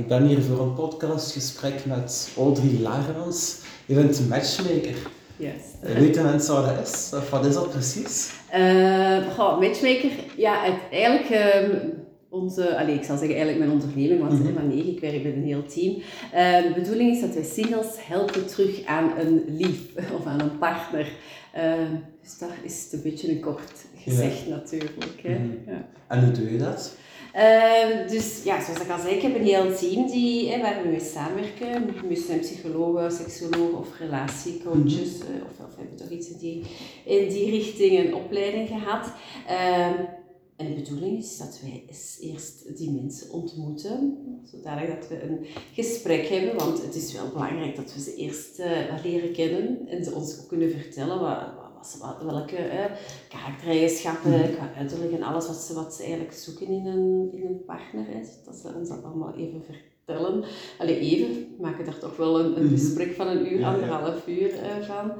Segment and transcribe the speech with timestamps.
[0.00, 3.58] Ik ben hier voor een podcastgesprek met Audrey Larens.
[3.86, 4.96] Je bent een matchmaker.
[5.36, 5.62] Yes.
[5.80, 7.10] Weten mensen wat dat is?
[7.14, 8.32] Of wat is dat precies?
[8.54, 11.78] Uh, matchmaker, ja, het, eigenlijk uh,
[12.28, 14.68] onze, allez, ik zal zeggen eigenlijk mijn onderneming, want mm -hmm.
[14.68, 15.96] nee, ik werk met een heel team.
[15.96, 19.80] Uh, de bedoeling is dat wij singles helpen terug aan een lief
[20.18, 21.08] of aan een partner.
[22.22, 24.48] dus dat is een beetje een kort gezegd ja.
[24.48, 25.20] natuurlijk.
[25.22, 25.38] Hè?
[25.38, 25.74] Mm -hmm.
[25.74, 25.88] ja.
[26.08, 26.94] En hoe doe je dat?
[27.36, 30.82] Uh, dus ja, zoals ik al zei, ik heb een heel team die, hè, waar
[30.82, 32.08] we mee samenwerken.
[32.08, 35.18] We zijn psychologen, seksologen of relatiecoaches.
[35.18, 35.42] Mm -hmm.
[35.42, 36.64] of, of hebben toch iets in die,
[37.04, 39.12] in die richting een opleiding gehad.
[39.46, 39.86] Uh,
[40.56, 41.84] en de bedoeling is dat wij
[42.20, 46.56] eerst die mensen ontmoeten, zodat dat we een gesprek hebben.
[46.56, 48.66] Want het is wel belangrijk dat we ze eerst uh,
[49.04, 51.59] leren kennen en ze ons ook kunnen vertellen wat,
[52.00, 52.96] wat, welke eh,
[53.28, 54.54] karaktereigenschappen, mm.
[54.54, 58.06] qua uiterlijk en alles wat ze, wat ze eigenlijk zoeken in een, in een partner.
[58.06, 58.20] Hè.
[58.44, 59.89] Dat ze ons dat allemaal even vertellen.
[60.78, 64.48] Allee, even, we maken daar toch wel een, een gesprek van een uur, anderhalf uur
[64.48, 65.12] uh, van.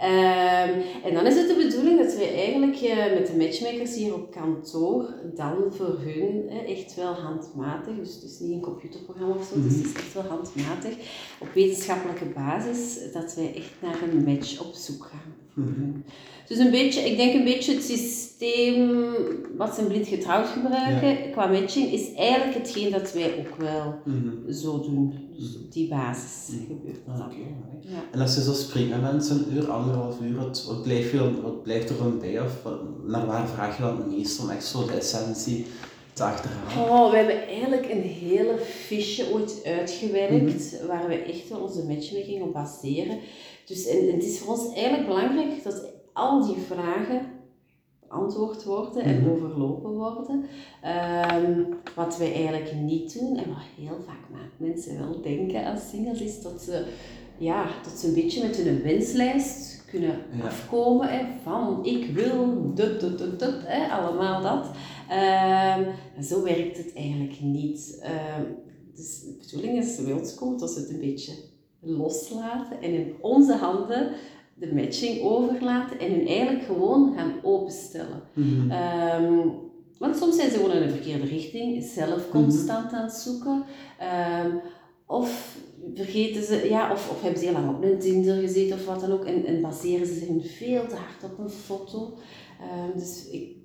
[0.00, 4.14] Um, en dan is het de bedoeling dat we eigenlijk uh, met de matchmakers hier
[4.14, 9.34] op kantoor dan voor hun uh, echt wel handmatig, dus het is niet een computerprogramma
[9.34, 9.68] of zo, mm -hmm.
[9.68, 10.94] dus het is echt wel handmatig,
[11.38, 15.34] op wetenschappelijke basis, dat wij echt naar een match op zoek gaan.
[15.54, 16.04] Mm -hmm.
[16.48, 19.06] Dus een beetje, ik denk een beetje het systeem
[19.56, 21.30] wat ze in blind getrouwd gebruiken ja.
[21.30, 24.52] qua matching is eigenlijk hetgeen dat wij ook wel mm -hmm.
[24.52, 25.14] zo doen.
[25.36, 27.16] Dus op die basis gebeurt dat.
[27.16, 27.54] Okay.
[27.80, 28.02] Ja.
[28.12, 31.42] En als je zo spreekt met mensen, een uur, anderhalf uur, wat, wat, blijft, je,
[31.42, 32.40] wat blijft er van bij?
[32.40, 35.66] Of wat, naar waar vraag je dan het meest om echt zo de essentie
[36.12, 36.90] te achterhalen?
[36.90, 40.86] Oh, we hebben eigenlijk een hele fiche ooit uitgewerkt, mm -hmm.
[40.86, 43.18] waar we echt wel onze matchmaking op baseren.
[43.64, 47.20] Dus en, en het is voor ons eigenlijk belangrijk dat al die vragen
[48.08, 49.32] beantwoord worden en -hmm.
[49.32, 50.44] overlopen worden.
[51.44, 56.20] Um, wat wij eigenlijk niet doen, en wat heel vaak mensen wel denken als singles,
[56.20, 56.86] is dat ze,
[57.38, 60.44] ja, dat ze een beetje met hun wenslijst kunnen ja.
[60.44, 64.66] afkomen hè, van ik wil dit, dit, dit, hè, allemaal dat.
[65.78, 68.02] Um, zo werkt het eigenlijk niet.
[68.38, 68.56] Um,
[68.94, 71.32] dus de bedoeling is bij ons komt dat ze het een beetje
[71.80, 74.10] loslaten en in onze handen
[74.58, 78.22] de matching overlaten en hun eigenlijk gewoon gaan openstellen.
[78.32, 78.70] Mm -hmm.
[79.24, 79.52] um,
[79.98, 82.98] want soms zijn ze gewoon in een verkeerde richting, zelf constant mm -hmm.
[82.98, 83.64] aan het zoeken.
[84.44, 84.60] Um,
[85.06, 85.56] of
[85.94, 89.00] vergeten ze, ja, of, of hebben ze heel lang op een Tinder gezeten of wat
[89.00, 92.14] dan ook en, en baseren ze zich veel te hard op een foto.
[92.60, 93.56] Um, dus ik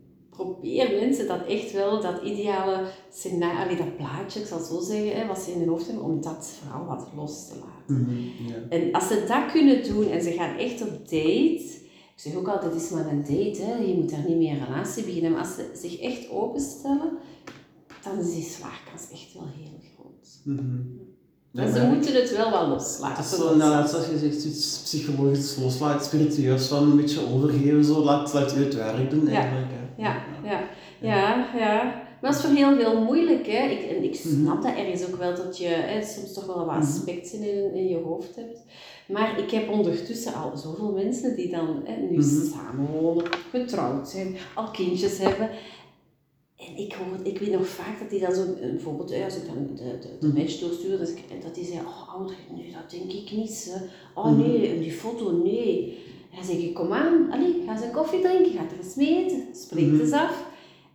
[0.41, 5.27] probeer mensen dat echt wel, dat ideale scenario, dat plaatje, ik zal zo zeggen, hè,
[5.27, 7.95] wat ze in hun hoofd hebben, om dat vooral wat los te laten.
[7.95, 8.61] Mm -hmm, yeah.
[8.69, 11.79] En als ze dat kunnen doen en ze gaan echt op date,
[12.15, 14.51] ik zeg ook altijd, het is maar een date, hè, je moet daar niet meer
[14.51, 17.11] een relatie beginnen, maar als ze zich echt openstellen,
[18.03, 20.39] dan is die slaagkans echt wel heel groot.
[20.43, 21.09] Mm -hmm.
[21.53, 23.23] Ja, en ze moeten het wel wel loslaten.
[23.23, 27.85] Het is zo, nou, zoals je zegt, iets psychologisch loslaten, spiritueus van een beetje overgeven,
[27.85, 29.71] zo, laat, laat u het werk doen eigenlijk.
[29.71, 29.80] Ja.
[29.97, 30.63] Ja, ja,
[30.99, 32.09] ja, ja.
[32.21, 33.47] Maar dat is voor heel veel moeilijk.
[33.47, 33.67] Hè.
[33.67, 36.75] Ik, en ik snap dat ergens ook wel dat je hè, soms toch wel wat
[36.75, 38.59] aspecten in, in je hoofd hebt.
[39.07, 42.51] Maar ik heb ondertussen al zoveel mensen die dan hè, nu mm-hmm.
[42.51, 45.49] samenwonen, getrouwd zijn, al kindjes hebben.
[46.57, 49.75] En ik, hoor, ik weet nog vaak dat die dan zo, bijvoorbeeld als ik dan
[49.75, 53.31] de, de, de match doorstuur, dat, ik, dat die zei, oh nee, dat denk ik
[53.31, 53.71] niet.
[53.73, 53.85] Hè.
[54.21, 55.97] Oh nee, die foto, nee.
[56.35, 59.25] Dan zeg ik, kom aan, allee, ga eens een koffie drinken, ga er eens mee
[59.25, 59.99] eten, spreek mm -hmm.
[59.99, 60.45] eens af.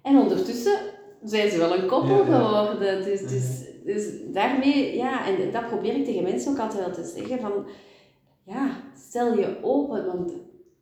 [0.02, 0.78] En ondertussen
[1.24, 2.38] zijn ze wel een koppel ja, ja.
[2.38, 3.04] geworden.
[3.04, 7.12] Dus, dus, dus daarmee, ja, en dat probeer ik tegen mensen ook altijd wel te
[7.16, 7.66] zeggen, van,
[8.42, 8.70] ja,
[9.08, 10.32] stel je open, want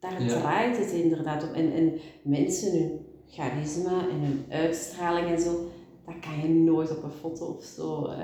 [0.00, 0.40] daar ja.
[0.40, 1.54] draait het inderdaad om.
[1.54, 5.70] En, en mensen, hun charisma en hun uitstraling en zo,
[6.06, 8.16] dat kan je nooit op een foto of zo uh,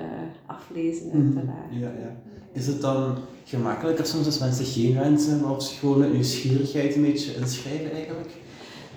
[0.45, 1.71] aflezen, uiteraard.
[1.71, 2.21] Mm, ja, ja.
[2.53, 6.95] Is het dan gemakkelijker soms als mensen geen wensen hebben of ze gewoon met nieuwsgierigheid
[6.95, 8.29] een beetje inschrijven eigenlijk?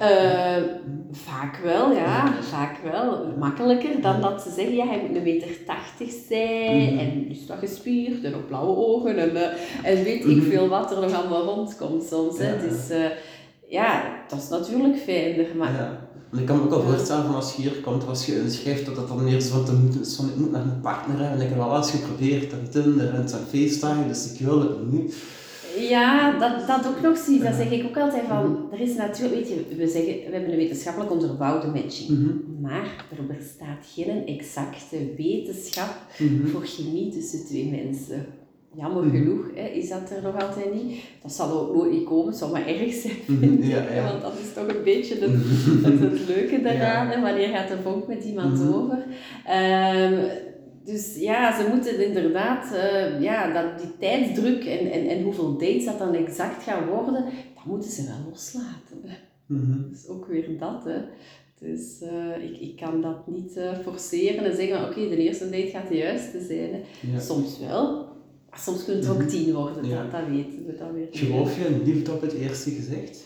[0.02, 0.56] Uh,
[1.12, 2.42] vaak wel, ja.
[2.42, 3.34] Vaak wel.
[3.38, 6.98] Makkelijker dan dat ze zeggen, ja, hij moet een meter tachtig zijn mm -hmm.
[6.98, 9.42] en is dat gespierd en op blauwe ogen en, uh,
[9.82, 10.40] en weet mm -hmm.
[10.40, 12.38] ik veel wat er nog allemaal rondkomt soms.
[12.38, 12.54] Hè.
[12.54, 12.60] Ja.
[12.60, 13.06] Dus uh,
[13.68, 15.72] ja, dat is natuurlijk fijner, maar...
[15.72, 16.12] Ja.
[16.34, 18.86] En ik kan me ook al voorstellen van als je hier komt, als je inschrijft,
[18.86, 21.38] dat dat dan meer zo van, is van ik moet naar een partner hebben.
[21.38, 24.92] En ik heb al eens geprobeerd en Tinder en zijn FaceTime, dus ik wil het
[24.92, 25.14] niet.
[25.78, 27.42] Ja, dat, dat ook nog zie.
[27.42, 30.50] Dat zeg ik ook altijd van, er is natuurlijk, weet je, we zeggen, we hebben
[30.50, 32.08] een wetenschappelijk onderbouwde matching.
[32.08, 32.60] Mm -hmm.
[32.60, 36.48] Maar er bestaat geen exacte wetenschap mm -hmm.
[36.48, 38.26] voor chemie tussen twee mensen.
[38.76, 39.18] Jammer mm -hmm.
[39.18, 41.02] genoeg hè, is dat er nog altijd niet.
[41.22, 44.04] Dat zal ook nooit niet komen, het zal maar erg zijn, vind ja, ja.
[44.10, 45.32] want dat is toch een beetje het,
[45.84, 47.10] het, het leuke daaraan.
[47.10, 47.20] Ja.
[47.20, 49.04] Wanneer gaat de vonk met iemand over?
[50.06, 50.24] Um,
[50.84, 55.84] dus ja, ze moeten inderdaad, uh, ja, dat, die tijdsdruk en, en, en hoeveel dates
[55.84, 57.24] dat dan exact gaan worden,
[57.54, 58.98] dat moeten ze wel loslaten.
[59.46, 60.84] Mm Dus ook weer dat.
[60.84, 60.98] Hè.
[61.58, 65.66] Dus uh, ik, ik kan dat niet uh, forceren en zeggen, oké, de eerste date
[65.66, 66.82] gaat de juiste zijn.
[67.20, 68.08] Soms wel,
[68.56, 69.28] soms kunnen het ook mhm.
[69.28, 70.02] tien worden, ja.
[70.02, 71.08] dat, dat weten we dan weer.
[71.10, 73.24] Geloof je in liefde op het eerste gezicht?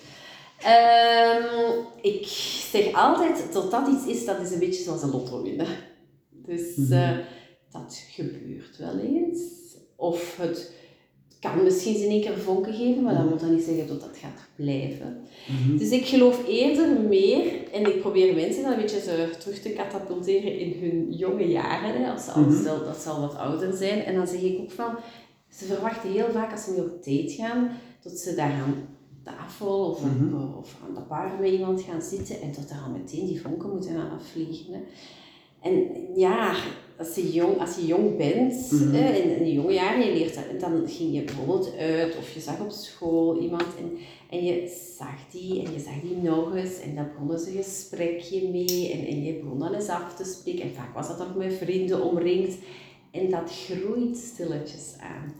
[0.65, 2.27] Um, ik
[2.71, 5.67] zeg altijd, tot dat iets is, dat is een beetje zoals een lotto winnen.
[6.31, 6.93] Dus mm -hmm.
[6.93, 7.19] uh,
[7.71, 9.41] dat gebeurt wel eens.
[9.97, 10.73] Of het
[11.41, 13.33] kan misschien in één keer vonken geven, maar dat mhm.
[13.33, 15.21] moet dan niet zeggen dat dat gaat blijven.
[15.47, 15.77] Mhm.
[15.77, 19.71] Dus ik geloof eerder meer, en ik probeer mensen dan een beetje zo terug te
[19.71, 22.65] katapulteren in hun jonge jaren, hè, als ze al, mm -hmm.
[22.65, 24.05] dat ze al wat ouder zijn.
[24.05, 24.97] En dan zeg ik ook van,
[25.49, 27.71] ze verwachten heel vaak als ze mee op date gaan,
[28.03, 28.89] dat ze daar aan
[29.23, 30.55] tafel of, mm -hmm.
[30.55, 33.95] of aan de bar met iemand gaan zitten en dat al meteen die vonken moeten
[33.95, 34.73] gaan afvliegen.
[34.73, 34.81] Hè.
[35.61, 36.55] En ja,
[36.99, 38.95] als je jong, als je jong bent, mm -hmm.
[38.95, 42.41] in, in de jonge jaren, je leert dat, dan ging je bijvoorbeeld uit of je
[42.41, 43.99] zag op school iemand en,
[44.31, 47.63] en je zag die en je zag die nog eens en dan begon ze een
[47.63, 51.21] gesprekje mee en, en je begon dan eens af te spreken en vaak was dat
[51.21, 52.57] ook met vrienden omringd
[53.11, 55.35] en dat groeit stilletjes aan.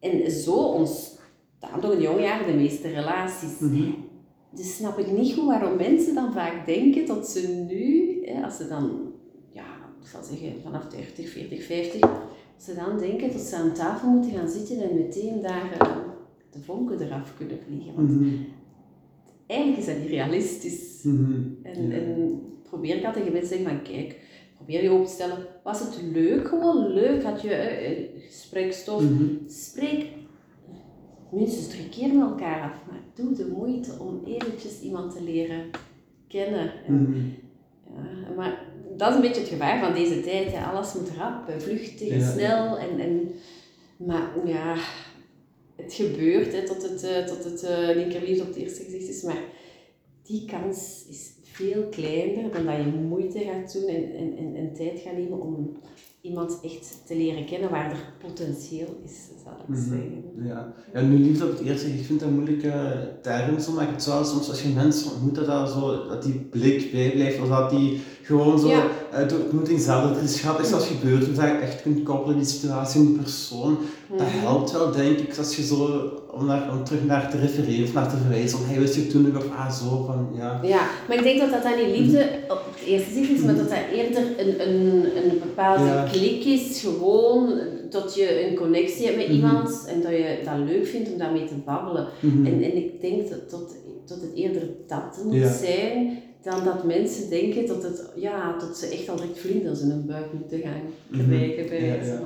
[0.00, 3.58] En zo ontstaan toch in de jonge jaren de meeste relaties.
[3.58, 3.94] Mm -hmm.
[4.50, 8.68] Dus snap ik niet goed waarom mensen dan vaak denken dat ze nu, als ze
[8.68, 9.03] dan
[10.04, 14.08] ik zal zeggen vanaf 30, 40, 50, als ze dan denken dat ze aan tafel
[14.08, 15.96] moeten gaan zitten en meteen daar uh,
[16.50, 17.94] de vonken eraf kunnen vliegen.
[17.94, 18.46] Want mm -hmm.
[19.46, 21.02] eigenlijk is dat niet realistisch.
[21.02, 21.58] Mm -hmm.
[21.62, 21.94] en, ja.
[21.94, 24.20] en probeer ik altijd mensen te zeggen van kijk,
[24.54, 26.48] probeer je op te stellen, was het leuk?
[26.48, 27.48] Gewoon leuk, had je
[28.18, 29.02] uh, gesprekstof?
[29.02, 29.38] Mm -hmm.
[29.46, 30.06] Spreek
[31.30, 35.70] minstens drie keer met elkaar af, maar doe de moeite om eventjes iemand te leren
[36.28, 36.72] kennen.
[36.86, 37.34] En,
[37.94, 38.63] ja, maar
[38.96, 40.52] dat is een beetje het gevaar van deze tijd.
[40.52, 40.64] Hè.
[40.64, 42.32] Alles moet rap, vluchtig, ja.
[42.32, 42.78] snel.
[42.78, 43.30] En, en,
[43.96, 44.76] maar ja,
[45.76, 49.22] het gebeurt hè, tot het, uh, tot het uh, linkerliefde op het eerste gezicht is.
[49.22, 49.42] Maar
[50.22, 54.72] die kans is veel kleiner dan dat je moeite gaat doen en, en, en, en
[54.74, 55.76] tijd gaat nemen om
[56.20, 59.84] iemand echt te leren kennen waar er potentieel is, zal ik mm -hmm.
[59.84, 60.46] zeggen.
[60.46, 60.74] Ja.
[60.92, 62.72] ja, nu liefde op het eerste, ik vind dat een moeilijke
[63.22, 66.92] term, maar het zou soms als je mensen ontmoet, dat, dat, zo, dat die blik
[66.92, 68.86] bijblijft, of dat die gewoon zo ja.
[69.12, 72.36] uh, de ontmoeting zelf, dat er iets als gebeurt, of dat je echt kunt koppelen
[72.36, 73.78] die situatie en die persoon.
[74.16, 74.38] Dat mhm.
[74.38, 77.92] helpt wel, denk ik, als je zo, om, daar, om terug naar te refereren of
[77.92, 80.60] naar te verwijzen, van hij wist je toen nog of ah zo, van ja.
[80.62, 83.56] Ja, maar ik denk dat dat dan die liefde op het eerste zicht is, maar
[83.56, 86.08] dat dat eerder een, een, een bepaalde ja.
[86.12, 87.60] klik is, gewoon
[87.90, 89.44] dat je een connectie hebt met mm -hmm.
[89.44, 92.08] iemand en dat je dat leuk vindt om daarmee te babbelen.
[92.20, 92.46] Mm -hmm.
[92.46, 93.74] en, en ik denk dat, dat,
[94.06, 95.52] dat het eerder dat moet ja.
[95.52, 99.90] zijn dan dat mensen denken dat, het, ja, dat ze echt al direct vlinders in
[99.90, 101.28] hun buik moeten gaan mhm.
[101.28, 102.20] krijgen bij ja, ja.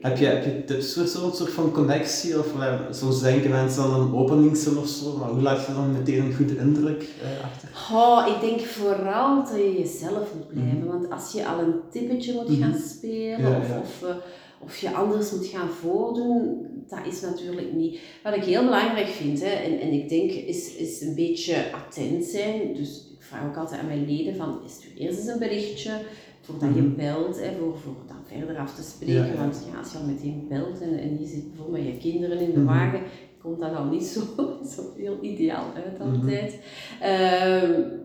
[0.00, 2.38] Heb je, heb je tips voor zo'n soort van connectie?
[2.38, 5.92] Of uh, soms denken mensen aan een openingszin of zo, maar hoe laat je dan
[5.92, 7.68] meteen een goede indruk uh, achter?
[7.92, 10.78] Oh, ik denk vooral dat je jezelf moet blijven.
[10.78, 10.86] Mm.
[10.86, 12.62] Want als je al een tippetje moet mm.
[12.62, 14.16] gaan spelen of, of, uh,
[14.58, 17.98] of je anders moet gaan voordoen, dat is natuurlijk niet.
[18.22, 22.24] Wat ik heel belangrijk vind, hè, en, en ik denk, is, is een beetje attent
[22.24, 22.74] zijn.
[22.74, 26.00] Dus vraag ook altijd aan mijn leden van, stuur eerst eens een berichtje
[26.40, 26.96] voordat je mhm.
[26.96, 29.38] belt, hè, voor, voor dan verder af te spreken.
[29.38, 32.38] Want ja, als je al meteen belt en, en je zit bijvoorbeeld met je kinderen
[32.38, 32.66] in de mhm.
[32.66, 33.00] wagen,
[33.42, 34.20] komt dat al niet zo,
[34.74, 36.14] zo heel ideaal uit mhm.
[36.14, 36.58] altijd.
[37.00, 38.04] Mm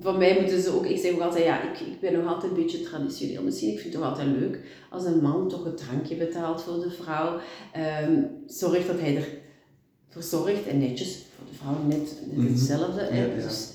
[0.00, 2.52] van mij moeten ze ook, ik zeg ook altijd, ja, ik, ik ben nog altijd
[2.52, 3.68] een beetje traditioneel misschien.
[3.72, 6.90] Ik vind het toch altijd leuk als een man toch een drankje betaalt voor de
[6.90, 7.38] vrouw.
[8.06, 13.00] Um, zorgt dat hij ervoor zorgt en netjes voor de vrouw net, net hetzelfde.
[13.00, 13.34] Ja, ja.
[13.34, 13.71] Dus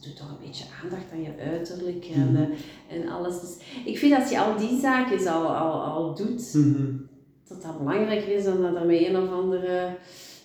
[0.00, 2.52] doe toch een beetje aandacht aan je uiterlijk en, mm -hmm.
[2.88, 3.40] en alles.
[3.40, 7.08] Dus ik vind dat je al die zaken al, al, al doet, mm -hmm.
[7.48, 9.96] dat dat belangrijker is dan dat er met een of andere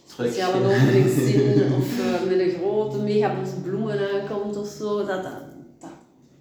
[0.06, 4.98] speciale openingszin of uh, met een grote megabos bloemen aankomt of zo.
[4.98, 5.42] Dat, dat,
[5.80, 5.92] dat,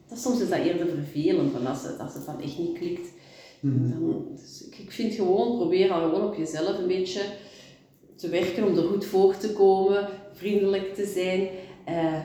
[0.09, 3.13] dat, soms is dat eerder vervelend, van als, het, als het dan echt niet klikt.
[3.61, 3.91] Mm -hmm.
[3.91, 7.23] dan, dus ik, ik vind gewoon, probeer al gewoon op jezelf een beetje
[8.17, 11.49] te werken om er goed voor te komen, vriendelijk te zijn.
[11.89, 12.25] Uh,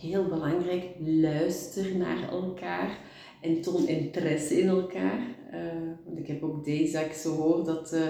[0.00, 2.98] heel belangrijk, luister naar elkaar
[3.40, 5.20] en toon interesse in elkaar.
[5.52, 5.58] Uh,
[6.04, 8.00] want ik heb ook deze ik zo hoor dat uh,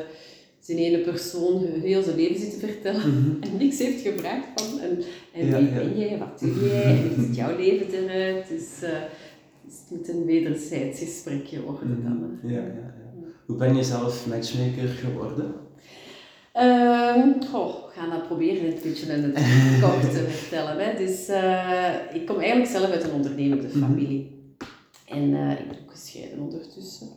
[0.60, 3.42] zijn ene persoon heel zijn leven zit te vertellen mm -hmm.
[3.50, 5.74] en niks heeft gevraagd van en, en ja, wie ja.
[5.74, 8.48] ben jij, wat doe jij en hoe ziet jouw leven eruit.
[8.48, 9.00] Dus, uh,
[9.64, 12.20] dus het moet een wederzijds gesprekje worden mm -hmm.
[12.20, 12.50] dan.
[12.50, 12.94] Ja, ja, ja.
[13.46, 15.54] Hoe ben je zelf matchmaker geworden?
[16.54, 20.84] Um, goh, we gaan dat proberen een beetje in het kort te vertellen.
[20.84, 20.96] Hè.
[20.96, 23.78] Dus, uh, ik kom eigenlijk zelf uit een ondernemende mhm.
[23.78, 24.54] familie.
[25.06, 27.08] En uh, ik ben ook gescheiden ondertussen.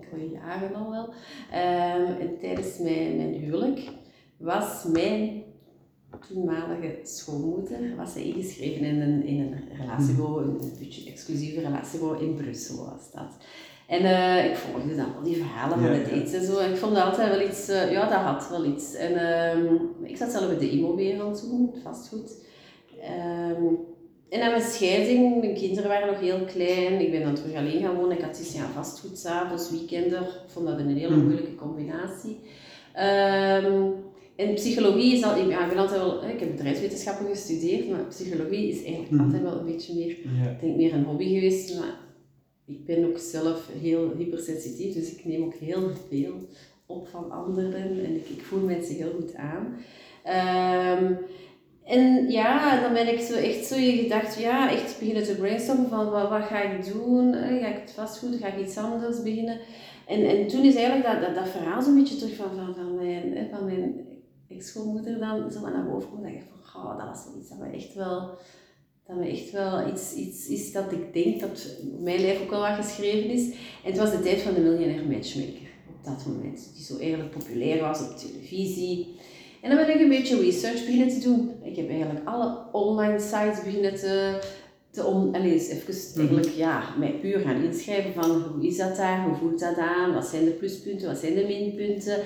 [0.00, 1.14] Ik voor jaren al wel.
[1.50, 3.80] Ehm, en tijdens mijn, mijn huwelijk
[4.36, 5.42] was mijn
[6.28, 12.34] toenmalige schoonmoeder was zij ingeschreven in een, in een relatiebureau, een beetje exclusieve relatiebureau in
[12.34, 13.36] Brussel was dat.
[13.92, 16.58] En uh, ik volgde dan al die verhalen van het eten en zo.
[16.58, 18.94] Ik vond dat altijd wel iets, uh, ja, dat had wel iets.
[18.94, 22.30] En uh, ik zat zelf in de immowereld toen, vastgoed.
[23.58, 23.78] Um,
[24.28, 27.00] en na mijn scheiding, mijn kinderen waren nog heel klein.
[27.00, 28.16] Ik ben dan terug alleen gaan wonen.
[28.16, 30.22] Ik had zes jaar vastgoed s'avonds, weekenden.
[30.22, 31.22] Ik vond dat een hele hmm.
[31.22, 32.40] moeilijke combinatie.
[32.96, 33.94] Um,
[34.36, 38.04] en psychologie is al, ik, ja, ik, ben altijd wel, ik heb bedrijfswetenschappen gestudeerd, maar
[38.04, 39.20] psychologie is eigenlijk hmm.
[39.20, 40.16] altijd wel een beetje meer,
[40.60, 41.78] denk meer een hobby geweest.
[41.78, 42.01] Maar
[42.64, 46.34] ik ben ook zelf heel hypersensitief, dus ik neem ook heel veel
[46.86, 49.76] op van anderen en ik, ik voel mensen heel goed aan.
[50.98, 51.18] Um,
[51.84, 56.10] en ja, dan ben ik zo echt zo gedacht, ja, echt beginnen te brainstormen van
[56.10, 57.34] wat, ga ik doen?
[57.34, 58.36] Ga ik het vastgoed?
[58.40, 59.58] Ga ik iets anders beginnen?
[60.06, 63.64] En, en toen is eigenlijk dat, dat, verhaal zo'n beetje terug van, van, mijn, van
[63.64, 64.06] mijn
[64.48, 66.22] ex-schoonmoeder dan zo naar boven kwam.
[66.22, 68.30] Dat ik van, oh, dat was wel iets dat me echt wel,
[69.06, 71.66] dat me echt wel iets, iets is dat ik denk dat
[72.00, 73.46] mijn leven ook wel wat geschreven is.
[73.84, 77.30] En het was de tijd van de miljonair matchmaker op dat moment, die zo eerlijk
[77.30, 79.16] populair was op televisie.
[79.60, 81.50] En dan ben ik een beetje research beginnen te doen.
[81.62, 84.40] Ik heb eigenlijk alle online sites beginnen te,
[84.90, 86.18] te om, allez, even mhm.
[86.18, 90.14] eigenlijk, ja, mij puur gaan inschrijven van hoe is dat daar, hoe voelt dat aan,
[90.14, 92.18] wat zijn de pluspunten, wat zijn de minpunten.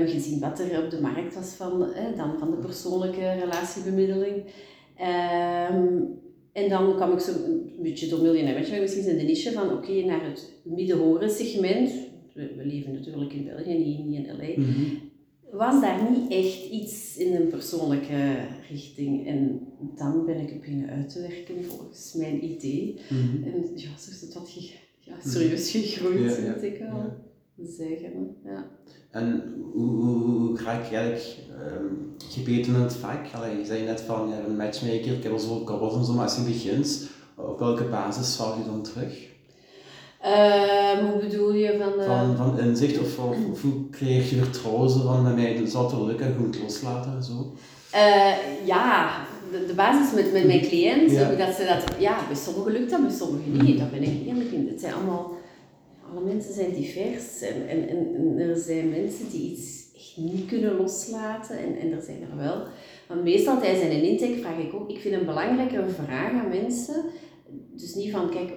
[0.00, 4.42] Um, gezien wat er op de markt was van, eh, dan van de persoonlijke relatiebemiddeling.
[5.00, 6.22] Um,
[6.52, 9.92] en dan kwam ik zo een beetje door miljonair misschien in de niche van oké,
[9.92, 10.98] naar het midden
[11.30, 11.90] segment.
[12.34, 14.52] We, we, leven natuurlijk in België, niet, niet in LA.
[14.56, 15.12] Mm
[15.56, 18.36] was daar niet echt iets in een persoonlijke
[18.70, 19.26] richting.
[19.26, 19.60] En
[19.96, 23.00] dan ben ik het beginnen uit te werken volgens mijn idee.
[23.08, 23.44] Mhm.
[23.44, 27.23] En ja, zo is het wat ja, serieus gegroeid, ja, moet ik wel
[27.62, 28.36] zeggen.
[28.44, 28.66] Ja.
[29.10, 31.36] En hoe, hoe, ga ik eigenlijk
[31.80, 33.26] um, gebeten in het vak?
[33.34, 36.12] Allee, je zei net van ja, een matchmaker, ik heb al zo kabbels en zo,
[36.12, 39.32] maar als je begint, op welke basis val je dan terug?
[40.24, 42.00] Uh, hoe bedoel je van...
[42.00, 42.06] Uh...
[42.06, 46.06] Van, van inzicht of, of, hoe kreeg je vertrouwen van met mij, zal het wel
[46.06, 47.54] lukken, je moet loslaten zo?
[47.94, 51.28] Uh, ja, de, de, basis met, met mijn cliënt, ja.
[51.28, 53.78] dat ze dat, ja, bij sommigen lukt dat, bij sommigen niet.
[53.78, 54.68] Daar ben ik eerlijk in.
[54.68, 55.32] Het zijn allemaal,
[56.10, 60.76] alle mensen zijn divers en, en, en, er zijn mensen die iets echt niet kunnen
[60.76, 62.66] loslaten en, en er zijn er wel.
[63.08, 67.04] Want meestal tijdens een intake vraag ik ook, ik vind een belangrijke vraag aan mensen,
[67.76, 68.52] dus niet van, kijk,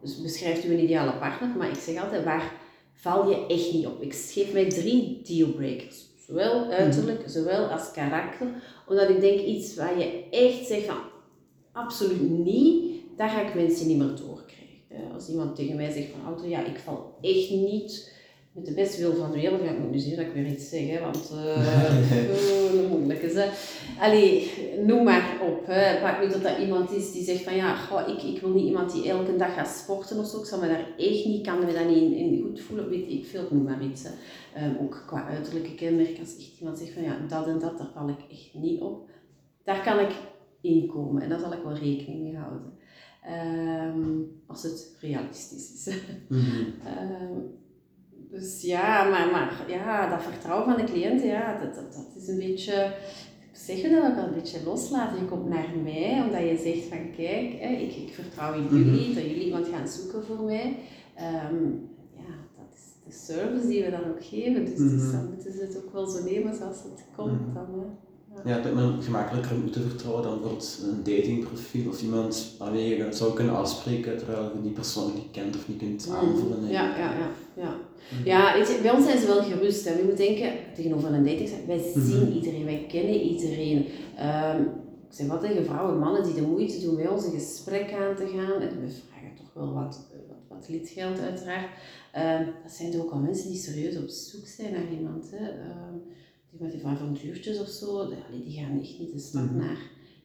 [0.00, 2.52] dus beschrijft u een ideale partner, maar ik zeg altijd, waar
[2.92, 4.02] val je echt niet op?
[4.02, 6.12] Ik geef mij drie dealbreakers.
[6.26, 7.28] Zowel uiterlijk, mhm.
[7.28, 8.46] zowel als karakter.
[8.88, 10.98] Omdat ik denk, iets waar je echt zegt van,
[11.72, 14.33] absoluut niet, daar ga ik mensen niet meer doorkrijgen.
[15.14, 18.12] Als iemand tegen mij zegt van, auto, ja, ik val echt niet
[18.54, 20.68] met de beste wil van de wereld ga ik nu zien dat ik weer iets
[20.68, 23.34] zeg, hè, want uh, oh, moeilijk is.
[23.34, 23.48] Hè.
[24.00, 24.50] Allee,
[24.86, 25.66] noem maar op.
[25.66, 26.20] Hè.
[26.20, 28.92] Niet dat dat iemand is die zegt van ja, goh, ik, ik wil niet iemand
[28.92, 30.38] die elke dag gaat sporten of zo.
[30.38, 32.88] Ik zal me daar echt niet, kan me daar niet in, in goed voelen.
[32.88, 34.02] Weet ik veel, noem maar iets.
[34.02, 34.10] Hè.
[34.66, 37.90] Um, ook qua uiterlijke kenmerken, als echt iemand zegt van ja, dat en dat, daar
[37.94, 39.08] val ik echt niet op.
[39.64, 40.12] Daar kan ik
[40.60, 42.72] inkomen en daar zal ik wel rekening mee houden.
[43.26, 45.94] Um, als het realistisch is.
[46.28, 46.38] Mm
[46.82, 47.52] -hmm.
[48.34, 52.28] Dus ja, maar, maar ja, dat vertrouwen van de cliënten, ja, dat, dat, dat is
[52.28, 52.94] een beetje,
[53.52, 55.18] zeg je dat ook wel een beetje loslaten.
[55.18, 59.06] Je komt naar mij omdat je zegt van kijk, hè, ik, ik vertrouw in jullie,
[59.06, 59.14] mhm.
[59.14, 60.76] dat jullie iemand gaan zoeken voor mij.
[61.50, 64.64] Um, ja, dat is de service die we dan ook geven.
[64.64, 67.46] Dus, mm dan moeten ze het ook wel zo nemen zoals het komt.
[67.46, 67.54] Mhm.
[67.54, 67.96] dan,
[68.44, 73.34] ja, dat men gemakkelijker moeten vertrouwen dan bijvoorbeeld een datingprofiel of iemand waarmee je zou
[73.34, 76.14] kunnen afspreken terwijl je die persoon niet kent of niet kunt mm.
[76.14, 76.70] aanvoelen.
[76.70, 77.30] Ja, ja, ja.
[77.56, 77.76] Ja,
[78.18, 78.24] mm.
[78.24, 79.84] ja je, bij ons zijn ze wel gerust.
[79.84, 79.96] Hè.
[79.96, 82.10] We moeten denken, tegenover een dating, wij mm-hmm.
[82.10, 83.76] zien iedereen, wij kennen iedereen.
[84.56, 87.92] Um, ik zeg wat tegen vrouwen, mannen die de moeite doen bij ons een gesprek
[87.92, 88.60] aan te gaan.
[88.60, 91.68] En we vragen toch wel wat, wat, wat lidgeld uiteraard.
[92.16, 95.30] Um, dat zijn toch ook al mensen die serieus op zoek zijn naar iemand.
[95.30, 95.48] Hè.
[95.48, 96.23] Um, die
[96.58, 99.78] met die avontuurtjes of zo, die, die gaan echt niet de stap mm naar,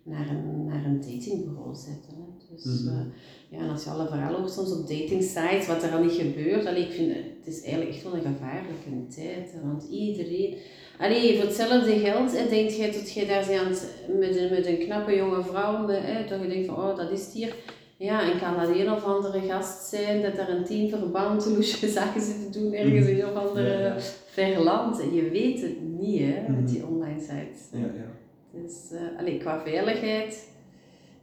[0.03, 2.13] naar, een, naar een datingbureau zetten.
[2.15, 2.55] Hè.
[2.55, 2.87] Dus -hmm.
[2.87, 3.05] uh,
[3.49, 6.11] ja, en als je alle verhalen hoort soms op dating sites, wat er al niet
[6.11, 9.51] gebeurt, allee, ik vind het is eigenlijk echt wel een gevaarlijke tijd.
[9.51, 10.55] Hè, want iedereen,
[10.99, 13.85] allee, voor hetzelfde geld, hè, denk je dat je daar bent
[14.19, 17.25] met een, met een knappe jonge vrouw, hè, dat je denkt van, oh, dat is
[17.25, 17.55] het hier.
[17.99, 21.87] Ja, en kan dat een of andere gast zijn dat er een tien verband loesje
[21.87, 25.03] zaken zitten doen ergens in een of andere ja, ver land.
[25.13, 27.61] Je weet het niet hè, met die online sites.
[27.71, 28.09] Ja, ja.
[28.51, 30.47] Dus uh, allee, qua veiligheid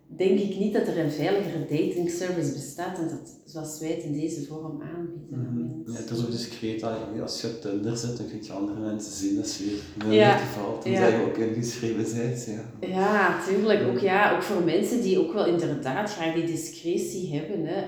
[0.06, 4.02] denk ik niet dat er een veiligere dating service bestaat dan dat, zoals wij het
[4.02, 5.38] in deze vorm aanbieden.
[5.38, 6.82] Mm Ja, het is ook discreet.
[7.22, 9.36] Als je op Tinder zit, dan kun je andere mensen zien.
[9.36, 10.78] Dat is weer in het geval.
[10.78, 11.18] Tenzij ja.
[11.18, 12.46] je ook ingeschreven bent.
[12.46, 13.82] Ja, ja tuurlijk.
[13.82, 17.64] Ook, ja, ook voor mensen die ook wel inderdaad graag die discretie hebben.
[17.64, 17.80] Hè.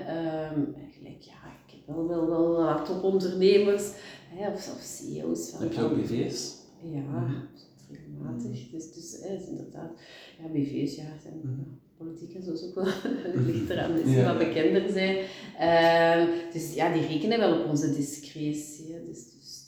[0.55, 0.75] Um,
[1.19, 3.83] ja, ik heb wel, wel, wel wat topondernemers
[4.27, 5.49] hè, of, of CEO's.
[5.49, 6.55] Van, heb je ook BV's?
[6.81, 7.47] Ja, mm
[7.91, 8.69] regelmatig.
[8.71, 9.91] Dus, dus is inderdaad,
[10.39, 11.39] ja, BV's ja, zijn...
[11.43, 12.85] Mm politiek en zo is ook wel,
[13.33, 15.17] het ligt eraan dat ze wat bekender zijn.
[15.59, 18.95] Uh, dus ja, die rekenen wel op onze discretie.
[19.07, 19.67] Dus, dus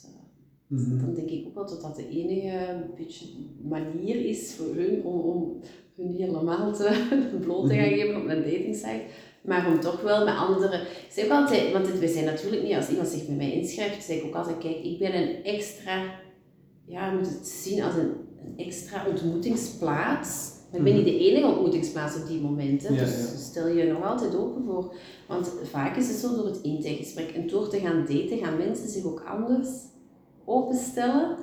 [0.66, 3.26] mm dan denk ik ook wel dat dat de enige beetje
[3.62, 5.60] manier is voor hun om, om
[5.96, 7.08] hun niet helemaal te
[7.44, 7.94] bloot te gaan mhm.
[7.94, 9.02] geven op een datingsite.
[9.42, 10.80] Maar om toch wel met anderen.
[10.80, 14.04] Ik zeg ook altijd, want we zijn natuurlijk niet, als iemand zich bij mij inschrijft,
[14.04, 16.04] zeg ik ook altijd: kijk, ik ben een extra,
[16.86, 18.12] ja, je moet het zien als een,
[18.44, 22.96] een extra ontmoetingsplaats ik ben niet de enige ontmoetingsplaats op die momenten.
[22.96, 24.94] dus stel je nog altijd open voor.
[25.28, 28.88] Want vaak is het zo door het intijgesprek en door te gaan daten gaan mensen
[28.88, 29.68] zich ook anders
[30.44, 31.36] openstellen.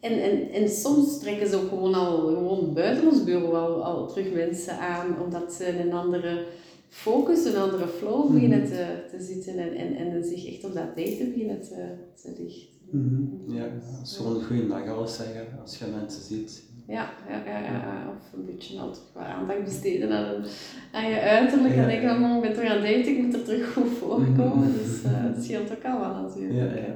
[0.00, 4.08] En, en, en soms trekken ze ook gewoon al gewoon buiten ons bureau al, al
[4.08, 6.44] terug mensen aan, omdat ze een andere
[6.88, 8.32] focus, een andere flow mhm.
[8.32, 12.32] beginnen te, te zitten en, en, en zich echt op dat daten beginnen te, te
[12.38, 12.74] richten.
[12.90, 16.62] Mm Ja, dat is gewoon een goede dag alles zeggen als je mensen ziet.
[16.88, 20.44] Ja, ja, ja, ja, of een beetje al terug wat aandacht besteden aan,
[20.92, 21.74] aan je uiterlijk.
[21.74, 24.68] En denk van, oh, ik ben terug aan daten, ik moet er terug goed voorkomen.
[24.68, 24.72] Mhm.
[24.72, 26.54] Dus uh, het scheelt ook al wel natuurlijk.
[26.54, 26.94] Ja, ja.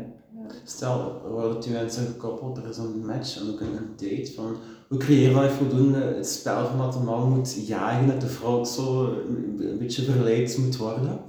[0.64, 4.32] Stel, er worden twee mensen gekoppeld, er is een match en ook een date.
[4.34, 4.56] Van,
[4.88, 8.58] hoe creëren we voldoende het spel van dat de man moet jagen, dat de vrouw
[8.58, 11.20] ook zo een beetje verleid moet worden?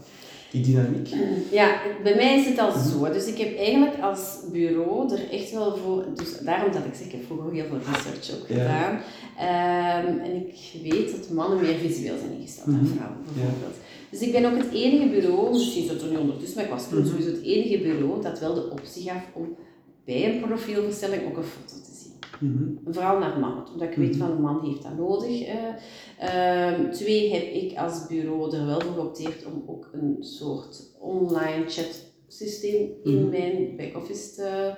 [0.51, 1.09] Die dynamiek?
[1.59, 3.11] Ja, bij mij is het al zo.
[3.11, 6.05] Dus ik heb eigenlijk als bureau er echt wel voor...
[6.15, 8.93] Dus daarom dat ik zeg, ik heb vroeger heel veel research ook gedaan.
[8.93, 12.95] Um, en ik weet dat mannen meer visueel zijn ingesteld dan mhm.
[12.95, 13.75] vrouwen, bijvoorbeeld.
[14.09, 16.89] Dus ik ben ook het enige bureau, misschien zat er nu ondertussen, maar ik was
[16.89, 17.07] toen mhm.
[17.07, 19.55] sowieso het enige bureau dat wel de optie gaf om
[20.05, 21.80] bij een profielverstelling ook een foto
[22.41, 24.19] Mm Vooral naar man, omdat ik weet mhm.
[24.19, 25.47] van een man heeft dat nodig.
[25.47, 31.63] Uh, twee heb ik als bureau er wel voor geopteerd om ook een soort online
[31.67, 33.29] chat systeem in mhm.
[33.29, 34.73] mijn back-office te,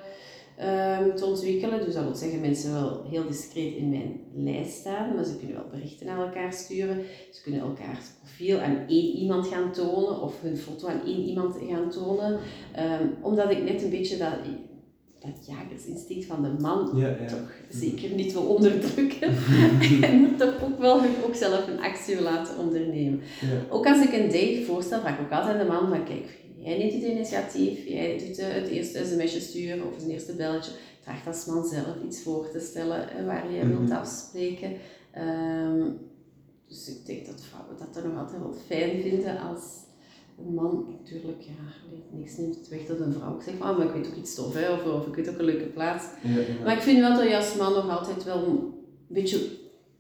[0.58, 1.86] ehm, te ontwikkelen.
[1.86, 5.56] Dus dat wil zeggen, mensen wel heel discreet in mijn lijst staan, maar ze kunnen
[5.56, 7.06] wel berichten naar elkaar sturen.
[7.32, 11.56] Ze kunnen elkaars profiel aan één iemand gaan tonen of hun foto aan één iemand
[11.69, 12.39] gaan tonen.
[12.80, 14.34] Um, omdat ik net een beetje dat
[15.25, 16.89] dat jagersinstinct van de man
[17.27, 19.36] toch zeker niet wil onderdrukken.
[20.09, 23.21] en toch ook wel ook zelf een actie laten ondernemen.
[23.69, 26.77] Ook als ik een date voorstel, vraag ik ook altijd de man van kijk, jij
[26.77, 30.71] neemt het initiatief, jij doet het eerste sms'je sturen of een eerste belletje.
[31.01, 33.91] Vraag als man zelf iets voor te stellen waar je wilt mhm.
[33.91, 34.73] afspreken.
[35.12, 35.81] Ehm,
[36.67, 39.62] dus ik denk dat vrouwen dat dan nog altijd wel fijn vinden als
[40.38, 41.63] een man natuurlijk, ja,
[42.12, 44.36] niks neemt het weg dat een vrouw zegt van, ah, maar ik weet ook iets
[44.36, 46.04] tof, hè, of, of ik weet ook een leuke plaats.
[46.24, 48.74] Ja, Maar ik vind wel dat je als man nog altijd wel een
[49.08, 49.39] beetje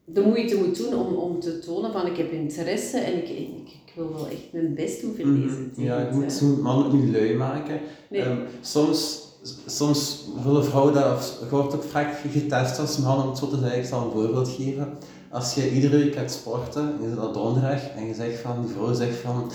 [0.05, 3.69] de moeite moet doen om, om te tonen van ik heb interesse en ik, ik,
[3.85, 5.91] ik wil wel echt mijn best doen voor deze dingen.
[5.91, 7.79] Ja, ik moet zo'n man ook niet lui maken.
[8.11, 9.21] Um, soms,
[9.65, 13.57] soms willen vrouwen dat, je wordt ook vaak getest als man, om het zo te
[13.57, 14.97] zeggen, ik zal een voorbeeld geven.
[15.29, 18.75] Als je iedere week gaat sporten, je zit dat donderdag, en je zegt van, die
[18.75, 19.51] vrouw zegt van,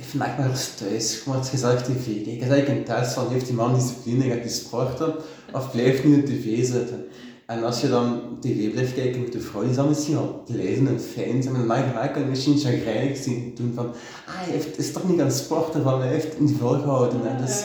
[0.00, 2.32] vandaag maar eens thuis, gewoon het gezellig tv kijken.
[2.32, 5.14] Ik is eigenlijk een test van, heeft die man discipline, gaat hij sporten,
[5.52, 7.06] of blijft nu de tv zitten?
[7.46, 10.86] En als je dan tv blijft kijken met de vrouw, die zal misschien wel pleiten
[10.86, 13.92] en fijn zijn, maar dan ga je misschien chagrijnig zien doen van, ah,
[14.26, 17.20] hij heeft, is toch niet aan het sporten, van, hij heeft niet volgehouden.
[17.22, 17.44] Hè?
[17.44, 17.62] Dus,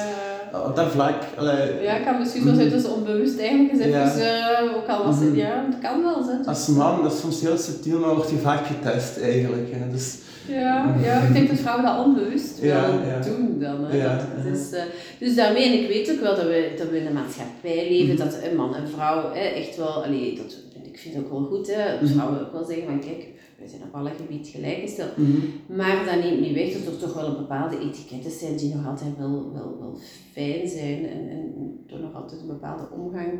[0.53, 1.15] op dat vlak.
[1.37, 4.61] Allee, ja, ik kan misschien zo zijn, dus onbewust eigenlijk eens even, ja.
[4.61, 6.45] uh, ook al was het, ja, het kan wel zijn.
[6.45, 9.69] Als man, dat is soms heel subtiel, maar wordt je vaak getest eigenlijk.
[9.71, 9.91] Hè.
[9.91, 10.15] Dus,
[10.49, 12.91] ja, ja, ik denk dat vrouwen dat onbewust wel
[13.25, 13.85] doen dan.
[13.85, 13.97] Hè.
[13.97, 14.81] Ja, dus, uh,
[15.19, 18.15] dus daarmee, en ik weet ook wel dat we, dat we in een maatschappij leven,
[18.15, 18.23] mhm.
[18.23, 20.57] dat een man en vrouw hè, echt wel, allee, dat,
[20.91, 22.13] ik vind het ook wel goed, hè, mhm.
[22.13, 23.27] vrouwen ook wel zeggen van kijk,
[23.59, 25.17] wij zijn op alle gebieden gelijkgesteld.
[25.17, 28.75] Mm Maar dat neemt niet weg dat er toch wel een bepaalde etiketten zijn die
[28.75, 29.97] nog altijd wel, wel, wel
[30.31, 33.33] fijn zijn en, en toch nog altijd een bepaalde omgang.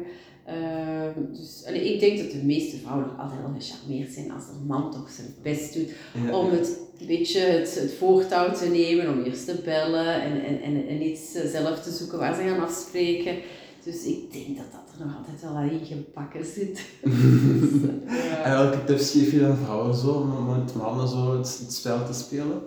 [0.48, 4.44] Uh, dus allee, ik denk dat de meeste vrouwen nog altijd wel gecharmeerd zijn als
[4.44, 5.92] een man toch zijn best doet
[6.32, 10.62] om het een beetje het, het voortouw te nemen, om eerst te bellen en, en,
[10.62, 13.38] en, en iets zelf te zoeken waar ze gaan afspreken.
[13.84, 16.82] Dus ik denk dat dat er nog altijd wel in gebakken zit.
[18.08, 18.44] ja.
[18.44, 22.14] En welke tips geef je dan vrouwen zo om met mannen zo het, spel te
[22.14, 22.62] spelen?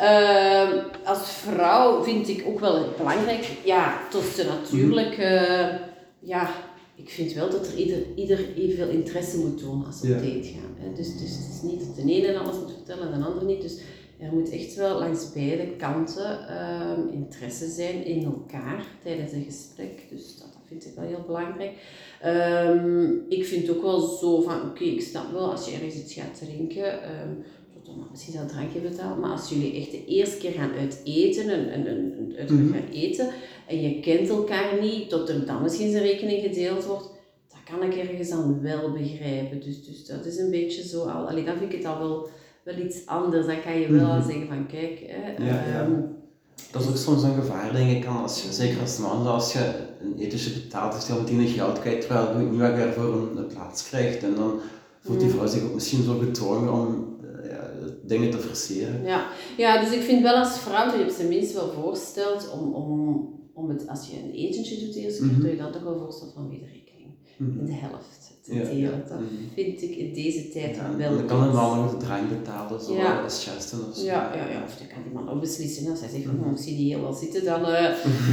[0.00, 5.68] Uh, als vrouw vind ik ook wel belangrijk, ja, tot ze natuurlijk, uh,
[6.18, 6.50] ja,
[6.94, 10.52] ik vind wel dat er ieder, ieder evenveel interesse moet tonen als ze op date
[10.54, 10.74] gaan.
[10.76, 10.92] Hè.
[10.92, 13.62] Dus, dus het is niet dat de ene alles moet vertellen en de ander niet.
[13.62, 13.80] Dus
[14.18, 20.06] er moet echt wel langs beide kanten ehm, interesse zijn in elkaar tijdens een gesprek.
[20.10, 21.72] Dus dat vind ik wel heel belangrijk.
[22.20, 26.14] Ehm, ik vind ook wel zo van, oké, ik snap wel als je ergens iets
[26.14, 27.44] gaat drinken, um,
[27.82, 31.48] dan misschien zelf drankje betalen, maar als jullie echt de eerste keer gaan uit eten
[31.48, 33.28] en, en, en uit mm gaan eten
[33.66, 37.10] en je kent elkaar niet, tot er dan misschien zijn rekening gedeeld wordt,
[37.48, 39.60] dat kan ik ergens dan wel begrijpen.
[39.60, 42.28] Dus, dus dat is een beetje zo al, alleen dan vind ik het al wel
[42.64, 43.46] wel iets anders.
[43.46, 45.04] Dan kan je wel mm zeggen van kijk.
[45.06, 45.80] Hè, ja, ja.
[45.80, 45.92] Ehm,
[46.70, 49.72] dat is ook soms een gevaar, denk ik, als je, zeker als man, als je
[50.04, 53.14] een ethische betaalt, is je meteen een geld kwijt, terwijl je niet wat je ervoor
[53.14, 54.22] een, een, plaats krijgt.
[54.22, 54.60] En dan
[55.00, 55.34] voelt die mm.
[55.34, 57.70] vrouw zich ook misschien zo gedwongen om uh, ja,
[58.02, 59.04] dingen te verseren.
[59.04, 59.26] Ja.
[59.56, 62.72] ja, dus ik vind wel als vrouw dat je op zijn minst wel voorstelt om,
[62.72, 65.98] om, om het, als je een etentje doet eerst mm dat je dan toch wel
[65.98, 66.83] voorstelt van wederrekening.
[67.36, 69.04] Mm In de helft te ja, delen.
[69.08, 69.50] Dat mm.
[69.54, 72.80] vind ik in deze tijd ja, wel Dan kan een man nog de drank betalen,
[72.80, 73.22] zo ja.
[73.22, 74.04] als Chesten of zo.
[74.04, 75.90] Ja, ja, ja, of dan kan die man ook beslissen.
[75.90, 77.90] Als hij zegt, van, ik zie die heel wel zitten, dan, uh,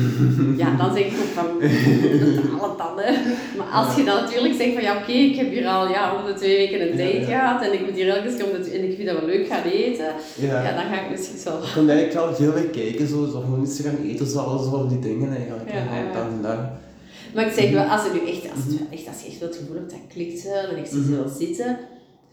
[0.62, 3.00] ja, dan zeg ik ook van, betaal het dan.
[3.00, 3.12] Hè.
[3.58, 6.16] Maar als je dan natuurlijk zegt van, ja oké, okay, ik heb hier al ja,
[6.16, 8.70] om de twee weken een date gehad en ik moet hier elke keer om de,
[8.70, 10.76] en ik vind dat wel leuk gaan eten, ja.
[10.78, 11.58] dan ga ik misschien zo...
[11.58, 14.88] Ik kon eigenlijk wel heel veel kijken, zo, zo gewoon iets gaan eten, zoals zo
[14.88, 15.72] die dingen eigenlijk.
[15.72, 16.60] Ja, dan, dan,
[17.34, 19.50] maar ik zeg wel, als, er nu echt, als, het, echt, als je echt wel
[19.50, 21.80] het gevoel hebt, dat klikt wel en ik zie ze wel zitten,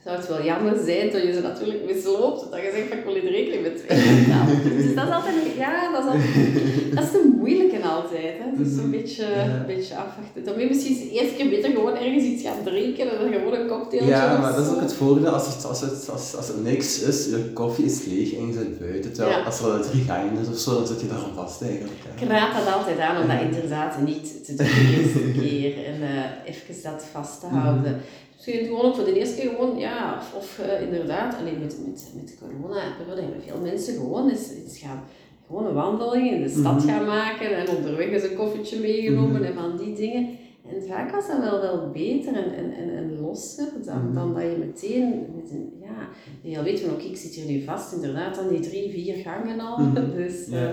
[0.08, 3.04] zou het wel jammer zijn dat je ze natuurlijk misloopt, dat je zegt van ik
[3.04, 3.98] wil er rekening met twee
[4.82, 6.24] Dus dat is altijd, ja, dat is, altijd,
[6.94, 8.34] dat is de moeilijke altijd.
[8.40, 8.46] Hè.
[8.62, 9.26] Dus een beetje,
[9.58, 10.44] een beetje afwachten.
[10.44, 13.32] Dan moet je misschien de eerste keer beter gewoon ergens iets gaan drinken en dan
[13.32, 14.04] gewoon een cocktail.
[14.06, 17.02] Ja, maar dat is ook het voordeel als het, als het, als, als het niks
[17.02, 19.12] is, je koffie is leeg en je zit buiten.
[19.12, 22.00] Terwijl als er drie gangen is of zo, dan zit je daar vast eigenlijk.
[22.20, 26.00] Ik raad dat altijd aan om dat inderdaad niet te doen de eerste keer en
[26.00, 27.92] uh, even dat vast te houden.
[27.92, 31.58] Mm Misschien gewoon ook voor de eerste keer gewoon, ja, of, of uh, inderdaad, alleen
[31.58, 35.04] met, met, met corona hebben veel mensen gewoon eens, eens gaan,
[35.46, 36.88] gewoon een wandeling in de stad mhm.
[36.88, 40.28] gaan maken en onderweg eens een koffietje meegenomen mm en van die dingen.
[40.72, 44.34] En vaak was dat wel, wel beter en, en, en, en losser dan, mm dan
[44.34, 46.08] dat je meteen met een, ja,
[46.40, 49.14] je al weet van oké, ik zit hier nu vast, inderdaad, aan die drie, vier
[49.14, 49.76] gangen al.
[50.16, 50.72] Dus uh, ja,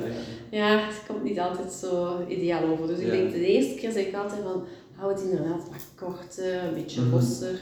[0.50, 0.78] ja.
[0.78, 2.88] ja, het komt niet altijd zo ideaal over.
[2.88, 4.64] Dus ik denk de eerste keer zeg ik altijd van,
[4.96, 7.60] hou het inderdaad wat korter, een beetje mm losser.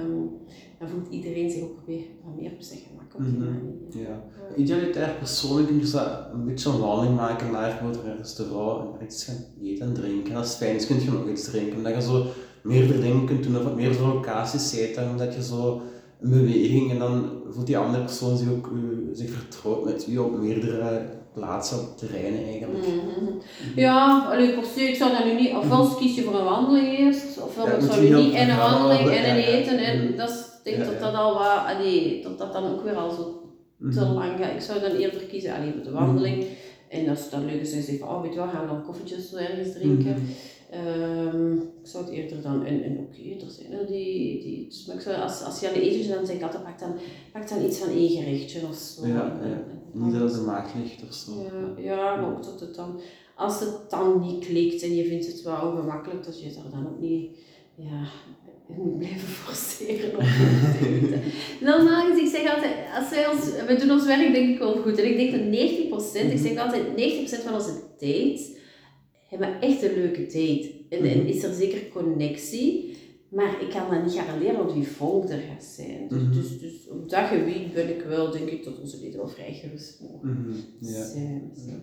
[0.00, 0.30] Um,
[0.78, 3.44] dan voelt iedereen zich ook weer wat meer op zijn gemak op die mhm.
[3.44, 4.08] manier.
[4.08, 4.22] Ja.
[4.56, 5.98] Idealiter persoonlijk kun je
[6.32, 10.32] een beetje een wandeling maken naar een restaurant en iets gaan eten en drinken.
[10.32, 11.76] En als het fijn is, kun je nog iets drinken.
[11.76, 12.26] Omdat je zo
[12.62, 15.82] meerdere dingen kunt doen, of meer zo locaties zitten, omdat je zo
[16.20, 20.18] een beweging en dan voelt die andere persoon zich ook uh, zich vertrouwd met u
[20.18, 22.86] op meerdere plaatsen op terreinen eigenlijk.
[22.86, 23.40] Mm -hmm.
[23.76, 27.66] Ja, allee, ik zou dat nu niet, ofwel kies je voor een wandeling eerst, ofwel
[27.66, 30.90] ja, zou je niet en een wandeling en een eten en dat is, ik denk
[30.90, 33.44] dat dat al wat, allee, dat dat dan ook weer al zo
[33.78, 34.12] te mhm.
[34.12, 34.54] lang gaat.
[34.54, 36.36] Ik zou dan eerder kiezen alleen voor de wandeling.
[36.36, 36.46] Mhm.
[36.88, 38.84] En als het dan leuk is, dan zeg oh weet je wel, gaan we dan
[38.84, 40.26] koffietjes zo ergens drinken.
[40.76, 44.86] Um, ik zou het eerder dan, en, en oké, er zijn er die, die dus
[44.86, 46.94] maar ik zou, als, als je aan de eten dan zeg ik altijd, pak dan,
[47.32, 49.06] pak dan iets van één gerechtje of zo.
[49.06, 49.64] Ja, ja.
[49.92, 51.32] niet dat het een maag ligt of zo.
[51.42, 53.00] Ja, ja, maar ook dat het dan,
[53.34, 56.70] als het dan niet klikt en je vindt het wel ongemakkelijk, dat je het er
[56.70, 57.36] dan ook niet,
[57.74, 58.08] ja,
[58.68, 63.76] je moet blijven forceren om te Normaal gezien, ik zeg altijd, als wij ons, we
[63.80, 64.98] doen ons werk denk ik wel goed.
[64.98, 66.84] En ik denk dat 90%, ik zeg altijd
[67.40, 68.52] 90% van onze dates
[69.38, 70.72] hebben echt een leuke date.
[70.88, 71.26] En, en mhm.
[71.26, 72.96] is er zeker connectie.
[73.28, 76.08] Maar ik kan dat niet garanderen wat die volk er gaat zijn.
[76.08, 76.32] Dus, mhm.
[76.32, 79.52] dus, dus, op dat gebied ben ik wel, denk ik, dat onze leden wel vrij
[79.52, 80.92] gerust mogen mhm.
[80.92, 81.52] zijn.
[81.54, 81.82] Ja.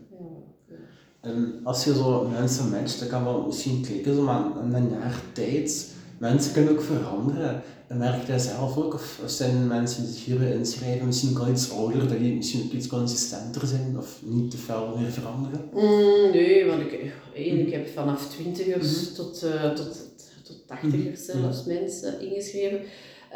[1.21, 5.90] En als je zo mensen matcht, dan kan wel misschien klikken, maar een jaar tijd
[6.21, 7.63] mensen kunnen ook veranderen.
[7.87, 8.93] En merk jij zelf ook?
[8.93, 12.71] Of, zijn mensen die zich hier inschrijven misschien al iets ouder, dat die misschien ook
[12.71, 15.69] iets consistenter zijn of niet te veel meer veranderen?
[15.73, 20.09] Mm, nee, want ik, ik heb vanaf twintigers mm tot, uh, tot,
[20.43, 22.79] tot tachtigers mm zelfs mensen ingeschreven.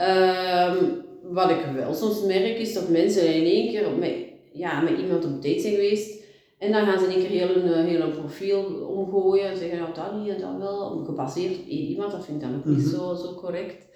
[0.01, 4.13] Um, wat ik wel soms merk is dat mensen in één keer met,
[4.51, 6.13] ja, met iemand op date zijn geweest
[6.57, 9.77] en dan gaan ze in één keer heel een, heel een profiel omgooien en zeggen,
[9.77, 12.85] nou dat niet en dat wel, gebaseerd op iemand, dat vind ik dan ook niet
[12.85, 12.95] mhm.
[12.95, 13.87] zo, zo correct.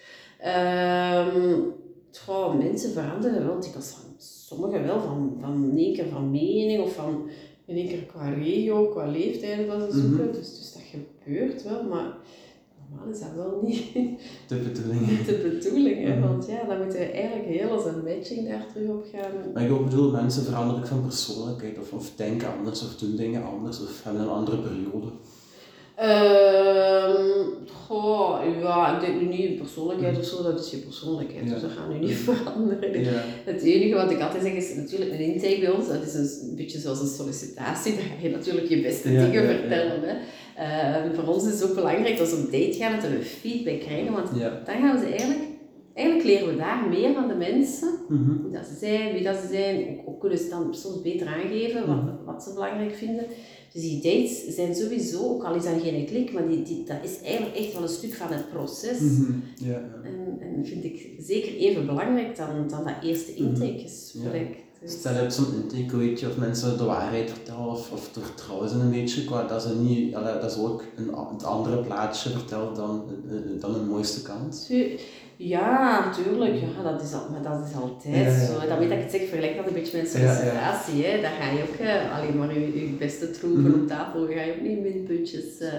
[0.45, 1.78] Um,
[2.58, 6.93] mensen veranderen wel dikwijls van, sommigen wel van, van in één keer van mening of
[6.93, 7.30] van
[7.65, 10.84] in één keer qua regio, qua leeftijd wat ze zoeken, mm dus, dus dat
[11.24, 12.17] gebeurt wel, maar
[12.89, 13.93] normaal is dat wel niet
[14.47, 15.08] de bedoeling.
[15.25, 16.15] de bedoeling, hè?
[16.15, 16.28] Mhm.
[16.28, 19.52] want ja, dan moeten we eigenlijk heel als een matching daar terug op gaan.
[19.54, 23.82] Maar ik bedoel, mensen veranderen van persoonlijkheid of, of denken anders of doen dingen anders
[23.82, 25.08] of hebben een andere periode.
[26.01, 31.71] Um, goh, ik denk nu niet persoonlijkheid of zo, dat is je persoonlijkheid, dus dat
[31.71, 33.03] gaat nu niet veranderen.
[33.45, 36.55] Het enige wat ik altijd zeg is natuurlijk een intake bij ons, dat is een,
[36.55, 39.99] beetje zoals een sollicitatie, daar ga je natuurlijk je beste dingen vertellen.
[40.03, 40.15] Hè.
[40.59, 43.79] Uh, voor ons is het ook belangrijk als we op date gaan, dat we feedback
[43.79, 44.29] krijgen, want
[44.65, 45.49] dan gaan we ze eigenlijk
[45.99, 48.41] eigenlijk leren we daar meer van de mensen, mhm.
[48.41, 49.99] hoe dat ze zijn, wie dat ze zijn.
[50.05, 52.23] Ook, kunnen ze dan soms beter aangeven wat, mhm.
[52.25, 53.25] wat ze belangrijk vinden.
[53.73, 56.97] Dus die dates zijn sowieso, ook al is dat geen klik, maar die, die, dat
[57.03, 58.99] is eigenlijk echt wel een stuk van het proces.
[58.99, 63.43] Mm ja, En, en vind ik zeker even belangrijk dan, dan dat eerste mhm.
[63.43, 64.58] intakegesprek.
[64.82, 64.91] Dus.
[64.91, 68.69] Stel je hebt zo'n intake, weet je, of mensen de waarheid vertellen of, of vertrouwen
[68.69, 72.75] ze een beetje, qua, dat, ze niet, dat is ook een, het andere plaatje vertelt
[72.75, 74.69] dan, eh, eh, dan de mooiste kant.
[75.41, 76.56] Ja, tuurlijk.
[76.56, 78.67] Ja, dat, is al, maar dat is altijd zo.
[78.67, 81.06] Dan weet ik het zeg, vergelijk dat een beetje met een sollicitatie.
[81.06, 81.21] Hè.
[81.21, 83.82] Daar ga je ook uh, alleen maar je, je beste troeven mm -hmm.
[83.82, 85.73] op tafel, ga je ook niet minpuntjes uh,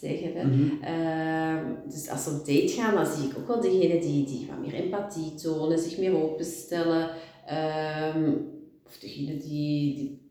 [0.00, 0.32] zeggen.
[0.34, 0.44] Hè.
[0.44, 0.78] Mm -hmm.
[0.82, 4.48] uh, dus als we op date gaan, dan zie ik ook wel degenen die, die
[4.50, 7.10] wat meer empathie tonen, zich meer openstellen.
[7.46, 8.32] Ehm,
[8.86, 10.25] of degenen die, die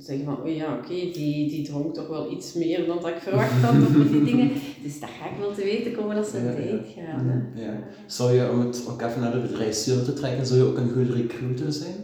[0.00, 3.18] zeggen van, oh ja, oké, die, die dronk toch wel iets meer dan dat ik
[3.18, 4.50] verwacht had, of die dingen.
[4.82, 7.52] Dus dat ga ik wel te weten komen als ze ja, date gaan.
[7.54, 7.82] Ja.
[8.06, 10.90] Zou je, om het ook even naar de bedrijfswereld te trekken, zou je ook een
[10.90, 11.94] goede recruiter zijn?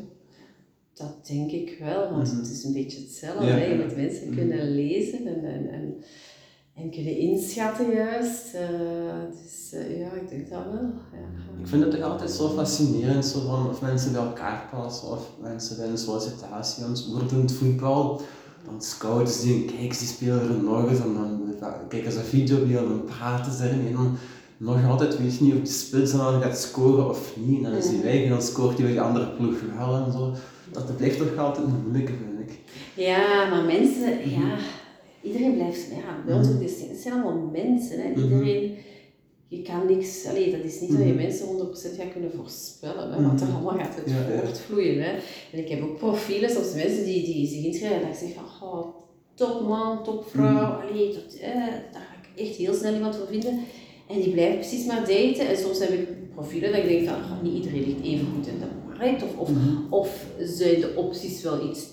[0.95, 2.37] Dat denk ik wel, want mhm.
[2.41, 3.47] het is een beetje hetzelfde.
[3.47, 4.37] Ja, je moet mensen mhm.
[4.37, 5.95] kunnen lezen en, en, en
[6.77, 8.55] en kunnen inschatten juist.
[8.55, 8.61] Uh,
[9.43, 10.91] dus uh, ja, ik denk dat wel.
[11.13, 11.61] Ja.
[11.61, 15.31] Ik vind het toch altijd zo fascinerend, zo van of mensen bij elkaar passen of
[15.41, 16.85] mensen bij een sollicitatie.
[16.85, 18.21] In het voetbal,
[18.65, 21.55] dan scouts die kijken, die spelen er nog eens en dan
[21.89, 23.87] kijken ze een video en dan praten ze ermee.
[23.87, 24.17] En dan
[24.57, 27.57] nog altijd weet je niet of die spits dan gaat scoren of niet.
[27.57, 30.13] En dan is hij weg en dan scoort hij bij de andere ploeg wel en
[30.13, 30.33] zo.
[30.73, 32.59] Dat blijft toch altijd een moeilijke, vind ik.
[32.95, 34.57] Ja, maar mensen, ja
[35.27, 38.01] iedereen blijft, ja, ons ook, het zijn allemaal mensen.
[38.01, 38.09] Hè.
[38.09, 38.23] Mhm.
[38.23, 38.77] Iedereen,
[39.49, 41.17] je kan niks, allee, dat is niet dat je mhm.
[41.17, 44.13] mensen 100% gaat kunnen voorspellen, hè, want er allemaal gaat het
[44.45, 45.03] voortvloeien.
[45.03, 45.11] Hè.
[45.53, 48.69] En ik heb ook profielen, soms mensen die, die zich inschrijven en ik zeg van,
[48.69, 48.87] oh,
[49.35, 51.55] top man, top vrouw, allee, dat, eh,
[51.93, 53.61] daar ga ik echt heel snel iemand voor vinden.
[54.07, 55.49] En die blijven precies maar daten.
[55.49, 58.47] En soms heb ik profielen dat ik denk van, oh, niet iedereen ligt even goed
[58.47, 58.67] in de
[58.99, 59.23] markt.
[59.23, 59.51] Of, of,
[59.91, 61.87] of zijn de opties wel iets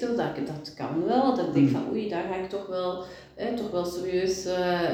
[0.00, 1.34] dat, dat kan wel.
[1.34, 3.04] Dat ik denk van, oei, daar ga ik toch wel,
[3.56, 4.90] toch wel serieus uh,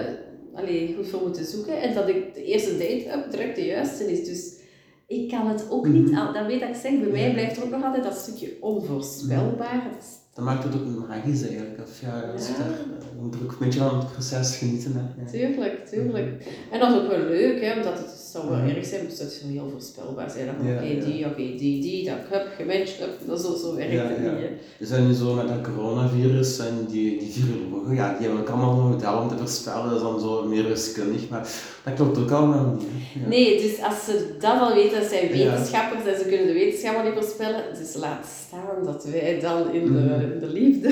[0.54, 1.80] allee, goed voor moeten zoeken.
[1.80, 4.26] En dat ik de eerste date heb, direct de juiste is.
[4.26, 4.60] Dus
[5.06, 7.70] ik kan het ook niet, mm dat weet ik zeg, bij mij blijft er ook
[7.70, 9.90] nog altijd dat stukje onvoorspelbaar.
[9.92, 11.80] Dat maakt het ook magisch eigenlijk.
[11.82, 14.92] Of ja, als je, daar, er ook een beetje van het proces genieten.
[14.94, 15.22] Hè.
[15.22, 15.30] Ja.
[15.30, 16.46] Tuurlijk, tuurlijk.
[16.70, 19.30] En dat is ook wel leuk, hè, omdat het zou wel erg zijn, dus dat
[19.30, 20.48] zou heel voorspelbaar zijn.
[20.48, 24.08] Oké, okay, die, oké, okay, die, die, dat ik heb gematcht dat zo, zo werkt
[24.08, 24.50] het niet.
[24.78, 28.48] We zijn nu zo met dat coronavirus en die, die virologen, ja, die hebben ook
[28.48, 31.48] allemaal een model om te voorspellen, dat is dan zo meer wiskundig, maar
[31.84, 33.28] dat klopt ook allemaal niet.
[33.28, 37.04] Nee, dus als ze dat al weten, dat zijn wetenschappers en ze kunnen de wetenschap
[37.04, 40.21] niet voorspellen, dus laat staan dat wij dan in de, mhm.
[40.40, 40.88] De liefde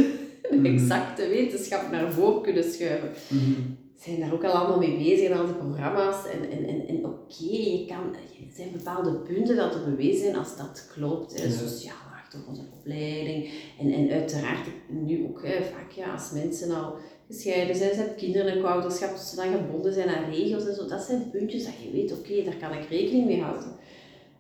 [0.51, 0.67] de mhm.
[0.67, 3.11] exacte wetenschap naar voren kunnen schuiven.
[3.29, 6.27] Mm zijn daar ook al allemaal mee bezig in al die programma's.
[6.27, 10.37] En, en, en, en oké, je kan, er zijn bepaalde punten dat er bewezen zijn
[10.37, 11.43] als dat klopt.
[11.43, 13.51] Hè, sociaal achtergrond en opleiding.
[13.81, 16.95] En, en uiteraard nu ook hè, vaak ja, als mensen al
[17.27, 20.87] gescheiden zijn, ze hebben kinderen en ouderschap, ze dan gebonden zijn aan regels en zo.
[20.87, 23.77] Dat zijn puntjes dat je weet, oké, daar kan ik rekening mee houden.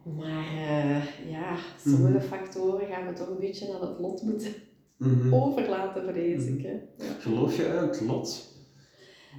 [0.02, 2.26] Maar uh, ja, sommige mhm.
[2.26, 4.54] factoren gaan we toch een beetje aan het lot moeten
[5.00, 6.62] mm overlaten, vrees ik.
[6.62, 7.04] Hè.
[7.04, 7.12] Ja.
[7.20, 8.48] Geloof je uit het lot?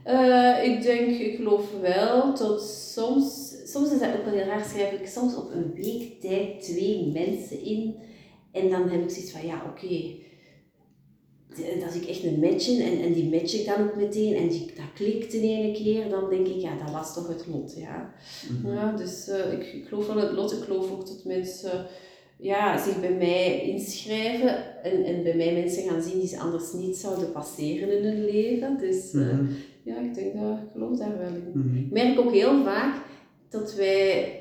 [0.08, 4.65] Uh, ik denk, ik geloof wel tot soms, soms is dat ook wel heel raar,
[4.65, 7.95] schrijf ik soms op een week tijd twee mensen in.
[8.52, 10.26] En dan heb ik zoiets van, ja oké, okay,
[11.86, 14.65] als ik echt een match en, en die match ik dan ook meteen en die,
[14.65, 18.13] dat klikt in ene keer, dan denk ik, ja, dat was toch het lot, ja.
[18.50, 18.74] Mhm.
[18.74, 21.86] ja dus uh, ik, ik geloof wel het lot, ik geloof ook dat mensen
[22.41, 26.73] ja, zich bij mij inschrijven en, en bij mij mensen gaan zien die ze anders
[26.73, 28.77] niet zouden passeren in hun leven.
[28.80, 29.27] Dus uh,
[29.84, 31.51] ja, ik denk dat ik geloof daar wel in.
[31.54, 31.77] Mhm.
[31.77, 32.95] Ik merk ook heel vaak
[33.49, 34.36] dat wij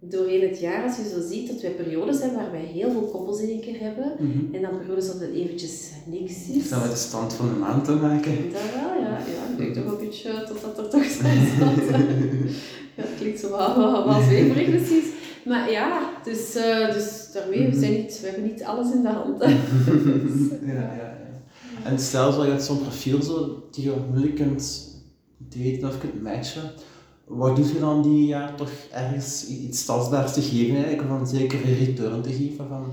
[0.00, 3.08] doorheen het jaar, als je zo ziet, dat wij periodes hebben waar wij heel veel
[3.12, 4.12] koppels in één keer hebben.
[4.18, 6.68] Mm En dan periodes dat het eventjes niks is.
[6.68, 8.52] dat met de stand van de maand te maken?
[8.52, 9.08] Dat wel, ja.
[9.08, 11.34] ja ik denk toch een beetje totdat er toch staat.
[12.96, 15.15] ja, het klinkt zo wel, wel zweverig precies.
[15.46, 19.08] Maar ja, dus, uh, dus daarmee, we, zijn niet, we hebben niet alles in de
[19.08, 19.42] hand.
[19.42, 19.48] ja,
[20.72, 21.14] ja, ja.
[21.84, 24.94] En stel zo, je zo'n profiel zo, die je moeilijk kunt
[25.38, 26.70] daten of kunt matchen.
[27.24, 31.26] Wat doe je dan die ja, toch ergens iets tastbaars te geven eigenlijk, of een
[31.26, 32.92] zekere return te geven van...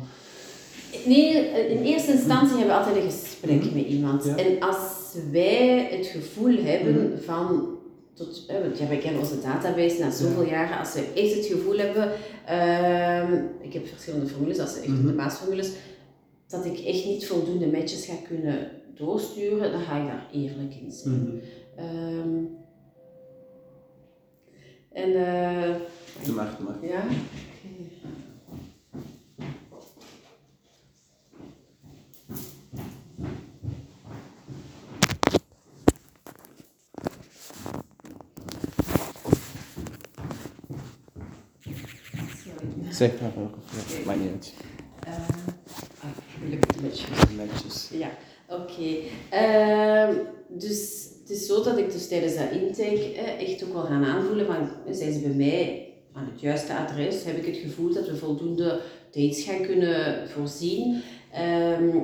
[1.05, 3.75] Nee, in eerste instantie hebben we altijd een gesprek mhm.
[3.75, 4.25] met iemand.
[4.25, 4.77] En als
[5.31, 7.23] wij het gevoel hebben mhm.
[7.25, 7.72] van
[8.13, 11.78] tot, want ja, wij kennen onze database na zoveel jaren, als we echt het gevoel
[11.78, 12.12] hebben,
[12.45, 15.06] ehm, ik heb verschillende formules, als echt Mhm.
[15.08, 15.71] de baasformules,
[16.47, 20.91] dat ik echt niet voldoende matches ga kunnen doorsturen, dan ga ik daar eerlijk in
[20.91, 21.13] zijn.
[21.26, 21.36] Mhm.
[21.76, 22.43] Ehm,
[24.91, 25.76] en eh,
[26.26, 26.89] Doe maar, doe maar.
[26.89, 27.04] ja.
[42.43, 42.83] Sorry.
[42.93, 43.49] Zeg maar, ja,
[44.06, 44.53] maakt niet uit.
[46.39, 47.08] Gelukkig matches.
[47.38, 47.89] Netjes.
[47.91, 48.10] Ja,
[48.49, 48.97] oké.
[49.29, 50.15] Ehm,
[50.47, 54.06] dus het is zo dat ik dus tijdens dat intake eh, echt ook wel gaan
[54.06, 57.23] aanvoelen van, zijn ze bij mij aan het juiste adres?
[57.23, 61.01] Heb ik het gevoel dat we voldoende dates gaan kunnen voorzien?
[61.32, 61.97] Ehm,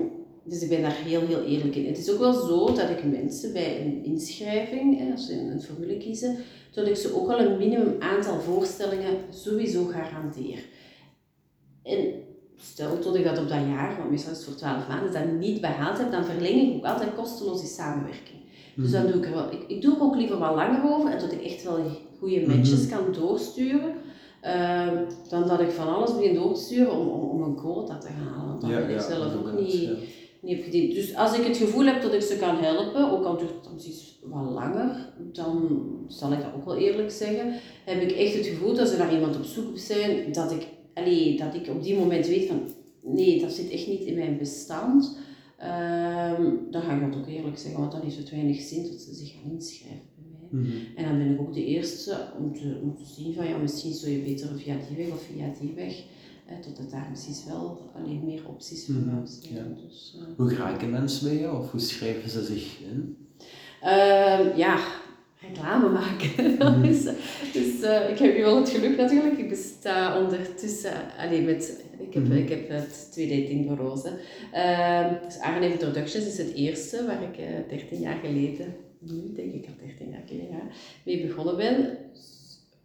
[0.44, 1.86] dus ik ben daar heel, heel eerlijk in.
[1.86, 5.62] Het is ook wel zo dat ik mensen bij een inschrijving, eh, als ze een,
[5.62, 6.38] formule kiezen,
[6.74, 10.60] dat ik ze ook wel een minimum aantal voorstellingen sowieso garandeer.
[11.90, 12.14] En
[12.58, 15.40] stel tot ik dat op dat jaar, want meestal is het voor 12 maanden, dat
[15.40, 18.38] niet behaald heb, dan verleng ik ook altijd kosteloos die samenwerking.
[18.76, 21.12] Dus dan doe ik er wel, ik, ik doe er ook liever wat langer over
[21.12, 21.78] en dat ik echt wel
[22.20, 23.94] goede matches kan doorsturen.
[24.42, 24.98] ehm,
[25.30, 28.08] dan dat ik van alles begin door te sturen om, om, om een quota te
[28.08, 28.48] halen.
[28.48, 29.90] Want dan ben ik zelf ook niet, ja.
[30.42, 30.94] niet op gediend.
[30.94, 33.62] Dus als ik het gevoel heb dat ik ze kan helpen, ook al duurt het
[33.74, 37.54] precies wat langer, dan zal ik dat ook wel eerlijk zeggen.
[37.86, 40.68] Heb ik echt het gevoel dat ze naar iemand op zoek zijn, dat ik,
[41.00, 42.62] allee, dat ik op die moment weet van
[43.04, 45.18] nee, dat zit echt niet in mijn bestand.
[45.58, 49.02] Ehm, dan ga ik dat ook eerlijk zeggen, want dan heeft het weinig zin dat
[49.02, 50.62] ze zich gaan inschrijven bij mij.
[50.62, 50.78] Mhm.
[50.96, 53.94] En dan ben ik ook de eerste om te, om te zien van ja, misschien
[53.94, 56.04] zou je beter via die weg of via die weg.
[56.46, 59.56] Eh, totdat daar misschien wel alleen meer opties voor jou zijn.
[59.56, 59.82] ja.
[59.88, 63.18] Dus, eh, Hoe geraken mensen bij jou of hoe schrijven ze zich in?
[63.82, 64.80] Ehm, ja,
[65.42, 66.30] reclame maken.
[66.60, 66.82] Mhm.
[66.82, 67.04] dus
[67.54, 69.38] dus eh, ik heb nu wel het geluk natuurlijk.
[69.38, 71.84] Ik besta ondertussen alleen met.
[72.00, 72.38] Ik heb, Mhm.
[72.38, 74.04] ik heb het twee datingbureaus.
[74.04, 74.10] hè.
[74.52, 79.54] Ehm, dus Arne Introductions is het eerste waar ik eh 13 jaar geleden, nu denk
[79.54, 80.62] ik al 13 jaar geleden, ja,
[81.04, 81.98] mee begonnen ben.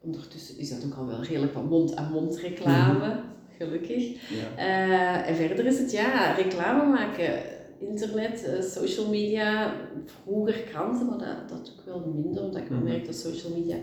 [0.01, 3.21] Ondertussen is dat ook al wel redelijk wat mond-aan-mond reclame,
[3.59, 4.05] gelukkig.
[4.31, 4.57] Ja.
[4.57, 7.33] Eh, en verder is het ja, reclame maken.
[7.89, 9.75] Internet, eh, social media,
[10.23, 12.89] vroeger kranten, maar dat, dat ook wel minder, omdat ik wel Mhm.
[12.89, 13.77] merk dat social media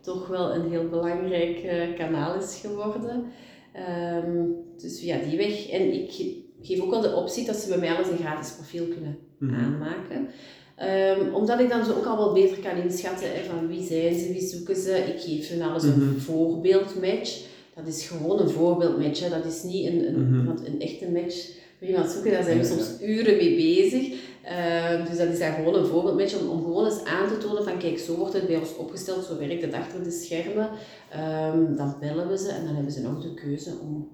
[0.00, 3.24] toch wel een heel belangrijk eh, kanaal is geworden.
[3.72, 4.44] Ehm,
[4.76, 5.68] dus via die weg.
[5.70, 8.52] En ik ge- geef ook wel de optie dat ze bij mij alles een gratis
[8.52, 9.54] profiel kunnen Mhm.
[9.54, 10.28] aanmaken.
[10.76, 14.14] Ehm, omdat ik dan zo ook al wel beter kan inschatten hè, van wie zijn
[14.18, 14.90] ze, wie zoeken ze.
[14.96, 16.18] Ik geef hun alles een Mhm.
[16.18, 17.40] voorbeeldmatch.
[17.74, 19.20] Dat is gewoon een voorbeeldmatch.
[19.20, 19.28] Hè.
[19.28, 21.48] Dat is niet een, een, een echte match
[21.82, 22.32] voor iemand zoeken.
[22.32, 24.30] Daar zijn we soms uren mee bezig.
[24.42, 27.64] Ehm, dus dat is dan gewoon een voorbeeldmatch om, om gewoon eens aan te tonen
[27.64, 30.70] van kijk, zo wordt het bij ons opgesteld, zo werkt het achter de schermen.
[31.10, 34.08] Ehm, dan bellen we ze en dan hebben ze nog de keuze om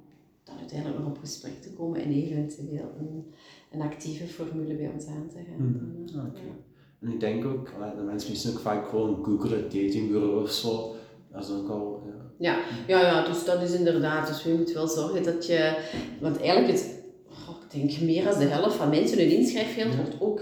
[0.44, 3.34] dan uiteindelijk nog op gesprek te komen en eventueel een,
[3.72, 5.66] een actieve formule bij ons aan te gaan.
[5.66, 6.26] Mhm.
[6.26, 6.40] Oké.
[7.00, 10.94] En ik denk ook, de mensen misschien ook vaak gewoon googelen, datingbureau of zo.
[11.32, 12.28] Dat is ook al, ja.
[12.38, 14.26] Ja, ja, ja, dus dat is inderdaad.
[14.26, 15.78] Dus je moet wel zorgen dat je.
[16.20, 16.97] Want eigenlijk, het,
[17.68, 19.96] denk meer dan de helft van mensen hun inschrijfgeld Ja.
[19.96, 20.40] wordt ook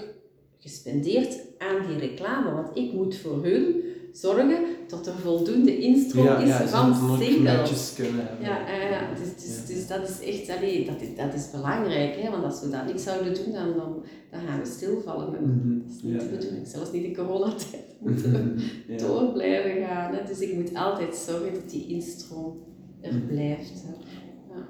[0.59, 2.53] gespendeerd aan die reclame.
[2.53, 3.75] Want ik moet voor hun
[4.13, 4.57] zorgen
[4.89, 7.95] dat er voldoende instroom is ze van singles.
[7.97, 8.47] kunnen hebben.
[8.47, 9.01] Ja, ja, ja.
[9.21, 9.75] Dus, dus, Ja.
[9.75, 12.17] dus dat is echt, allee, dat, is, dat is belangrijk.
[12.21, 12.31] Hè?
[12.31, 15.37] Want als we dat niet zouden doen, dan, dan, dan gaan we stilvallen.
[15.37, 15.79] En Mhm.
[15.79, 16.31] Dat is niet Ja, de ja.
[16.39, 16.67] bedoeling.
[16.67, 18.97] Zelfs niet in coronatijd moeten we Ja.
[18.99, 20.15] door blijven gaan.
[20.15, 20.25] Hè.
[20.27, 22.57] Dus ik moet altijd zorgen dat die instroom
[23.01, 23.27] er Mhm.
[23.27, 23.73] blijft.
[23.87, 23.93] Hè.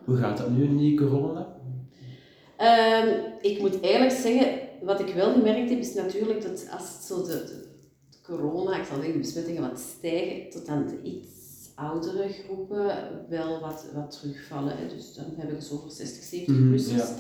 [0.04, 1.55] Hoe gaat dat nu in die corona?
[2.56, 3.08] Ehm,
[3.40, 7.44] ik moet eigenlijk zeggen, wat ik wel gemerkt heb, is natuurlijk dat als zo de,
[7.44, 7.68] de,
[8.10, 12.96] de corona, ik zal zeggen, de besmettingen wat stijgen, tot aan de iets oudere groepen
[13.28, 14.76] wel wat, wat terugvallen.
[14.76, 14.88] Hè.
[14.88, 17.10] Dus dan heb ik het over 60, 70 Mhm, plussers.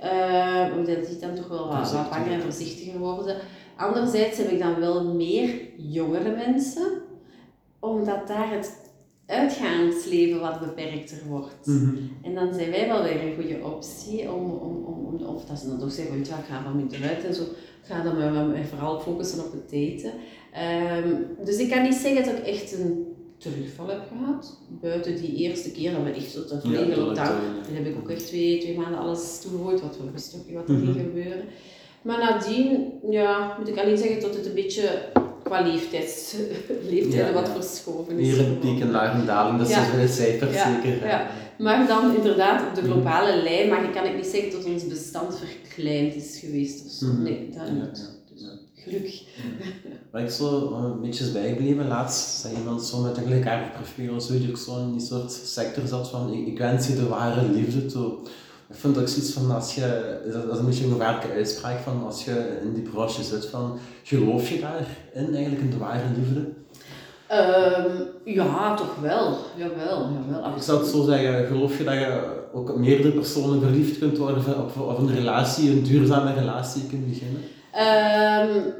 [0.00, 3.36] Ehm, omdat die dan toch wel wat, wat banger en voorzichtiger worden.
[3.76, 7.02] Anderzijds heb ik dan wel meer jongere mensen,
[7.78, 8.83] omdat daar het
[9.26, 11.66] uitgaansleven wat beperkter wordt.
[11.66, 11.96] Mhm.
[12.22, 15.58] En dan zijn wij wel weer een goede optie om, om, om, om of dat
[15.58, 17.42] ze dan toch zeggen, weet je, ik ga wat minder uit en zo.
[17.42, 20.12] Ik ga dan maar, maar vooral focussen op het daten.
[20.52, 21.14] Ehm,
[21.44, 23.06] dus ik kan niet zeggen dat ik echt een
[23.38, 24.58] terugval heb gehad.
[24.80, 27.28] Buiten die eerste keer dat we echt zo volledige Ja, lockdown.
[27.68, 27.74] ja.
[27.74, 30.68] Heb ik ook echt twee, twee maanden alles toegegooid, wat we wisten ook niet wat
[30.68, 30.98] er ging Mhm.
[31.04, 31.44] gebeuren.
[32.02, 34.88] Maar nadien, ja, moet ik alleen zeggen dat het een beetje
[35.44, 36.34] qua leeftijds,
[36.88, 37.52] leeftijden Ja, wat ja.
[37.62, 38.26] verschoven is.
[38.26, 41.06] Hier een piek en daar een daling, dat is bij de cijfers zeker.
[41.06, 41.26] ja.
[41.58, 44.86] Maar dan inderdaad op de globale lijn, maar ik kan ik niet zeggen dat ons
[44.86, 47.06] bestand verkleind is geweest of zo.
[47.06, 47.22] Mhm.
[47.22, 48.12] Nee, dat niet.
[48.34, 48.42] Dus
[48.74, 49.22] gelukkig.
[50.10, 54.20] Waar ik zo een beetje is bijgebleven laatst, zei iemand zo met een gelijkaardig profiel,
[54.20, 57.08] zo die ook zo in die soort sector zat van ik, ik wens je de
[57.08, 58.12] ware liefde toe.
[58.68, 62.04] Ik vind ook zoiets van als je, dat is een beetje een gevaarlijke uitspraak van
[62.04, 66.52] als je in die branche zit van, geloof je daarin eigenlijk in de ware liefde?
[67.32, 69.36] Um, ja, toch wel.
[69.56, 70.56] Jawel, jawel.
[70.56, 74.18] Ik zou het zo zeggen, geloof je dat je ook op meerdere personen verliefd kunt
[74.18, 77.42] worden of, of een relatie, een duurzame relatie kunt beginnen?
[78.56, 78.72] Um,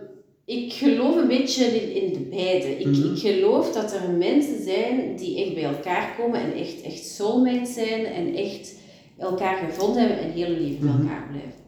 [0.44, 2.78] ik geloof een beetje in, in de beide.
[2.78, 3.12] Ik, mhm.
[3.14, 7.74] ik geloof dat er mensen zijn die echt bij elkaar komen en echt, echt soulmates
[7.74, 8.74] zijn en echt
[9.18, 11.00] elkaar gevonden hebben en heel leven bij mhm.
[11.00, 11.62] elkaar blijven.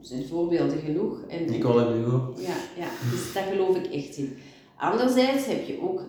[0.00, 1.20] Er zijn voorbeelden genoeg.
[1.28, 2.34] En, Nicole en Hugo.
[2.36, 4.36] Ja, ja, dus daar geloof ik echt in.
[4.76, 6.02] Anderzijds heb je ook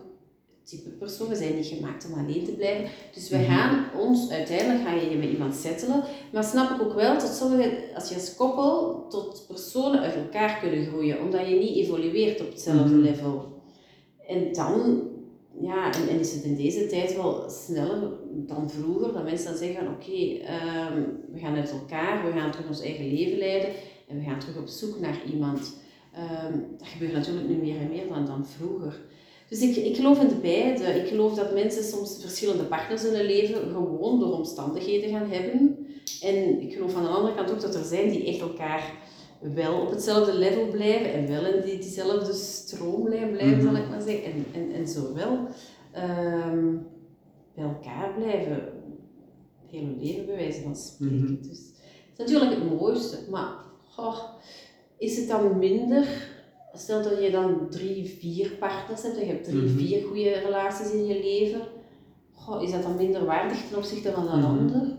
[0.70, 2.90] type personen zijn niet gemaakt om alleen te blijven.
[3.14, 3.52] Dus we mhm.
[3.52, 6.04] gaan ons, uiteindelijk ga je je met iemand settelen.
[6.34, 10.60] Maar snap ik ook wel dat sommige, als je als koppel tot personen uit elkaar
[10.60, 13.02] kunnen groeien, omdat je niet evolueert op hetzelfde mhm.
[13.02, 13.62] level.
[14.28, 15.02] En dan,
[15.62, 19.58] ja, en, en, is het in deze tijd wel sneller dan vroeger, dat mensen dan
[19.58, 23.70] zeggen: oké, ehm, we gaan uit elkaar, we gaan terug ons eigen leven leiden
[24.08, 25.78] en we gaan terug op zoek naar iemand.
[26.14, 29.00] Ehm, dat gebeurt natuurlijk nu meer en meer dan, dan vroeger.
[29.50, 30.84] Dus ik, ik geloof in de beide.
[30.84, 35.88] Ik geloof dat mensen soms verschillende partners in hun leven gewoon door omstandigheden gaan hebben.
[36.22, 38.94] En ik geloof aan de andere kant ook dat er zijn die echt elkaar
[39.40, 43.82] wel op hetzelfde level blijven en wel in die, diezelfde stroomlijn blijven, zal mhm.
[43.82, 44.34] ik maar zeggen.
[44.34, 45.48] En, en, en zo wel
[46.52, 46.88] um,
[47.56, 48.62] bij elkaar blijven.
[49.66, 51.16] Heel hun leven bij wijze van spreken.
[51.16, 51.48] Mhm.
[51.48, 51.60] Dus
[52.18, 53.54] het is natuurlijk het mooiste, maar
[54.98, 56.08] is het dan minder
[56.74, 59.78] stel dat je dan drie, vier partners hebt en je hebt drie, mhm.
[59.78, 61.62] vier goede relaties in je leven,
[62.34, 64.98] goh, is dat dan minder waardig ten opzichte van een mm ander?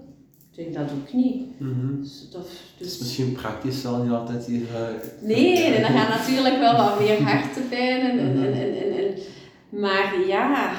[0.51, 1.61] Ik denk dat ook niet.
[1.61, 2.49] Mm dus, dat,
[2.79, 2.87] dus...
[2.87, 4.61] is misschien praktisch wel niet altijd hier.
[4.61, 4.89] Uh,
[5.21, 9.15] nee, en dan gaan natuurlijk wel wat meer hartepijn en, en, en, en, en,
[9.81, 10.73] maar ja,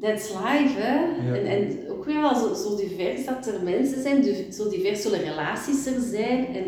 [0.00, 1.32] that's life, hè.
[1.34, 5.86] En, en ook wel zo, zo divers dat er mensen zijn, zo divers zullen relaties
[5.86, 6.46] er zijn.
[6.46, 6.64] En,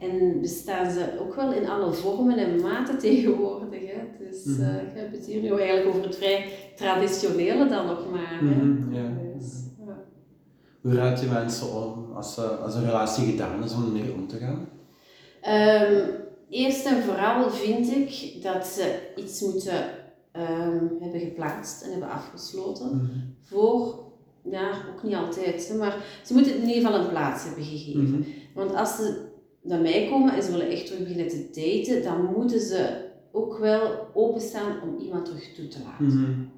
[0.00, 3.80] en bestaan ze ook wel in alle vormen en maten tegenwoordig.
[3.80, 4.26] Hè?
[4.26, 4.64] Dus mm -hmm.
[4.64, 8.44] uh, ik heb het hier nu eigenlijk over het vrij traditionele dan nog maar.
[8.90, 9.10] Ja.
[9.38, 9.67] Dus.
[10.80, 14.36] Hoe raad je mensen om als, als een relatie gedaan is om ermee om te
[14.36, 14.68] gaan?
[15.92, 16.10] Um,
[16.48, 19.84] eerst en vooral vind ik dat ze iets moeten
[20.32, 24.04] um, hebben geplaatst en hebben afgesloten mm voor,
[24.42, 28.10] ja, ook niet altijd, maar ze moeten in ieder geval een plaats hebben gegeven.
[28.10, 28.22] Mhm.
[28.54, 29.26] Want als ze
[29.62, 33.58] naar mij komen en ze willen echt terug beginnen te daten, dan moeten ze ook
[33.58, 36.06] wel openstaan om iemand terug toe te laten.
[36.06, 36.57] Mhm.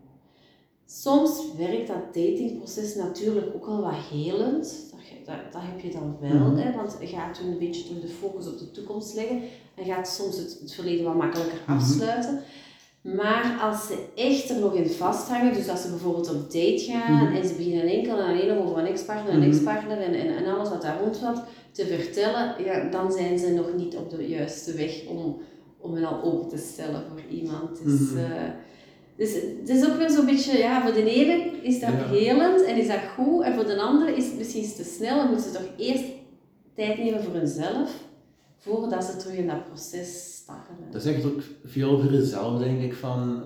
[0.93, 4.91] Soms werkt dat datingproces natuurlijk ook al wat helend.
[4.91, 7.85] Dat, dat, dat heb je dan wel, mm hè, want je gaat toen een beetje
[7.85, 9.43] terug de focus op de toekomst leggen
[9.75, 11.77] en gaat soms het, het verleden wat makkelijker mhm.
[11.77, 12.43] afsluiten.
[13.01, 17.25] Maar als ze echt er nog in vasthangen, dus als ze bijvoorbeeld op date gaan
[17.25, 17.35] mhm.
[17.35, 20.55] en ze beginnen enkel en alleen nog over een ex-partner en ex-partner en, en, en
[20.55, 24.73] alles wat daar rondvalt, te vertellen, ja, dan zijn ze nog niet op de juiste
[24.73, 25.41] weg om,
[25.79, 27.85] om hen al open te stellen voor iemand.
[27.85, 28.69] Dus, mm
[29.21, 32.77] dus het is ook weer zo'n beetje, ja, voor de ene is dat helend en
[32.77, 35.59] is dat goed, en voor de andere is het misschien te snel en moeten ze
[35.59, 36.05] toch eerst
[36.75, 37.91] tijd nemen voor hunzelf,
[38.59, 40.75] voordat ze terug in dat proces stappen.
[40.91, 43.43] Dat is echt ook veel voor jezelf, denk ik, van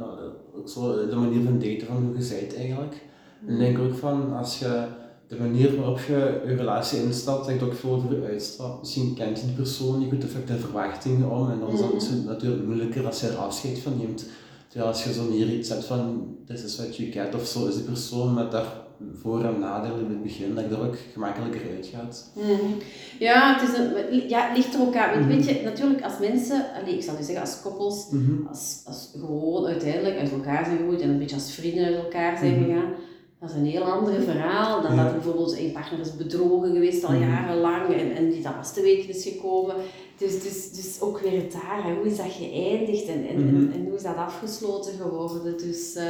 [0.57, 3.03] ook zo de manier van daten van hoe je zijt eigenlijk.
[3.47, 4.87] En ik denk ook van, als je
[5.27, 8.81] de manier waarop je je relatie instapt, zegt ook veel over je uitstraalt.
[8.81, 12.09] Misschien kent je die persoon niet goed of heb je verwachtingen om en dan is
[12.09, 12.27] het mhm.
[12.27, 14.27] natuurlijk moeilijker als je er afscheid van neemt.
[14.75, 17.66] Terwijl als je zo meer iets hebt van, this is what you get of zo,
[17.66, 18.72] is die persoon met daar
[19.20, 22.31] voor- en nadelen in het begin, dat je er ook gemakkelijker uitgaat.
[22.35, 22.77] Mm
[23.18, 25.22] Ja, het is een, ja, ligt er ook aan.
[25.22, 28.47] Mm Weet je, natuurlijk als mensen, allez, ik zal nu zeggen als koppels, mhm.
[28.47, 32.39] als, als gewoon uiteindelijk uit elkaar zijn gegroeid en een beetje als vrienden uit elkaar
[32.39, 32.64] zijn mhm.
[32.64, 32.93] gegaan,
[33.41, 37.12] dat is een heel ander verhaal dan dat bijvoorbeeld een partner is bedrogen geweest al
[37.12, 37.31] mhm.
[37.31, 39.75] jarenlang en, en die dat pas te weten is gekomen.
[40.19, 43.85] Dus, dus, dus ook weer daar, hoe is dat geëindigd en, en, en, mhm.
[43.85, 45.57] hoe is dat afgesloten geworden.
[45.59, 46.03] Dus, uh,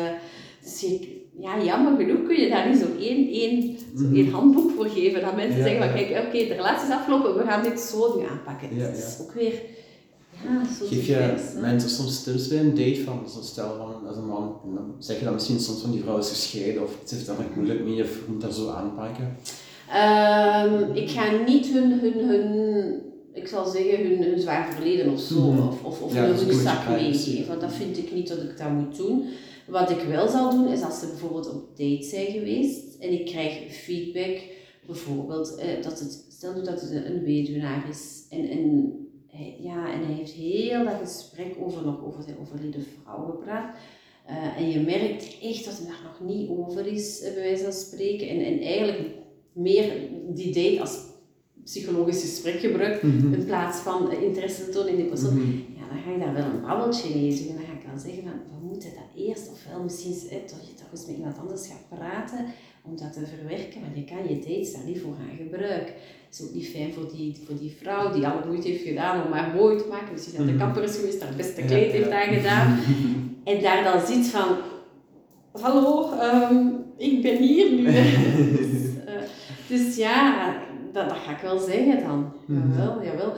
[0.62, 4.14] dus je, ja, jammer genoeg kun je daar niet zo één, één, zo mhm.
[4.14, 5.20] één handboek voor geven.
[5.20, 8.26] Dat mensen zeggen van kijk, oké, de relatie is afgelopen, we gaan dit zo nu
[8.26, 8.76] aanpakken.
[8.76, 9.62] Ja, dat is ook weer
[10.88, 14.56] Geef je mensen soms tips bij een date van, zo stel van, als een man,
[14.74, 17.36] dan zeg je dan misschien soms van die vrouw is gescheiden of het is daar
[17.54, 19.36] moeilijk mee of moet dat zo aanpakken?
[19.88, 23.02] Um, ik ga niet hun, hun, hun
[23.34, 25.68] ik zal zeggen, hun, hun zwaar verleden of zo, mhm.
[25.68, 27.48] of, of, of ja, hun zak meegeven.
[27.48, 29.26] Want dat vind ik niet dat ik dat moet doen.
[29.66, 33.26] Wat ik wel zal doen, is als ze bijvoorbeeld op date zijn geweest en ik
[33.26, 34.42] krijg feedback,
[34.86, 38.92] bijvoorbeeld, eh, dat het, stel nu dat het een, weduwnaar is en, en
[39.60, 43.76] ja, en hij heeft heel dat gesprek over, nog over zijn overleden vrouw gepraat.
[44.30, 47.72] Uh, en je merkt echt dat hij daar nog niet over is, bij wijze van
[47.72, 48.28] spreken.
[48.28, 49.10] En, en eigenlijk
[49.52, 49.92] meer
[50.28, 50.98] die date als
[51.64, 53.34] psychologisch gesprek gebruikt, mhm.
[53.34, 55.34] in plaats van interesse tonen in die persoon.
[55.34, 55.56] Mhm.
[55.78, 57.48] Ja, dan ga je daar wel een babbeltje eten.
[57.48, 60.60] En dan ga ik wel zeggen van, we moeten dat eerst, ofwel misschien hè, toch,
[60.60, 62.44] je toch eens met iemand anders gaat praten,
[62.82, 65.94] om dat te verwerken, want je kan je dates daar niet voor gaan gebruiken.
[66.26, 69.24] Het is ook niet fijn voor die, voor die vrouw die alle moeite heeft gedaan
[69.24, 70.14] om maar mooi te maken.
[70.14, 70.62] Dus die naar de mhm.
[70.64, 72.68] kapper is geweest, haar beste kleed heeft aangedaan.
[73.44, 74.56] En daar dan ziet van,
[75.52, 77.84] hallo, um, ik ben hier nu.
[78.56, 79.22] dus, uh,
[79.68, 80.54] dus ja,
[80.94, 82.32] dat, dat ga ik wel zeggen dan.
[82.46, 83.32] Mm Jawel, jawel.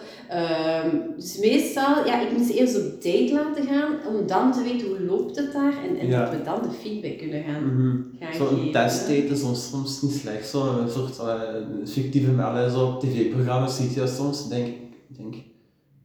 [0.84, 4.62] Um, dus meestal, ja, ik moet ze eerst op date laten gaan, om dan te
[4.62, 8.04] weten hoe loopt het daar en, en dat we dan de feedback kunnen gaan, mm
[8.20, 12.86] gaan Zo'n testdate is soms, soms niet slecht, zo een soort uh, fictieve melden, zo
[12.86, 14.76] op tv-programma's zie je soms, denk ik,
[15.08, 15.34] denk,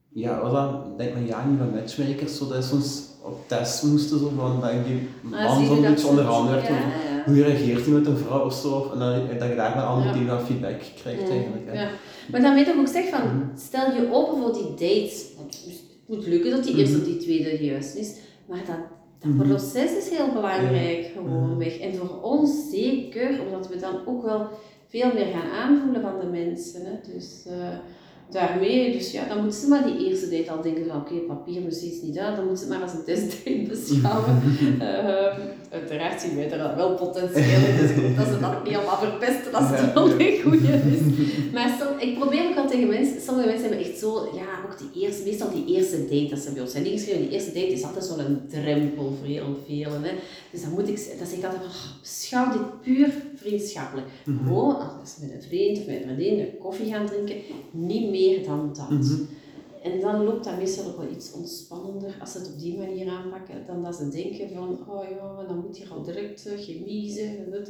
[0.10, 3.84] ja, wat dan, denk maar ja, niet van matchmakers, zo dat is soms op test
[3.84, 6.68] moesten, zo van, dat die ah, man zo'n beetje onderhand werd,
[7.26, 10.14] hoe reageert hij met een vrouw of zo, en dan, dat je daar met andere
[10.14, 11.74] dingen feedback krijgt eigenlijk.
[11.74, 11.90] Ja.
[12.32, 13.58] Maar dan weet ik ook zeg van, mhm.
[13.58, 17.66] stel je open voor die dates, het moet lukken dat die eerste of die tweede
[17.66, 18.16] juist is,
[18.46, 18.78] maar dat,
[19.20, 19.48] dat mhm.
[19.48, 21.80] proces is heel belangrijk, gewoon weg.
[21.80, 24.48] En voor ons zeker, omdat we dan ook wel
[24.88, 26.82] veel meer gaan aanvoelen van de mensen.
[26.86, 27.14] Hè.
[27.14, 27.78] Dus, uh,
[28.32, 31.64] daarmee, dus ja, dan moeten ze maar die eerste date al denken van oké, papier
[31.64, 34.42] dus iets niet uit, dan moeten ze het maar als een testdate beschouwen.
[34.80, 35.38] uh,
[35.72, 39.70] uiteraard zien wij er wel potentieel in, dus dat ze dat niet allemaal verpesten als
[39.70, 41.52] het wel een goede is.
[41.54, 41.70] Maar
[42.00, 45.24] ik probeer ook al tegen mensen, sommige mensen hebben echt zo, ja, ook die eerste,
[45.24, 48.06] meestal die eerste date, dat ze bij ons zijn ingeschreven, die eerste date is altijd
[48.06, 50.04] zo'n drempel voor heel velen.
[50.04, 50.12] Hè.
[50.52, 54.08] Dus dan moet ik, dan zeg ik altijd van, beschouw dit puur vriendschappelijk.
[54.26, 54.46] Mhm.
[54.46, 57.36] Gewoon als ze met een vriend of met een vriendin een koffie gaan drinken,
[57.72, 58.90] niet meer dan dat.
[58.90, 59.22] Mhm.
[59.82, 63.10] En dan loopt dat meestal ook wel iets ontspannender als ze het op die manier
[63.10, 67.10] aanpakken, dan dat ze denken van, oh ja, dan moet hier al direct uh, chemie
[67.10, 67.38] zijn.
[67.50, 67.68] Dus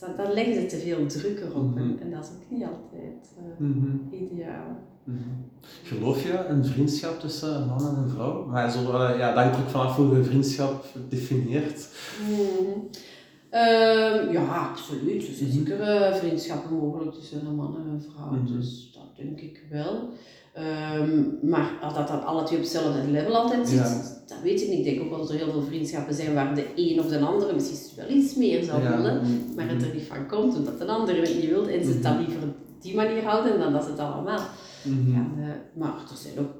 [0.00, 2.64] dan, dan leggen ze te veel druk erop mm en, en, dat is ook niet
[2.64, 4.76] altijd uh, ideaal.
[5.82, 8.46] Geloof je een vriendschap tussen een man en een vrouw?
[8.46, 11.88] Maar zo, uh, ja, dat hangt ook vanaf hoe je vriendschap definieert.
[13.50, 15.28] Ehm, ja, absoluut.
[15.28, 18.56] Er zijn zeker vriendschappen mogelijk tussen een man en een vrouw.
[18.56, 20.12] Dus dat denk ik wel.
[20.58, 24.68] Um, maar als dat dan alle twee op hetzelfde level altijd zit, dat weet ik
[24.68, 24.78] niet.
[24.78, 27.18] Ik denk ook wel dat er heel veel vriendschappen zijn waar de een of de
[27.18, 29.22] andere misschien wel iets meer zou willen,
[29.56, 32.02] maar het er niet van komt omdat de andere het niet wil en ze het
[32.02, 34.40] dan liever op die manier houden dan dat ze het allemaal
[34.84, 35.34] mm gaan.
[35.38, 36.52] Uh, maar er zijn ook,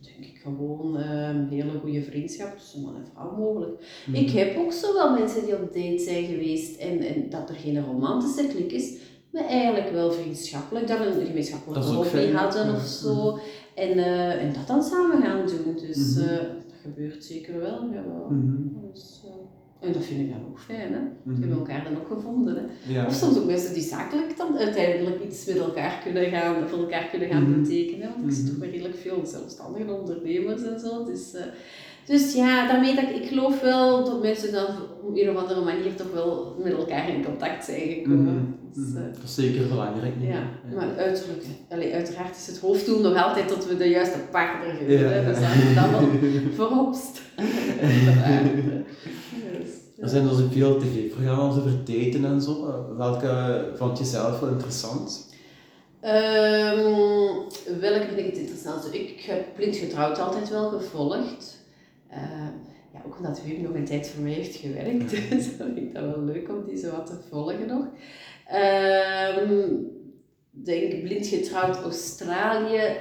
[0.00, 4.02] denk ik, gewoon uh, hele goede vriendschappen tussen man en vrouw mogelijk.
[4.06, 4.16] Mhm.
[4.16, 7.54] Ik heb ook zo wel mensen die op date zijn geweest en, en dat er
[7.54, 8.94] geen romantische klik is
[9.30, 13.38] maar eigenlijk wel vriendschappelijk, dat we een gemeenschappelijke hobby hadden of zo.
[13.74, 15.76] En, uh, en dat dan samen gaan doen.
[15.86, 17.88] Dus uh, dat gebeurt zeker wel.
[17.92, 18.26] Jawel.
[18.30, 20.98] Mm dus, uh, en dat vind ik dan ook fijn, hè?
[20.98, 21.34] Mm -hmm.
[21.34, 22.56] We hebben elkaar dan ook gevonden.
[22.56, 22.92] Hè?
[22.92, 23.06] Ja.
[23.06, 27.08] Of soms ook mensen die zakelijk dan uiteindelijk iets met elkaar kunnen gaan, voor elkaar
[27.10, 28.10] kunnen gaan betekenen.
[28.10, 31.04] Want ik zie toch maar redelijk veel zelfstandige ondernemers en zo.
[31.04, 31.34] Dus,
[32.06, 34.68] dus ja, daarmee dat ik, ik geloof wel dat mensen dan
[35.02, 38.34] op een of andere manier toch wel met elkaar in contact zijn gekomen.
[38.34, 40.14] Mm dus, uh, dat is zeker belangrijk.
[40.20, 44.18] Ja, ja, maar uiterlijk, allee, uiteraard is het hoofddoel nog altijd dat we de juiste
[44.30, 44.98] partner vinden.
[44.98, 45.24] Ja.
[45.24, 46.08] Dus dat we dat wel
[46.56, 46.96] voorop
[50.00, 52.84] Er zijn dus veel tv-programma's over daten en zo.
[52.96, 55.28] Welke vond je zelf wel interessant?
[56.04, 56.10] Um,
[57.80, 58.94] welke vind ik het interessant?
[58.94, 61.58] Ik heb blind getrouwd altijd wel gevolgd.
[62.10, 62.16] Uh,
[63.02, 66.04] ja, ook omdat Wim nog een tijd voor mij heeft gewerkt, dus vond ik dat
[66.04, 67.84] wel leuk om die zo wat te volgen nog.
[69.38, 69.88] Um,
[70.50, 72.96] denk blind getrouwd Australië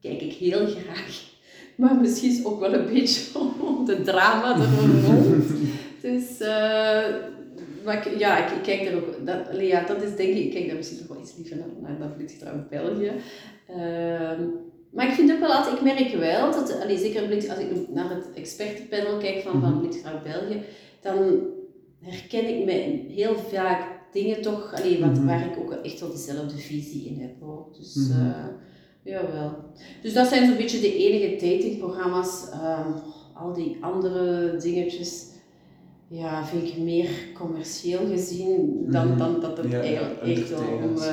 [0.00, 1.28] kijk ik heel graag.
[1.76, 5.44] Maar misschien ook wel een beetje om de drama er rond.
[6.00, 7.16] dus, uh,
[7.84, 10.50] maar ik, ja, ik, ik, kijk er ook, dat, ja, dat is denk ik, ik
[10.50, 13.12] kijk daar misschien nog wel iets liever naar, naar, blind getrouwd België.
[13.70, 14.30] Uh,
[14.90, 18.10] maar ik vind ook wel altijd, ik merk wel dat, allee, zeker als ik naar
[18.10, 20.22] het expertenpanel kijk van, van mhm.
[20.22, 20.62] België,
[21.00, 21.40] dan
[22.00, 25.26] herken ik me heel vaak dingen toch, allee, wat, mhm.
[25.26, 27.40] waar ik ook echt wel dezelfde visie in heb.
[27.40, 27.66] Hoor.
[27.78, 28.26] Dus mm -hmm.
[29.04, 29.52] uh, jawel.
[30.02, 32.48] Dus dat zijn zo'n beetje de enige datingprogramma's.
[32.54, 32.94] Um,
[33.40, 35.26] al die andere dingetjes
[36.08, 39.18] ja, vind ik meer commercieel gezien dan, mhm.
[39.18, 40.96] dan dat het eigenlijk echt wel om...
[40.96, 41.04] Uh,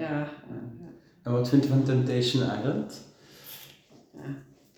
[0.00, 0.28] ja.
[1.22, 3.04] En wat vind je van Temptation Island?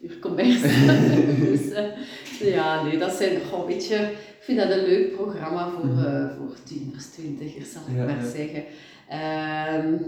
[0.01, 0.37] Puur
[1.51, 1.61] dus
[2.41, 5.85] uh, ja, nee, dat zijn gewoon, weet je, ik vind dat een leuk programma voor,
[5.85, 8.31] uh, voor tieners, twintigers, zal ik ja, maar ja.
[8.31, 8.65] zeggen.
[9.85, 10.07] Um,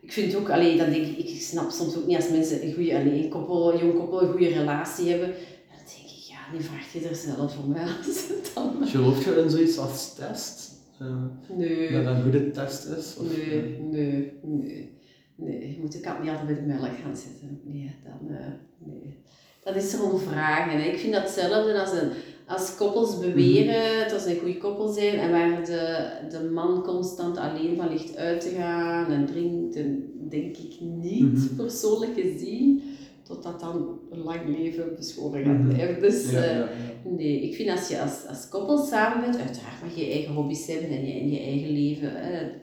[0.00, 2.74] ik vind ook, allee, dat denk ik, ik snap soms ook niet als mensen een
[2.74, 5.28] goede, allee, een koppel, een jong koppel een goede relatie hebben.
[5.28, 8.86] Dan denk ik, ja, nu vraag je er zelf voor mij als het dan...
[8.86, 10.74] Geloof je in zoiets als test?
[11.02, 11.92] Uh, nee.
[11.92, 13.16] Dat een goede test is?
[13.16, 14.95] Of, nee, nee, nee.
[15.36, 17.60] Nee, je moet de kat niet altijd bij de melk gaan zitten.
[17.64, 18.46] Nee, dan, uh,
[18.78, 19.24] nee.
[19.64, 20.92] Dat is er vragen.
[20.92, 22.10] Ik vind dat hetzelfde als, een,
[22.46, 24.10] als koppels beweren mhm.
[24.10, 28.16] dat ze een goede koppel zijn en waar de, de man constant alleen van ligt
[28.16, 31.56] uit te gaan en drinkt, en denk ik niet mhm.
[31.56, 32.82] persoonlijk gezien,
[33.22, 35.68] totdat dan een lang leven beschoren gaat mhm.
[35.68, 36.00] blijven.
[36.00, 36.62] Dus uh,
[37.04, 40.34] nee, ik vind als je als, als koppel samen bent, uiteraard mag je je eigen
[40.34, 42.12] hobby's hebben en je, in je eigen leven,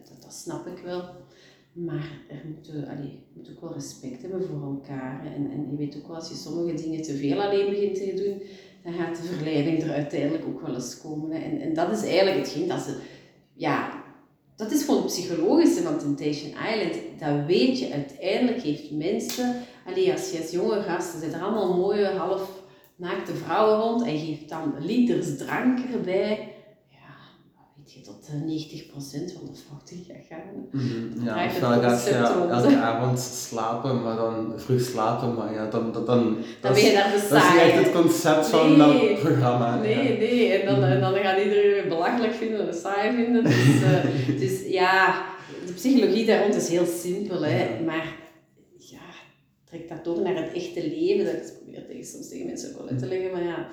[0.09, 1.01] dat, dat snap ik wel.
[1.73, 2.41] Maar er
[3.03, 5.25] je moet ook wel respect hebben voor elkaar.
[5.25, 8.13] En, en je weet ook wel, als je sommige dingen te veel alleen begint te
[8.15, 8.41] doen,
[8.83, 11.31] dan gaat de verleiding er uiteindelijk ook wel eens komen.
[11.31, 12.97] En, en dat is eigenlijk hetgeen dat ze...
[13.53, 14.03] Ja,
[14.55, 16.95] dat is gewoon het psychologische van Temptation Island.
[17.19, 19.55] Dat weet je, uiteindelijk heeft mensen...
[19.85, 22.63] Allee, als je als jonge gasten zit er allemaal mooie, half
[22.95, 26.52] naakte vrouwen rond en geeft dan liters drank erbij
[27.85, 30.67] je tot 90% eh, van de fouten gaat gaan.
[30.71, 35.91] Mm Ja, ofwel gaat je elke avond slapen, maar dan vroeg slapen, maar ja, dan...
[35.91, 39.79] Dan, dan, dan ben je daar Dat is echt het concept van dat programma.
[39.79, 40.19] Nee, ja.
[40.19, 43.43] nee, en dan, en dan gaat iedereen het belachelijk vinden en saai vinden.
[43.43, 45.25] Dus, uh, dus ja,
[45.65, 48.15] de psychologie daar rond is heel simpel, hè, maar
[48.77, 49.07] ja,
[49.63, 51.25] trek dat door naar het echte leven.
[51.25, 53.69] Dat probeer tegen, soms tegen mensen ook wel uit te leggen, maar ja,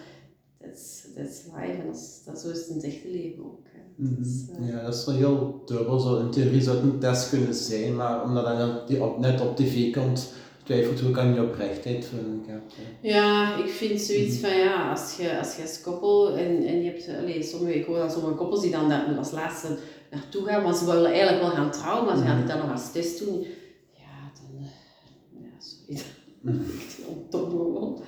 [1.14, 3.60] that's life en dat, dat, zo is het in het echte leven ook.
[4.00, 4.22] Mhm.
[4.22, 5.98] Dus, eh, ja, dat is wel heel dubbel.
[5.98, 9.40] Zo in theorie zou het een test kunnen zijn, maar omdat dat die op, net
[9.40, 10.32] op tv komt,
[10.64, 12.54] twijfelt ook aan je oprechtheid, vind ik.
[13.00, 13.56] Ja.
[13.56, 17.08] ik vind zoiets van ja, als je als, je als koppel en, en je hebt,
[17.20, 19.78] allez, sommige, ik hoor dan sommige koppels die dan daar als laatste
[20.10, 22.70] naartoe gaan, maar ze willen eigenlijk wel gaan trouwen, maar ze gaan het dan nog
[22.70, 23.46] als test doen.
[23.92, 26.02] Ja, dan, eh, ja, sorry.
[26.80, 28.02] Echt heel dom gewoon.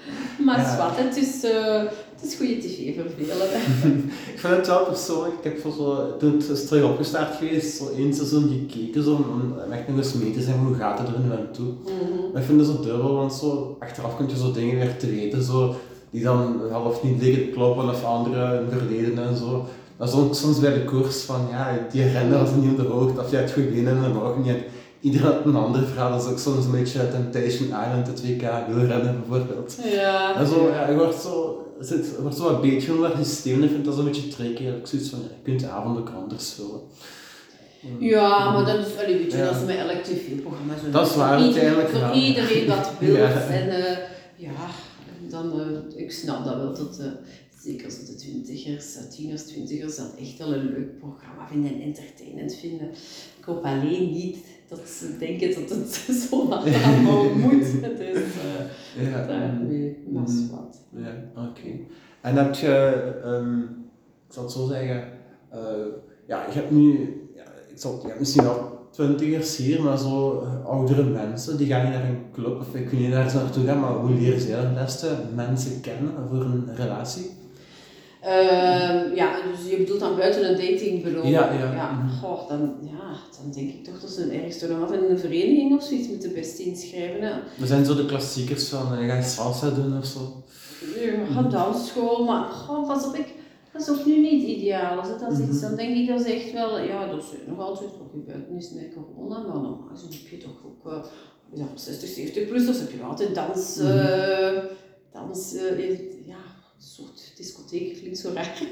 [0.44, 0.76] Maar ja.
[0.76, 1.82] wat, het is, uh,
[2.22, 3.48] het is goede tv voor velen.
[4.32, 7.76] ik vind het wel persoonlijk, ik heb voor zo, toen het is terug opgestart geweest,
[7.76, 11.08] zo één seizoen gekeken zo, om echt nog eens mee te zijn hoe gaat het
[11.08, 11.66] er nu aan toe.
[11.66, 12.32] Mm -hmm.
[12.32, 15.10] Maar ik vind het zo dubbel, want zo, achteraf kun je zo dingen weer te
[15.10, 15.74] weten, zo,
[16.10, 19.66] die dan half niet liggen kloppen of andere verleden en zo.
[19.96, 22.92] Dat is ook soms bij de koers van, ja, die renner was niet op de
[22.92, 24.56] hoogte, of je hebt goed benen en de morgen niet
[25.00, 26.10] iedereen had een ander verhaal.
[26.10, 29.76] Dat is ook soms een beetje Temptation Island, het WK wielrennen bijvoorbeeld.
[29.84, 30.36] Ja.
[30.36, 33.62] En zo, ja, je wordt zo, het wordt zo een beetje het systeem.
[33.62, 34.62] Ik vind dat zo'n beetje tricky.
[34.62, 36.80] Ik zoiets van, je kunt de avond ook anders vullen.
[37.98, 39.44] Ja, maar dat is, allee, weet je, ja.
[39.44, 40.90] dat is met elk tv-programma zo.
[40.90, 41.88] Dat is waar, uiteindelijk.
[41.88, 43.14] Voor iedereen wat wil.
[43.14, 43.30] ja.
[43.30, 43.96] En uh,
[44.36, 44.50] ja,
[45.30, 47.06] dan, uh, ik snap dat wel, dat, uh,
[47.62, 52.54] zeker als de twintigers, tieners, twintigers, dat echt wel een leuk programma vinden en entertainend
[52.54, 52.88] vinden.
[53.38, 54.36] Ik hoop alleen niet
[54.68, 55.94] dat ze denken dat het
[56.30, 57.66] zo allemaal moet.
[57.80, 58.18] Het is
[58.96, 59.26] uh, ja.
[59.26, 60.50] daarmee was mm.
[60.50, 60.78] wat.
[60.96, 61.48] Ja, oké.
[61.48, 61.86] Okay.
[62.20, 63.62] En heb je, um,
[64.26, 65.08] ik zal het zo zeggen,
[65.54, 65.58] uh,
[66.26, 70.38] ja, je hebt nu, ja, ik zal, je hebt misschien wel twintigers hier, maar zo
[70.64, 73.64] oudere mensen, die gaan niet naar een club of ik weet niet naar ze naartoe
[73.64, 77.40] gaan, maar hoe leren zij het beste mensen kennen voor een relatie?
[78.24, 81.28] Uh, ja, dus je bedoelt dan buiten een datingbureau.
[81.28, 81.72] Ja, ja.
[81.74, 81.90] ja.
[81.90, 82.08] Mhm.
[82.08, 85.18] Goh, dan, ja, dan denk ik toch dat ze ergens toch nog altijd in een
[85.18, 87.22] vereniging of zoiets moeten best inschrijven.
[87.22, 87.32] Hè.
[87.58, 90.42] We zijn zo de klassiekers van, ga je salsa doen of zo?
[91.00, 93.34] Ja, ga dansschool, maar goh, pas op, ik,
[93.72, 94.98] dat is ook nu niet ideaal.
[94.98, 95.60] Als het als iets, mhm.
[95.60, 98.70] dan denk ik dat is echt wel, ja, dat is nog altijd ook buiten is
[98.70, 101.04] met corona, maar normaal heb je toch ook, uh,
[101.54, 104.58] ja, 60, 70 plus, dus heb je altijd dans, uh,
[105.12, 105.54] dans,
[106.26, 106.42] ja,
[106.78, 107.21] soort
[107.72, 108.62] discotheek klinkt zo raar.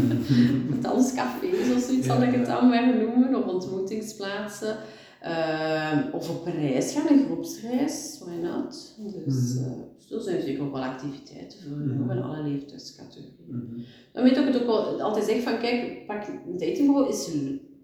[0.82, 4.76] Danscafés of zoiets zal ik het dan maar noemen, of ontmoetingsplaatsen.
[5.24, 8.94] Uh, of op reis gaan, een groepsreis, why not?
[9.26, 9.66] Dus uh,
[9.98, 12.18] zo zijn zeker ook wel activiteiten voor mm -hmm.
[12.18, 13.34] alle leeftijdscategorieën.
[13.46, 16.24] Mm Dan weet ik het ook wel altijd zeg van kijk, pak
[16.58, 17.30] datingbureau is,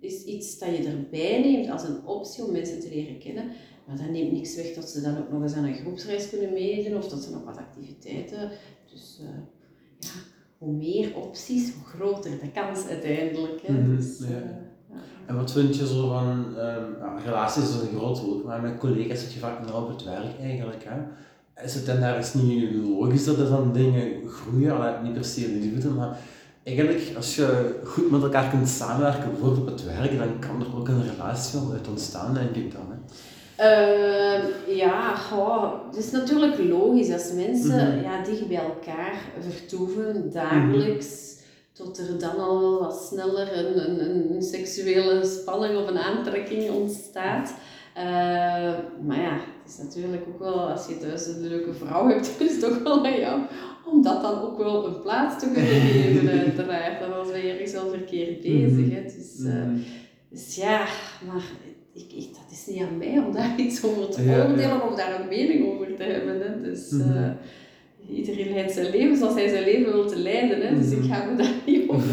[0.01, 3.45] is iets dat je erbij neemt als een optie om mensen te leren kennen.
[3.87, 6.53] Maar dat neemt niks weg dat ze dan ook nog eens aan een groepsreis kunnen
[6.53, 8.51] meedoen of dat ze nog wat activiteiten
[8.91, 9.58] dus uh, ja,
[10.59, 13.61] hoe meer opties, hoe groter de kans uiteindelijk.
[13.63, 13.73] Hè.
[13.73, 14.27] Mm dus, ja.
[14.27, 18.61] Uh, en wat vind je zo van, um, ja, relaties is een groot woord, maar
[18.61, 20.85] met collega's zit je vaak nog op het werk eigenlijk.
[20.85, 21.01] Hè?
[21.65, 25.89] Is het dan ergens niet logisch dat er dan dingen groeien, niet per se liefde,
[25.89, 26.19] maar
[26.63, 30.77] eigenlijk als je goed met elkaar kunt samenwerken, bijvoorbeeld op het werk, dan kan er
[30.77, 32.88] ook een relatie uit ontstaan, denk ik dan.
[33.61, 40.33] Uh, ja, goh, het is natuurlijk logisch als mensen mm ja, dicht bij elkaar vertoeven,
[40.33, 41.37] dagelijks, mm
[41.73, 47.55] tot er dan al wat sneller een, een, een, seksuele spanning of een aantrekking ontstaat.
[49.07, 52.55] maar ja, het is natuurlijk ook wel, als je thuis een leuke vrouw hebt, is
[52.55, 53.41] het ook wel aan jou
[53.93, 57.01] om dat dan ook wel een plaats te kunnen geven, uiteraard.
[57.01, 58.91] Dan was wij ergens al verkeerd bezig.
[58.91, 59.03] Hè.
[59.03, 59.37] Dus,
[60.31, 60.87] dus ja,
[61.27, 61.45] maar
[61.93, 65.29] ik, ik, dat niet aan mij om daar iets over te oordelen of daar een
[65.29, 66.41] mening over te hebben.
[66.41, 66.63] Hè.
[66.63, 67.31] Dus uh,
[68.17, 70.61] iedereen leidt zijn leven zoals hij zijn leven wil te leiden.
[70.61, 70.79] Hè.
[70.79, 72.09] Dus ik ga me daar niet over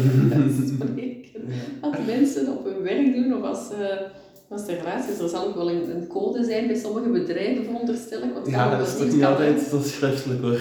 [0.66, 1.44] spreken.
[1.80, 3.70] Wat mensen op hun werk doen of als...
[3.72, 4.00] Uh,
[4.48, 8.22] als er relatie er zal ook wel een, een, code zijn bij sommige bedrijven, veronderstel
[8.22, 8.32] ik.
[8.34, 10.58] Want ja, dat is toch niet altijd zo schriftelijk hoor.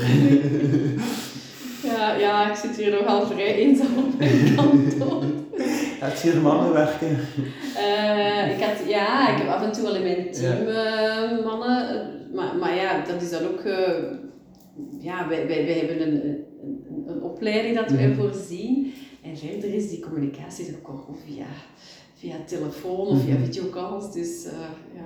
[1.91, 5.23] ja, ja, ik zit hier nogal vrij eenzaam op mijn kantoor.
[6.11, 7.17] Je hier mannen werken?
[7.77, 11.31] Uh, ik had, ja, ik heb af en toe wel in mijn team ja.
[11.31, 12.09] uh, mannen.
[12.33, 13.63] Maar, maar ja, dat is dan ook...
[13.63, 13.75] Uh,
[14.99, 16.45] ja, wij, wij, wij hebben een, een,
[17.07, 18.15] een opleiding dat wij mm.
[18.15, 18.93] voorzien.
[19.23, 21.45] En verder is die communicatie dan ook al via,
[22.13, 23.45] via telefoon of via mm-hmm.
[23.45, 24.13] videocalls.
[24.13, 24.43] Dus
[24.95, 25.05] ja...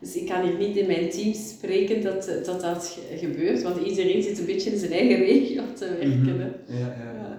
[0.00, 4.22] Dus ik kan hier niet in mijn team spreken dat dat, dat gebeurt, want iedereen
[4.22, 6.18] zit een beetje in zijn eigen regio te werken.
[6.18, 6.52] Mm -hmm.
[6.66, 7.35] ja, ja, ja.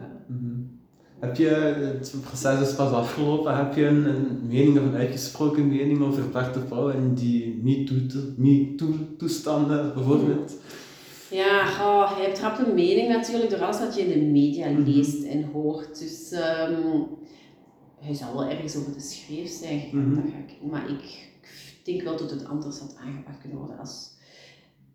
[1.20, 5.68] Heb je, het proces is pas afgelopen, heb je een, een mening of een uitgesproken
[5.68, 7.62] mening over Bart Pauw en die
[8.38, 10.54] MeToo-toestanden bijvoorbeeld?
[11.30, 14.82] Ja, oh, je hebt een mening natuurlijk door alles wat je in de media mhm.
[14.82, 16.00] leest en hoort.
[16.00, 17.08] Dus um,
[18.00, 21.30] hij zal wel ergens over de schreef zijn mm dat ga ik, maar ik
[21.84, 23.80] denk wel dat het anders had aangepakt kunnen worden.
[23.80, 24.12] Als,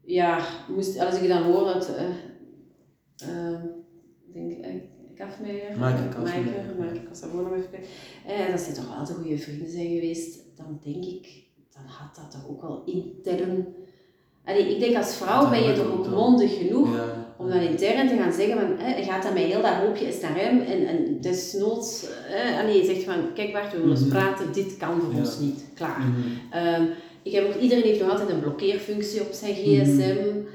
[0.05, 1.91] ja, moest, als ik dan hoor dat...
[1.91, 2.09] Uh,
[3.29, 3.59] uh,
[4.33, 4.65] denk,
[5.23, 6.19] uh, Kafmeijer, Maaike,
[6.79, 7.89] Maaike Casabona even.
[8.27, 10.39] Eh, dat zijn toch wel de goede vrienden zijn geweest.
[10.57, 11.27] Dan denk ik,
[11.73, 13.67] dan had dat toch ook wel intern...
[14.45, 16.89] Allee, ik denk als vrouw ben je toch ook mondig genoeg
[17.43, 20.21] om dan intern te gaan zeggen van, eh, gaat dat met heel dat hoopje is
[20.21, 24.09] naar hem en, en desnoods, eh, allee, je zegt van, kijk Bart, we willen mhm.
[24.09, 26.01] praten, dit kan voor ons niet, klaar.
[26.01, 26.19] Mhm.
[26.51, 26.83] Ehm,
[27.23, 30.51] ik heb ook, iedereen heeft nog altijd een blokkeerfunctie op zijn gsm, mm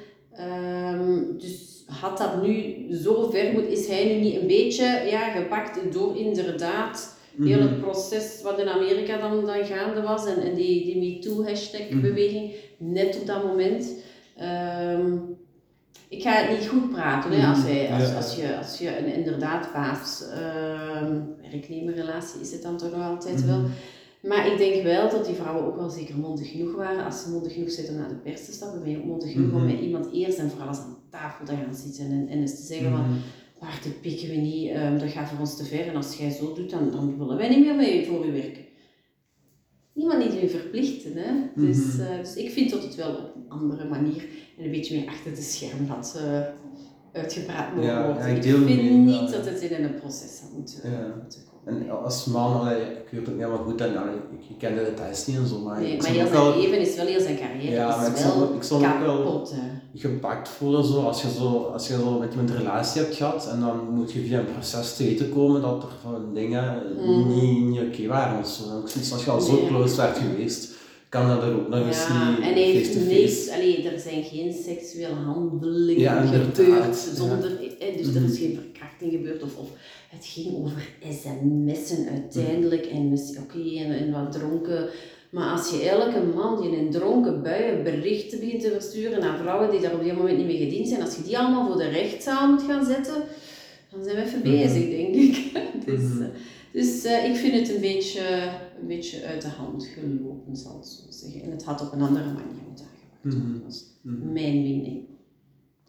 [1.37, 5.93] dus had dat nu zo ver moet, is hij nu niet een beetje ja, gepakt
[5.93, 7.15] door inderdaad
[7.45, 7.79] heel het mhm.
[7.79, 12.91] proces wat in Amerika dan, dan gaande was en, en die, die MeToo-hashtag-beweging, mhm.
[12.93, 13.93] net op dat moment.
[14.93, 15.37] Um,
[16.09, 19.13] ik ga het niet goed praten hè, als, hij, als, als, je, als je een
[19.13, 20.23] inderdaad baas
[21.01, 23.59] um, werknemerrelatie is het dan toch nog altijd wel.
[23.59, 23.71] Mhm.
[24.21, 27.05] Maar ik denk wel dat die vrouwen ook wel zeker mondig genoeg waren.
[27.05, 29.31] Als ze mondig genoeg zijn om naar de pers te stappen, ben je ook mondig
[29.31, 32.39] genoeg om met iemand eerst en vooral eens aan tafel te gaan zitten en, en
[32.39, 33.17] eens te zeggen van,
[33.59, 36.29] waar dit pikken we niet, um, dat gaat voor ons te ver en als jij
[36.29, 38.65] zo doet, dan, dan willen wij niet meer mee voor u werken.
[39.93, 41.31] Niemand u verplichten, hè.
[41.55, 44.25] Dus, uh, dus ik vind dat het wel op een andere manier
[44.57, 46.41] en een beetje meer achter de scherm had uh,
[47.11, 48.35] uitgepraat mogen worden.
[48.35, 51.15] ik, vind niet dat het in een proces zou moeten, ja.
[51.21, 54.75] moeten en als man, allee, ik weet het niet helemaal goed, en, ik, ik ken
[54.75, 55.81] de details niet en zo, maar...
[55.81, 58.53] Nee, maar heel zijn wel, leven is wel heel zijn carrière ja, maar ik zal,
[58.55, 59.47] ik zal ook wel
[59.95, 63.49] gepakt voelen, zo, als je zo, als je zo met iemand een relatie hebt gehad,
[63.51, 67.35] en dan moet je via een proces te weten komen dat er van dingen mm.
[67.35, 68.63] niet, niet oké okay waren of zo.
[69.13, 70.75] als je al zo close werd geweest,
[71.09, 74.23] kan dat er ook nog eens ja, niet en hij heeft niks, allee, er zijn
[74.23, 77.97] geen seksuele handelingen ja, gebeurd zonder, ja.
[77.97, 79.69] dus er is geen verkrachting gebeurd of, of
[80.07, 84.89] het ging over sms'en uiteindelijk en oké, okay, en, en wat dronken.
[85.31, 89.37] Maar als je elke man die in een dronken bui berichten begint te versturen naar
[89.37, 91.77] vrouwen die daar op die moment niet meer gediend zijn, als je die allemaal voor
[91.77, 93.23] de rechtszaal moet gaan zetten,
[93.91, 94.49] dan zijn we even mhm.
[94.49, 95.51] bezig, denk ik.
[95.85, 96.21] dus mhm.
[96.21, 96.27] eh,
[96.71, 98.51] dus uh, ik vind het een beetje,
[98.81, 101.41] een beetje uit de hand gelopen, zal ik zo zeggen.
[101.41, 103.61] En het had op een andere manier moeten aangepakt worden.
[103.63, 105.05] Dat is mijn mening.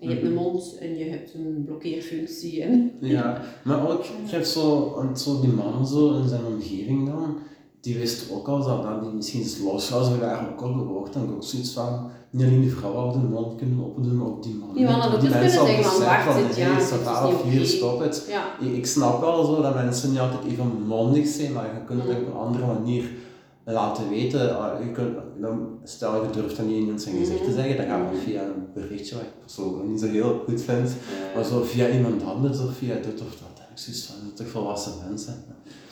[0.01, 2.63] Je hebt een mond en je hebt een blokkeerfunctie.
[2.63, 2.93] En...
[3.01, 7.39] Ja, maar ook, je hebt zo, zo die man zo in zijn omgeving dan,
[7.81, 10.73] die wist ook al dat, dat die misschien eens los was, we waren ook al
[10.73, 14.43] gehoord en ook zoiets van, niet alleen die vrouw had de mond kunnen opdoen, ook
[14.43, 14.75] die man.
[14.75, 17.67] Die man had ook die mensen kunnen zeggen van, wacht, het, ja, het is hier,
[17.67, 18.27] stop het.
[18.29, 18.67] Ja.
[18.67, 22.03] Ik, ik snap wel zo dat mensen niet altijd even mondig zijn, maar je kunt
[22.03, 23.11] het op een andere manier
[23.73, 24.59] laten weten.
[24.59, 27.55] Ah, je kunt, dan, stel je durft dat niet in zijn gezicht te mhm.
[27.55, 30.91] zeggen, dan gaat het via een berichtje wat ik persoonlijk niet zo heel goed vind,
[31.35, 33.57] maar zo via iemand anders of via dit of dat.
[33.87, 35.45] Ik van, toch volwassen mensen.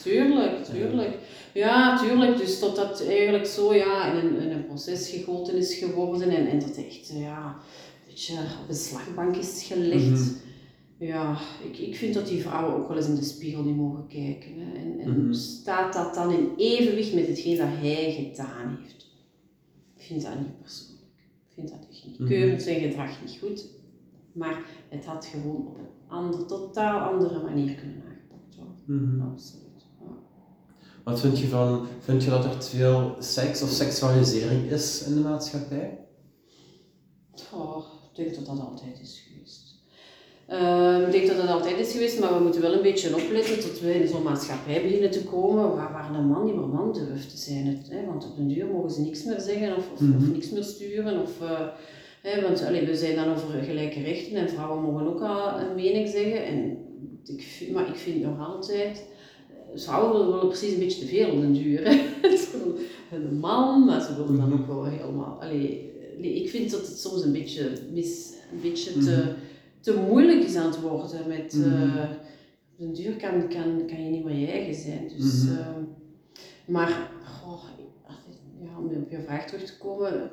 [0.03, 1.18] Tuurlijk, tuurlijk.
[1.53, 2.37] Ja, tuurlijk.
[2.37, 6.47] Dus tot dat eigenlijk zo ja, in, een, in een proces gegoten is geworden en,
[6.47, 10.05] en dat echt ja, een beetje op een slagbank is gelegd.
[10.05, 10.45] Mhm
[10.99, 14.07] ja, ik, ik vind dat die vrouwen ook wel eens in de spiegel niet mogen
[14.07, 14.61] kijken.
[14.61, 14.72] Hè.
[14.72, 15.32] En, en mhm.
[15.32, 19.07] staat dat dan in evenwicht met hetgeen dat hij gedaan heeft?
[19.97, 21.07] Ik vind dat niet persoonlijk.
[21.49, 22.18] Ik vind dat echt niet.
[22.18, 23.68] Mm zijn gedrag niet goed,
[24.32, 28.82] maar het had gewoon op een ander, totaal andere manier kunnen aangepakt worden.
[28.86, 29.30] Mhm.
[29.30, 29.66] Absoluut.
[31.05, 35.14] Wat vind je van, vind je dat er te veel seks of seksualisering is in
[35.14, 35.99] de maatschappij?
[37.53, 39.26] Oh, ik denk dat dat altijd is.
[40.53, 43.61] Uh, ik denk dat dat altijd is geweest, maar we moeten wel een beetje opletten
[43.61, 46.92] tot we in zo'n maatschappij beginnen te komen waar, waar een man niet meer man
[46.92, 47.66] durft te zijn.
[47.66, 50.32] Het, hè, want op den duur mogen ze niks meer zeggen of, of, of Mhm.
[50.32, 51.22] niks meer sturen.
[51.22, 51.61] Of, uh,
[52.22, 55.74] hè, want allee, we zijn dan over gelijke rechten en vrouwen mogen ook al een
[55.74, 56.47] mening zeggen.
[56.47, 56.76] En
[57.24, 59.05] ik vind, maar ik vind nog altijd,
[59.74, 61.80] eh, vrouwen willen, precies een beetje te veel op den duur.
[63.12, 64.61] Een man, maar ze willen dan Mhm.
[64.61, 65.36] ook wel helemaal.
[65.40, 69.28] Allee, nee, ik vind dat het soms een beetje, mis, een beetje te Mhm.
[69.87, 71.28] Te moeilijk is aan het worden.
[71.28, 71.99] Met, Mhm.
[71.99, 72.09] op
[72.78, 75.09] den duur kan, kan, kan je niet meer je eigen zijn.
[75.16, 75.59] Dus, Mhm.
[75.59, 75.82] ehm,
[76.66, 77.11] maar
[77.43, 77.62] goh,
[78.62, 80.30] ja, om op je vraag terug te komen.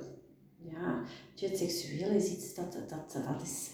[0.71, 1.01] Ja,
[1.39, 3.69] het seksueel is iets dat, dat, dat, is,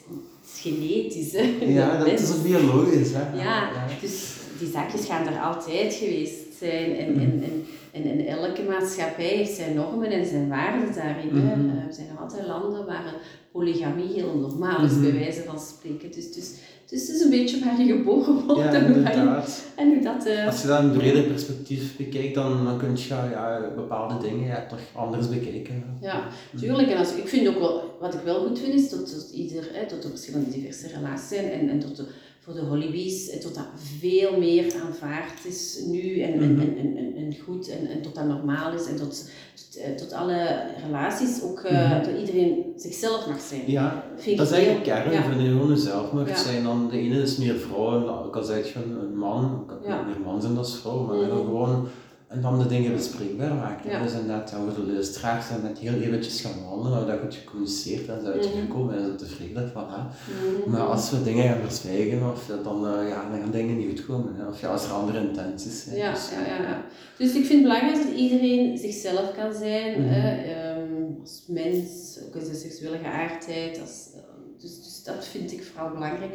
[0.54, 1.32] is genetisch.
[1.32, 3.12] Hè, Ja, dat is ook biologisch.
[3.14, 3.42] Hè?
[3.44, 6.96] Ja, dus die zakjes gaan er altijd geweest zijn.
[6.96, 11.28] En, en, en, en, en elke maatschappij heeft zijn normen en zijn waarden daarin.
[11.36, 11.48] Mhm.
[11.70, 13.14] Eh, Er zijn nog altijd landen waar
[13.52, 15.02] polygamie heel normaal is, Mhm.
[15.02, 16.12] bij wijze van spreken.
[16.12, 16.52] Dus, dus,
[16.90, 20.04] dus het is een beetje waar je geboren wordt Ja, en, hoe dat en hoe
[20.04, 20.26] dat...
[20.26, 24.18] eh, Als je dat in een breder perspectief bekijkt, dan, dan kun je ja, bepaalde
[24.28, 25.84] dingen ja, toch anders bekijken.
[26.02, 26.28] Ja,
[26.60, 26.90] tuurlijk.
[26.90, 29.64] En als, ik vind ook wel, wat ik wel goed vind, is dat, dat ieder,
[29.74, 32.04] hè, dat er verschillende diverse relaties zijn en, en tot de,
[32.50, 33.66] voor de holibies, eh, tot dat
[34.00, 36.62] veel meer aanvaard is nu en, en, Mhm.
[36.62, 39.10] en, en, en, goed en, en tot dat normaal is en tot,
[39.56, 41.90] tot, eh, tot alle relaties ook, Mhm.
[42.04, 43.62] dat iedereen zichzelf mag zijn.
[43.72, 45.22] Ja, Vind dat is eigenlijk heel- kern ja.
[45.24, 46.36] van de gewoon zelf mag Ja.
[46.38, 46.64] zijn.
[46.64, 50.02] Dan de ene is meer vrouw, en ook al zeg je een man, kan Ja.
[50.02, 51.88] meer man zijn dan vrouw, maar dan gewoon
[52.30, 53.90] en dan de dingen bespreekbaar maken.
[53.90, 54.04] Ja.
[54.04, 57.36] Dus inderdaad, ja, voor de luisteraars zijn net heel eventjes gaan wandelen, maar dat goed
[57.36, 59.98] gecommuniceerd en zijn uitgekomen en ze tevreden van hè.
[59.98, 60.72] Mhm.
[60.72, 63.88] Maar als we dingen gaan verzwijgen, of dat dan, eh, ja, dan gaan dingen niet
[63.88, 64.36] goed komen.
[64.36, 64.48] Hè.
[64.48, 65.98] Of ja, als er andere intenties zijn.
[65.98, 66.86] Ja, Dus, ja, ja, ja.
[67.18, 70.02] Dus ik vind het belangrijk dat iedereen zichzelf kan zijn.
[70.02, 70.10] Mhm.
[70.10, 73.80] hè, ehm, als mens, ook in zijn seksuele geaardheid.
[73.82, 74.20] Als, eh,
[74.62, 76.32] dus, dus dat vind ik vooral belangrijk.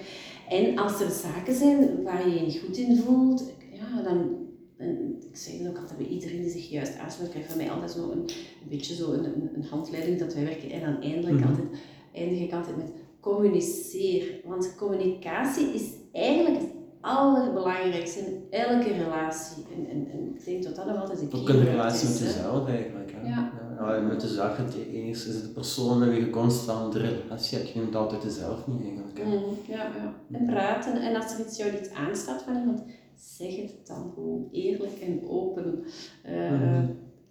[0.49, 3.43] En als er zaken zijn waar je je niet goed in voelt,
[3.73, 4.44] ja, dan.
[4.77, 7.71] En ik zeg het ook altijd bij iedereen die zich juist aansluit, krijgt van mij
[7.71, 8.19] altijd zo een,
[8.63, 10.71] een beetje zo een, een, een handleiding dat wij werken.
[10.71, 11.49] En dan eindelijk Mhm.
[11.49, 11.67] altijd,
[12.15, 14.41] eindig ik altijd met communiceer.
[14.45, 16.71] Want communicatie is eigenlijk het
[17.01, 19.65] allerbelangrijkste in elke relatie.
[19.77, 22.09] En, en, en ik denk dat dat nog altijd een Ook in de keyword relatie
[22.09, 22.37] is, met hè.
[22.37, 23.13] jezelf eigenlijk.
[23.15, 23.29] Hè.
[23.29, 23.53] Ja.
[23.79, 27.71] Ja, met jezelf, het enige is de persoon met wie je constant de relatie hebt,
[27.71, 29.19] je neemt altijd jezelf niet eigenlijk.
[29.19, 29.25] Hè.
[29.25, 30.15] Mhm, ja, ja.
[30.39, 31.01] En praten.
[31.03, 32.83] En als er iets jou niet aanstaat van iemand,
[33.17, 35.85] zeg het dan gewoon eerlijk en open.
[36.23, 36.87] Eh, Mhm.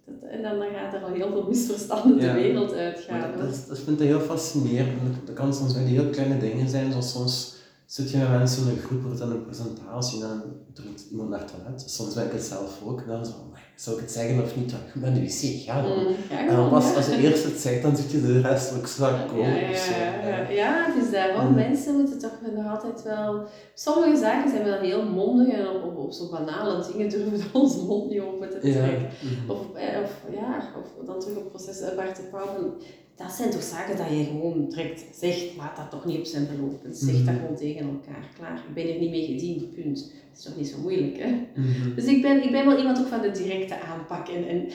[0.06, 2.32] dat, en dan, dan gaat er al heel veel misverstanden Ja.
[2.34, 3.38] de wereld uitgaan.
[3.38, 5.26] dat, dat, vind ik heel fascinerend.
[5.26, 7.53] Dat kan soms bij die heel kleine dingen zijn, zoals soms
[7.94, 10.42] zit je met mensen in een groep, wordt dan een presentatie en dan
[10.72, 11.82] drukt iemand naar het toilet.
[11.86, 13.06] Soms ben ik het zelf ook.
[13.06, 14.72] Dan zo, "Amai, zou ik het zeggen of niet?
[14.72, 15.82] Ik ben de wc gaan.
[15.82, 18.40] dan." Mhm, ja, En dan pas als je eerst het zegt, dan zit je de
[18.40, 18.88] rest ook
[19.28, 19.54] komen.
[19.54, 21.54] Ja, ja, ja, dus daarom, Mhm.
[21.54, 23.46] mensen moeten toch nog altijd wel...
[23.74, 27.38] Sommige zaken zijn we dan heel mondig en op, op, op zo banale dingen durven
[27.38, 29.08] we onze mond niet open te trekken.
[29.22, 29.50] Mhm.
[29.50, 32.76] Of, eh, of, ja, of dan terug op proces Bart de Pauw.
[33.16, 36.46] Dat zijn toch zaken dat je gewoon direct zegt, laat dat toch niet op zijn
[36.56, 36.94] belopen.
[36.94, 37.36] Zeg dat Mhm.
[37.40, 38.28] gewoon tegen elkaar.
[38.38, 39.98] Klaar, ik ben er niet mee gediend, punt.
[39.98, 41.28] Dat is toch niet zo moeilijk, hè?
[41.54, 41.94] Mhm.
[41.94, 44.28] Dus ik ben, ik ben wel iemand ook van de directe aanpak.
[44.28, 44.66] En, en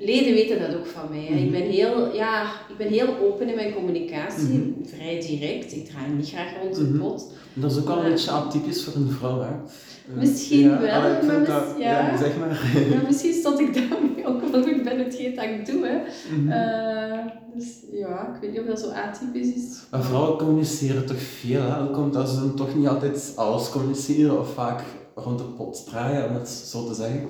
[0.00, 1.24] leden weten dat ook van mij.
[1.24, 1.36] Hè.
[1.44, 4.84] Ik, ben heel, ja, ik ben heel open in mijn communicatie, Mhm.
[4.84, 5.72] vrij direct.
[5.76, 6.98] Ik draai niet graag rond de Mhm.
[6.98, 7.32] pot.
[7.58, 9.48] Dat is ook wel een beetje atypisch voor een vrouw, hè?
[9.48, 12.08] Eh, Misschien wel, maar mis- dat- ja.
[12.10, 12.60] ja, zeg maar.
[12.92, 15.86] Ja, misschien stond ik daarmee ook wel goed bij hetgeen dat ik doe.
[15.86, 15.96] Hè.
[16.36, 16.50] Mhm.
[16.50, 17.18] Eh,
[17.54, 19.62] dus ja, ik weet niet of dat zo atypisch is.
[19.90, 21.90] Maar vrouwen communiceren toch veel, hè?
[21.90, 24.82] Komt dat ze dan toch niet altijd alles communiceren of vaak
[25.14, 27.20] rond de pot draaien, om het zo te zeggen?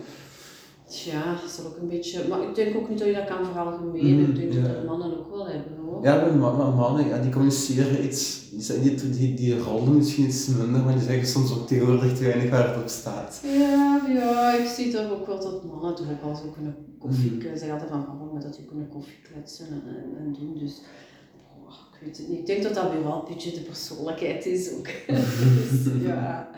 [0.89, 2.29] Tja, dat is ook een beetje...
[2.29, 4.21] Maar ik denk ook niet dat je dat kan veralgemenen.
[4.21, 4.73] Mhm, ik denk ja.
[4.73, 6.05] dat mannen ook wel hebben, hoor.
[6.05, 10.47] Ja, bij ma- ma- mannen, ja, die communiceren iets, die, die, die rollen misschien iets
[10.47, 13.41] minder, maar die zeggen soms ook tegenwoordig te weinig waar het op staat.
[13.43, 17.31] Ja, ja, ik zie toch ook wel dat mannen toch ook wel zo kunnen koffie...
[17.31, 17.41] Mhm.
[17.43, 20.59] Ze zeggen altijd van, waarom maar dat die kunnen koffie kletsen en, en, en doen.
[20.59, 20.81] Dus
[21.67, 22.39] oh, ik weet het niet.
[22.39, 24.89] Ik denk dat dat bij wel een beetje de persoonlijkheid is ook.
[25.71, 26.51] dus, ja.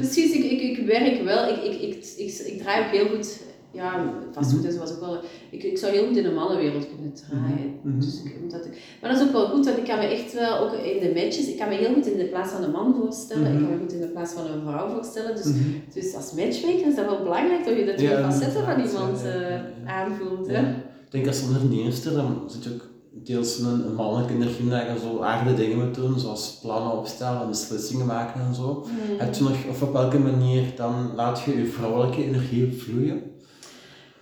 [0.00, 3.44] Dus ik, ik, ik werk wel, ik, ik, ik, ik, ik draai ook heel goed...
[3.76, 5.16] Ja, vastgoed en zo was ook wel...
[5.50, 7.74] Ik, ik zou heel goed in de mannenwereld kunnen draaien.
[7.82, 8.00] Mhm.
[8.00, 10.32] Dus ik, omdat ik, maar dat is ook wel goed, want ik kan me echt
[10.34, 12.70] wel, ook in de matches, ik kan me heel goed in de plaats van een
[12.70, 13.52] man voorstellen.
[13.52, 15.36] Ik kan me goed in de plaats van een vrouw voorstellen.
[15.36, 15.70] Dus, Mhm.
[15.94, 19.22] dus als matchmaker is dat wel belangrijk dat je de twee Ja, facetten van iemand
[19.24, 19.60] eh,
[19.98, 20.46] aanvoelt.
[20.46, 20.60] Hè?
[21.04, 22.84] Ik denk als onderneemster, dan zit je ook
[23.24, 27.40] deels een, een mannelijke energie dat je zo aardige dingen moet doen, zoals plannen opstellen
[27.42, 28.68] en beslissingen maken en zo.
[28.86, 29.18] Mhm.
[29.24, 33.22] Heb je nog, of op welke manier dan laat je je vrouwelijke energie vloeien?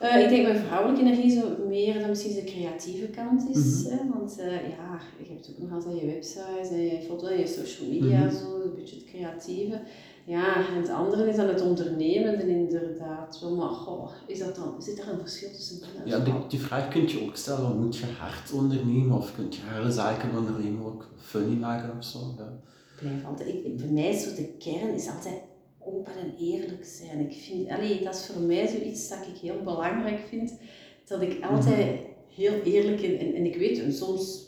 [0.05, 3.85] Uh, ik denk mijn vrouwelijke energie zo meer dan misschien de creatieve kant is.
[3.85, 3.99] Mm hè?
[4.19, 7.47] Want uh, ja, je hebt ook nog altijd je website en je foto en je
[7.47, 8.37] social media, mm -hmm.
[8.39, 9.81] zo, een beetje het creatieve.
[10.27, 13.45] Ja, en het andere is dan het ondernemen en inderdaad.
[13.57, 17.09] Maar goh, is dat dan, zit er een verschil tussen Ja, die, die vraag kun
[17.09, 21.57] je ook stellen, moet je hard ondernemen of kun je harde zaken ondernemen ook funny
[21.57, 22.19] maken of zo?
[22.39, 22.53] Ja.
[22.99, 25.41] Blijf altijd, ik, voor mij is zo de kern is altijd
[25.87, 27.21] open en eerlijk zijn.
[27.21, 30.59] Ik vind, allee, dat is voor mij zoiets dat ik heel belangrijk vind,
[31.05, 32.01] dat ik altijd
[32.35, 34.45] heel eerlijk en, en, en ik weet, en soms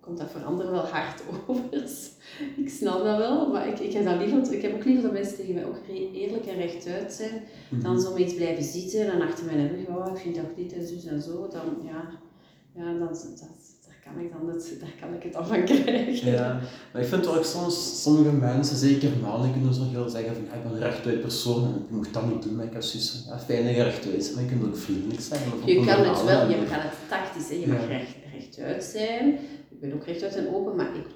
[0.00, 1.64] komt dat voor anderen wel hard over.
[2.56, 5.12] ik snap dat wel, maar ik, ik, heb dat liever, ik heb ook liever dat
[5.12, 5.78] mensen tegen mij ook
[6.14, 7.42] eerlijk en rechtuit zijn,
[7.82, 8.00] dan mhm.
[8.00, 11.08] zomaar iets blijven zitten en achter mijn rug, oh, ik vind dat dit en zo
[11.08, 12.10] en zo, dan ja,
[12.74, 13.69] ja dan, dat,
[14.12, 16.32] kan ik dan het, daar kan ik het dan van krijgen.
[16.32, 16.60] Ja,
[16.92, 20.62] maar ik vind ook soms, sommige mensen, zeker mannen, kunnen zo heel zeggen van, ik
[20.62, 23.38] ben een rechtuit persoon en ik moet dat niet doen, maar ik heb zoiets ja,
[23.38, 25.40] fijn dat je rechtuit bent, maar je kunt ook vriendelijk zijn.
[25.64, 27.54] je kan het wel, je kan het tactisch, hè.
[27.54, 29.38] je mag recht, rechtuit zijn,
[29.70, 31.06] ik ben ook rechtuit en open, maar ik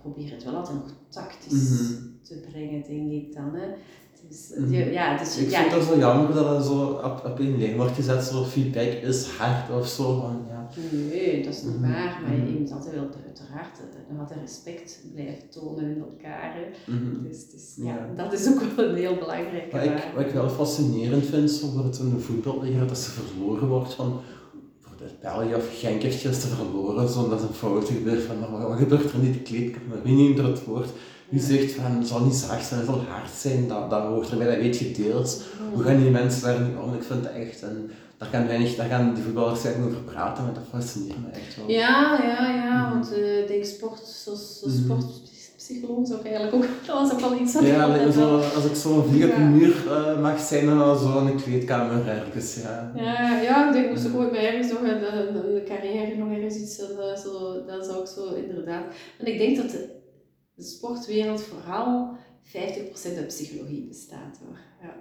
[0.00, 2.18] probeer het wel altijd nog tactisch mm -hmm.
[2.22, 3.54] te brengen, denk ik dan.
[3.54, 3.66] Hè.
[4.28, 4.92] Dus, mm -hmm.
[4.92, 7.76] ja, dus, ik ja, vind het zo jammer dat het zo op, op een lijn
[7.76, 10.20] wordt gezet, zo feedback is hard of zo.
[10.20, 10.55] Van, ja.
[11.10, 11.92] Nee, dat is niet -hmm.
[11.92, 13.78] waar, maar je moet altijd wel uiteraard
[14.10, 16.54] nog altijd respect blijven tonen in elkaar.
[17.28, 20.32] Dus, dus ja, ja, dat is ook wel een heel belangrijke maar ik, Wat ik
[20.32, 24.20] wel fascinerend vind, zo bijvoorbeeld in de voetballiga, dat ze verloren wordt van
[25.20, 29.18] België of Genk heeft te verloren, zonder een fout gebeurt van, maar wat gebeurt er
[29.18, 30.02] niet de kleedkamer?
[30.02, 30.88] Wie neemt er het woord?
[31.34, 34.46] Zegt van, het zal niet zacht zijn, het zal hard zijn, dat, dat hoort erbij,
[34.46, 35.40] dat weet je deels.
[35.72, 36.94] Hoe gaan die mensen daar nu om?
[36.94, 40.44] Ik vind het echt, en daar gaan, weinig, daar gaan die voetballers eigenlijk over praten,
[40.44, 41.70] maar dat fascineert me echt wel.
[41.70, 42.92] Ja, ja, ja, mhm.
[42.92, 44.76] want uh, ik denk sport, zoals mhm.
[44.76, 45.04] sport
[45.56, 49.04] psycholoog zou ik eigenlijk ook, dat was ook wel iets Ja, zo, als ik zo'n
[49.04, 52.56] vlieg op de muur uh, mag zijn, dan zo een kleedkamer ergens.
[52.62, 56.16] Ja, ja, ja ik denk, moest ik ooit bij ergens nog een, een, een carrière
[56.16, 58.84] nog ergens iets, uh, zo, dat zou ik zo inderdaad.
[59.18, 59.88] En ik denk dat de,
[60.54, 64.58] de sportwereld vooral 50% uit psychologie bestaat hoor.
[64.82, 64.94] Ja.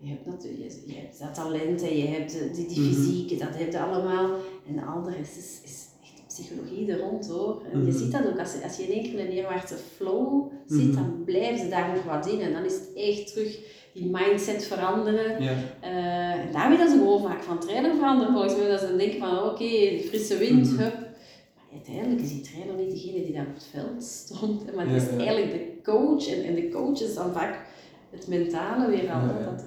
[0.00, 2.92] Je hebt natuurlijk, je, je hebt dat talent en je hebt die, die mhm.
[2.92, 4.30] fysiek, dat heb je allemaal.
[4.68, 5.86] En de andere is, is, is
[6.26, 7.62] psychologie er rond hoor.
[7.72, 7.98] En je mhm.
[7.98, 11.24] ziet dat ook, als je, als je in één keer een neerwaartse flow dan mhm.
[11.24, 12.40] blijven ze daar nog wat in.
[12.40, 13.58] En dan is het echt terug
[13.92, 15.42] die mindset veranderen.
[15.42, 15.52] Ja.
[15.82, 18.68] Uh, en daarmee dat ze gewoon vaak van trainer veranderen volgens mij.
[18.68, 20.98] Dat ze dan denken van oké, frisse wind, hup.
[21.54, 24.74] Maar uiteindelijk is die trainer niet degene die daar op het veld stond.
[24.74, 26.28] Maar het is eigenlijk de coach.
[26.28, 27.66] En, en de coach is dan vaak
[28.10, 29.64] het mentale weer ja, dat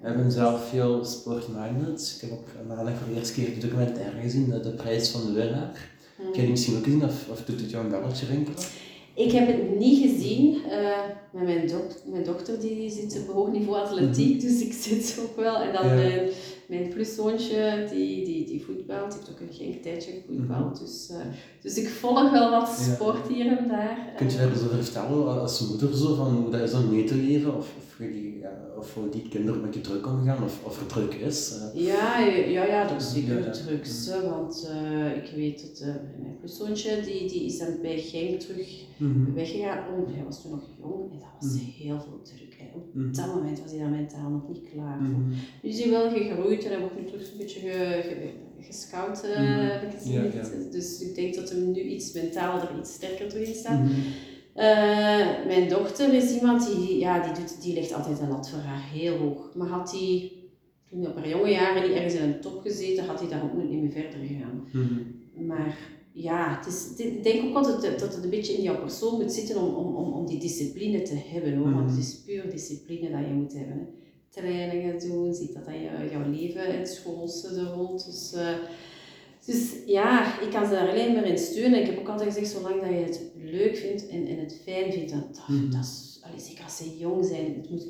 [0.00, 2.14] We hebben zelf veel sportmagnets.
[2.14, 5.26] Ik heb ook namelijk voor de eerste keer de documentaire gezien, de, de prijs van
[5.26, 5.88] de winnaar.
[6.16, 8.58] Heb je die misschien ook gezien of, of doet het jou een belletje rinkelen?
[9.14, 10.54] Ik heb het niet gezien.
[10.54, 10.98] Uh,
[11.30, 14.48] met mijn, dok mijn dochter die zit op hoog niveau atletiek, mm -hmm.
[14.48, 15.56] dus ik zit ook wel.
[15.56, 15.94] En dan ja.
[15.94, 16.28] mijn,
[16.68, 20.60] mijn pluszoontje die, die, die voetbalt, die heeft ook een geen tijdje gevoetbald.
[20.60, 20.84] Mm -hmm.
[20.84, 21.16] dus, uh,
[21.62, 23.34] dus ik volg wel wat sport ja.
[23.34, 24.12] hier en daar.
[24.16, 27.04] Kun je daar eens over vertellen als moeder zo, van hoe dat is om mee
[27.04, 27.56] te leven?
[27.56, 30.86] Of, of, die, ja, of hoe die kinderen met je druk omgaan, of, of er
[30.86, 31.58] druk is?
[31.74, 31.86] Uh.
[31.86, 33.86] Ja, ja, ja, dat is zeker ja, druk.
[34.30, 34.70] Want
[35.16, 35.86] ik weet dat
[36.20, 39.34] mijn pluszoontje die, die is dan bij Genk terug mm -hmm.
[39.34, 39.78] weggegaan.
[39.78, 41.58] Oh, hij was toen nog jong en dat was mm.
[41.58, 42.47] heel veel druk.
[42.74, 43.14] Op mm.
[43.14, 45.18] dat moment was hij daar mentaal nog niet klaar voor.
[45.18, 45.32] Mm.
[45.62, 48.30] Dus hij is wel gegroeid en hij wordt nu terug een beetje ge, ge,
[48.60, 49.32] gescout, uh,
[49.70, 50.12] heb ik gezien.
[50.12, 50.70] Ja, ja.
[50.70, 53.80] Dus ik denk dat hij nu iets mentaler, iets sterker in staat.
[53.80, 58.58] Uh, mijn dochter is iemand die, ja, die, doet, die legt altijd de lat voor
[58.58, 59.54] haar heel hoog.
[59.54, 60.32] Maar had hij
[60.90, 63.54] toen op haar jonge jaren niet ergens in een top gezeten, had hij daar ook
[63.54, 64.68] niet meer verder gegaan.
[65.46, 65.78] Maar
[66.22, 69.32] ja, het is, ik denk ook altijd dat het een beetje in jouw persoon moet
[69.32, 71.56] zitten om, om, om, om die discipline te hebben.
[71.56, 71.74] Hoor.
[71.74, 72.24] Want het is mhm.
[72.24, 73.78] puur discipline dat je moet hebben.
[73.78, 73.84] Hè.
[74.28, 78.06] Trainingen doen, ziet dat je, jouw leven, het schoolse er rond.
[78.06, 78.54] Dus, uh,
[79.46, 81.80] dus ja, ik kan ze daar alleen maar in steunen.
[81.80, 84.92] Ik heb ook altijd gezegd, zolang dat je het leuk vindt en, en het fijn
[84.92, 85.70] vindt, dat, dat, mm.
[85.70, 87.86] dat is, allee, zeker als ze jong zijn, het moet,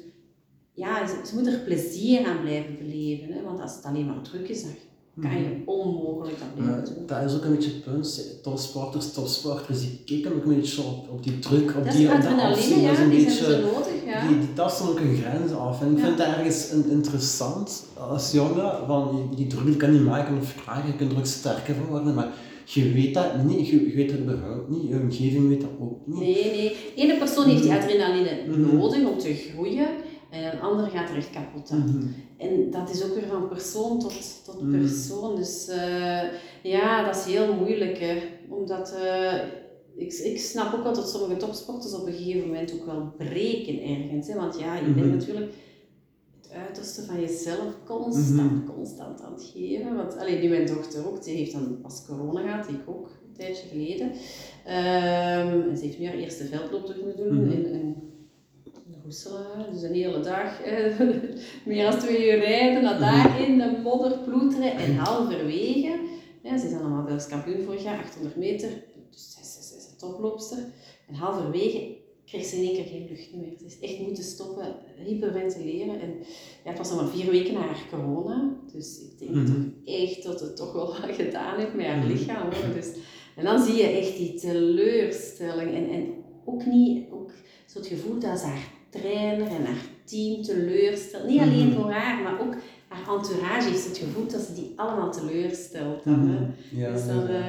[0.72, 3.32] ja, ze, ze moeten er plezier aan blijven beleven.
[3.32, 3.42] Hè.
[3.42, 4.72] Want als het alleen maar druk is, dan
[5.20, 5.70] kan je mhm.
[5.70, 7.06] onmogelijk dat blijven doen.
[7.06, 8.42] Dat is ook een beetje het punt.
[8.42, 12.20] Topsporters, topsporters, die kicken ook een beetje op, op die druk, op dat die, op
[12.20, 12.80] de afzien.
[12.80, 14.28] Ja, dat is een die beetje, nodig, ja.
[14.28, 15.80] die, die tasten ook een grens af.
[15.80, 16.04] En ik ja.
[16.04, 20.96] vind het ergens interessant als jongen, van die druk kan niet maken of vragen, je
[20.96, 22.28] kunt er ook sterker van worden, maar
[22.64, 26.18] je weet dat niet, je, weet het überhaupt niet, je omgeving weet dat ook niet.
[26.18, 26.76] Nee, nee.
[26.96, 28.76] Ene persoon heeft die adrenaline mhm.
[28.76, 29.88] nodig om te groeien.
[30.30, 31.78] En een ander gaat er echt kapot aan.
[31.78, 32.14] Mm -hmm.
[32.38, 35.36] En dat is ook weer van persoon tot, tot mm persoon.
[35.36, 36.22] Dus uh,
[36.62, 37.98] ja, dat is heel moeilijk.
[37.98, 38.18] Hè.
[38.48, 39.34] Omdat uh,
[39.96, 43.82] ik, ik snap ook wel dat sommige topsporters op een gegeven moment ook wel breken
[43.82, 44.28] ergens.
[44.28, 44.34] Hè.
[44.34, 45.10] Want ja, je bent mm -hmm.
[45.10, 45.52] natuurlijk
[46.52, 48.74] uiterste van jezelf constant, mhm.
[48.74, 49.96] constant aan het geven.
[49.96, 53.32] Want alleen nu mijn dochter ook, die heeft dan pas corona gehad, ik ook een
[53.36, 54.06] tijdje geleden.
[54.06, 57.50] Um, en ze heeft nu haar eerste veldloop moeten doen mhm.
[57.50, 57.96] in,
[59.08, 61.00] Dus een hele dag, eh,
[61.66, 65.98] meer dan twee uur rijden, naar daar in de modder ploeteren en halverwege.
[66.42, 68.68] Ja, ze is dan allemaal Belgisch kampioen vorig jaar, 800 meter.
[69.10, 70.58] Dus zij is, is een toploopster.
[71.08, 71.96] En halverwege
[72.26, 73.52] kreeg ze in één keer geen lucht meer.
[73.58, 76.00] Ze is echt moeten stoppen, hyperventileren.
[76.00, 76.14] En
[76.64, 78.56] ja, het was nog maar vier weken na haar corona.
[78.72, 81.96] Dus ik denk mm toch echt dat het toch wel wat gedaan heeft met haar
[81.96, 82.06] mhm.
[82.06, 82.52] lichaam.
[82.52, 82.74] Hoor.
[82.74, 82.92] Dus,
[83.36, 85.74] en dan zie je echt die teleurstelling.
[85.74, 87.30] En, en ook niet ook
[87.66, 91.26] zo het gevoel dat ze haar trainer en haar team teleurstelt.
[91.26, 91.80] Niet alleen mhm.
[91.80, 92.54] voor haar, maar ook
[92.88, 96.04] haar entourage heeft het gevoel dat ze die allemaal teleurstelt.
[96.04, 97.46] Dan, mm ja, dus dan, uh,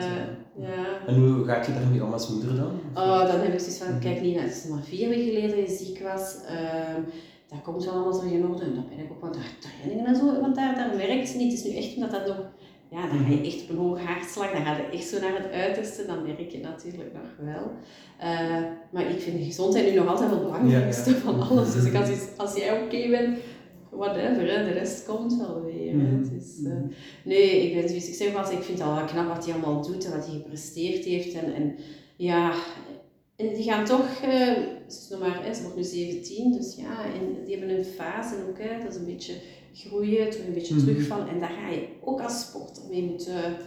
[0.56, 1.08] ja.
[1.08, 2.80] En hoe gaat je daarmee om als moeder dan?
[2.94, 5.70] Oh, dan heb ik zoiets van, kijk Nina, het is maar vier weken geleden dat
[5.70, 6.36] je ziek was.
[6.52, 7.04] Uh,
[7.48, 8.64] dat komt wel allemaal zo in orde.
[8.64, 11.52] En dan ben ik ook wat trainingen en zo, want daar, daar werkt ze niet.
[11.52, 12.46] Het is nu echt omdat dat nog
[12.90, 13.46] ja, dan ga je mhm.
[13.46, 16.50] echt op een hoge hartslag, dan ga je echt zo naar het uiterste, dan merk
[16.52, 17.72] je natuurlijk nog wel.
[18.22, 21.74] Uh, maar ik vind de gezondheid nu nog altijd het belangrijkste van alles.
[21.74, 23.38] Dus als, als jij oké bent,
[23.90, 25.94] whatever, hè, de rest komt wel weer.
[25.94, 26.28] Mm
[26.64, 26.74] uh,
[27.24, 29.82] nee, ik ben zoals ik zeg, wat, ik vind het al knap wat hij allemaal
[29.82, 31.34] doet en wat hij gepresteerd heeft.
[31.34, 31.76] En, en
[32.16, 32.54] ja,
[33.36, 34.54] en die gaan toch, uh,
[34.88, 37.86] ze is nog maar, hè, ze wordt nu 17, dus ja, en die hebben een
[37.86, 39.34] fase ook, hè, dat is een beetje
[39.74, 41.28] groeien, toch een beetje mm terugvallen.
[41.28, 43.58] En daar ga je ook als sporter mee moeten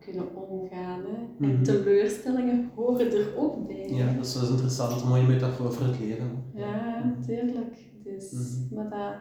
[0.00, 1.00] kunnen omgaan.
[1.00, 1.46] Hè.
[1.46, 1.62] En mhm.
[1.62, 3.88] teleurstellingen horen er ook bij.
[3.88, 6.44] Ja, dat is, interessant, een mooie metafoor voor het leven.
[6.54, 7.76] Ja, tuurlijk.
[8.04, 8.74] Dus, mhm.
[8.74, 9.14] maar, dat,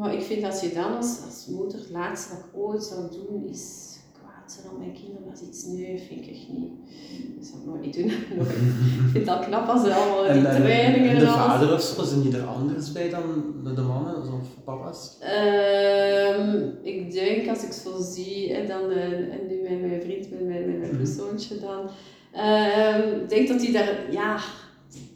[0.00, 3.10] maar ik vind als je dan als, als moeder het laatste wat ik ooit zou
[3.10, 3.91] doen is
[4.52, 5.32] zijn op mijn kinderen.
[5.32, 6.70] Is iets nieuws, vind ik niet.
[7.36, 8.10] Dat zou ik nooit niet doen.
[9.04, 11.82] ik vind dat knap als ze allemaal die en, trainingen en, en de vader of
[11.82, 13.22] zo, zijn die er anders bij dan
[13.64, 15.18] de, de mannen of papa's?
[16.38, 20.30] Um, ik denk als ik zo zie, en dan uh, en nu met mijn vriend,
[20.30, 21.90] met mijn, met mijn mm dan,
[22.34, 24.36] uh, denk dat hij daar, ja,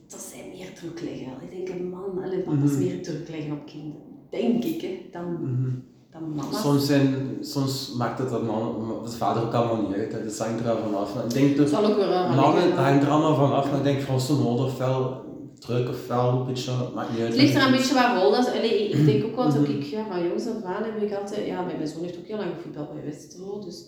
[0.08, 1.32] dat zijn meer druk leggen.
[1.42, 4.06] Ik denk een man en papa's mm meer druk leggen op kinderen.
[4.30, 6.58] Denk ik, hè, dan, mm dan mama.
[6.58, 10.12] Soms, zijn, soms maakt het dat man, de vader ook allemaal niet uit.
[10.12, 11.14] Dat hangt er vanaf.
[11.24, 13.70] Ik denk dat zal ook weer mannen, dat hangt er allemaal vanaf.
[13.70, 15.24] Maar ik denk van zo'n nodig wel
[15.58, 17.28] druk of fel, een beetje, maakt niet uit.
[17.28, 18.30] Het ligt er een beetje waar rol.
[18.30, 21.14] Dat is, ik denk ook wel dat ik ja, van jongs af aan heb ik
[21.14, 23.84] altijd, ja, mijn zoon heeft ook heel lang gevoetbald bij Westerlo, dus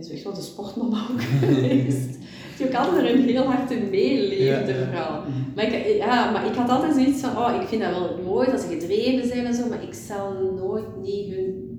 [0.00, 2.18] zo echt wel de sportmama ook geweest.
[2.56, 5.20] Die ook altijd erin heel hard in meeleefde ja, vooral.
[5.20, 5.54] Mhm.
[5.54, 8.50] Maar ik, ja, maar ik had altijd zoiets van, oh, ik vind dat wel mooi
[8.50, 11.78] dat ze gedreven zijn en zo, maar ik zal nooit niet hun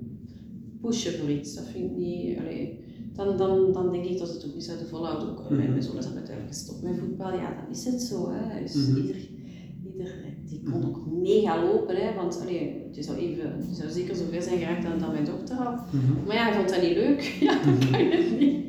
[0.80, 1.54] pushen voor iets.
[1.54, 2.84] Dat vind ik niet, allee,
[3.14, 5.28] dan, dan, dan denk ik dat het ook niet zouden volhouden.
[5.28, 5.70] Ook, mm -hmm.
[5.70, 8.32] Mijn zoon is dan natuurlijk gestopt met voetbal, ja, dan is het zo.
[8.32, 8.62] Hè.
[8.62, 8.96] Dus mm -hmm.
[8.96, 9.16] ieder,
[10.44, 14.42] die kon ook mega lopen, hè, want allee, je, zou even, je zou zeker zoveel
[14.42, 15.92] zijn geraakt dan, dan mijn dochter had.
[15.92, 16.24] Mm -hmm.
[16.26, 17.20] Maar ja, hij vond dat niet leuk.
[17.40, 18.64] Ja, dan kan je het niet,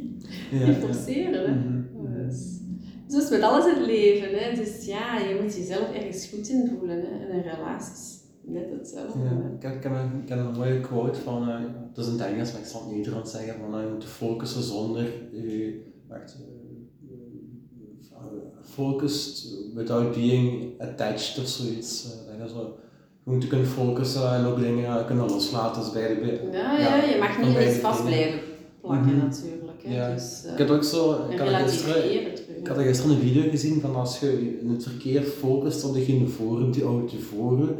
[0.51, 1.45] ja, niet forceren.
[1.45, 1.55] Hè.
[1.55, 2.27] Mhm.
[2.27, 2.59] Dus,
[3.07, 4.29] dus met alles in het leven.
[4.39, 4.55] Hè.
[4.55, 8.15] Dus ja, je moet jezelf ergens goed in voelen hè, in relaties
[8.47, 9.19] net hetzelfde.
[9.59, 11.59] Ja, ik, heb, een, ik heb een mooie quote van, uh,
[11.93, 13.91] dat is in het Engels, maar ik zal het in Nederlands zeggen, van uh, je
[13.91, 16.37] moet focussen zonder je, wacht,
[18.73, 22.05] focused without being attached of zoiets.
[22.05, 22.77] Uh, dat zo,
[23.23, 25.81] je moet kunnen focussen en ook dingen kunnen loslaten.
[25.81, 28.39] Dus bij de, ja, ja, je mag niet eens vast blijven
[28.81, 29.27] plakken mm -hmm.
[29.27, 29.83] natuurlijk.
[29.83, 29.95] Hè.
[29.95, 30.13] Ja.
[30.13, 32.13] Dus, ik had ook zo, ik had, gisteren,
[32.61, 36.27] ik had gisteren een video gezien van als je in het verkeer focust op degene
[36.27, 37.75] voor die auto voor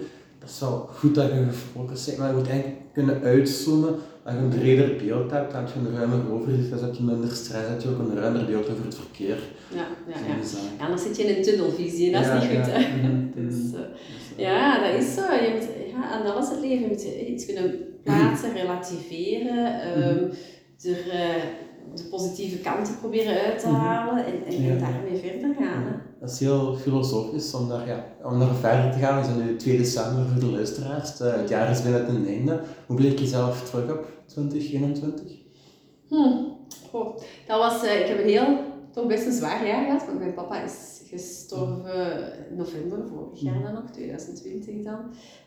[0.46, 3.96] dat is wel goed dat je gefocust bent, maar je moet eigenlijk kunnen uitzoomen.
[4.26, 7.04] Als je een breder beeld hebt, dan heb je een ruimer overzicht, dan heb je
[7.04, 9.38] minder stress, heb je ook een ruimer beeld over het verkeer.
[9.74, 10.36] Ja, ja, ja.
[10.80, 12.72] ja dan zit je in een tunnelvisie en dat is niet goed.
[12.72, 12.80] Hè?
[12.80, 13.80] Mhm, dus, uh,
[14.38, 15.22] ja, dat is zo.
[15.22, 20.32] Je moet, ja, aan alles het leven moet je iets kunnen plaatsen, relativeren, um,
[20.84, 21.44] er, uh,
[21.94, 23.76] de positieve kanten proberen uit te mhm.
[23.76, 25.84] halen en, en, en daarmee verder gaan.
[25.84, 25.92] Hè?
[26.20, 29.20] Dat is heel filosofisch om daar, ja, om daar verder te gaan.
[29.20, 31.20] We zijn nu 2 december voor de luisteraars.
[31.20, 32.62] Eh, het jaar is bijna ten einde.
[32.88, 35.32] Hoe bleek je zelf terug op 2021?
[36.08, 36.16] Hm.
[36.92, 37.18] Oh,
[37.48, 38.58] dat was, uh, ik heb een heel,
[38.92, 43.62] toch best een zwaar jaar gehad, want mijn papa is gestorven in november vorig jaar
[43.62, 45.00] dan nog, 2020 dan.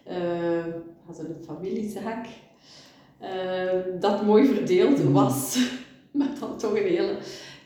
[0.09, 0.75] Uh,
[1.07, 2.27] had een familiezaak
[3.23, 5.13] uh, dat mooi verdeeld mhm.
[5.13, 5.59] was,
[6.19, 7.17] maar dan toch een hele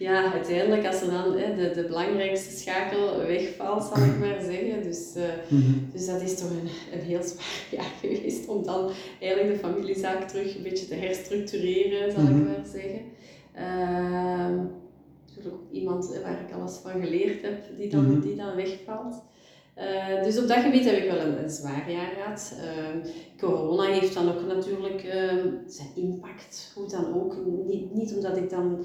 [0.02, 4.82] ja, uiteindelijk als er dan hè, de, de belangrijkste schakel wegvalt, zal ik maar zeggen.
[4.82, 5.58] Dus, uh,
[5.92, 10.28] dus dat is toch een, een heel zwaar jaar geweest om dan eigenlijk de familiezaak
[10.28, 12.44] terug een beetje te herstructureren, zal ik mhm.
[12.44, 13.00] maar zeggen.
[13.56, 14.62] Uh,
[15.26, 18.20] natuurlijk ook iemand waar ik alles van geleerd heb, die dan, mhm.
[18.20, 19.22] die dan wegvalt.
[19.78, 22.54] Uh, dus op dat gebied heb ik wel een, een zwaar jaar gehad.
[22.64, 27.36] Uh, corona heeft dan ook natuurlijk uh, zijn impact, hoe dan ook.
[27.66, 28.84] Niet, niet omdat ik dan,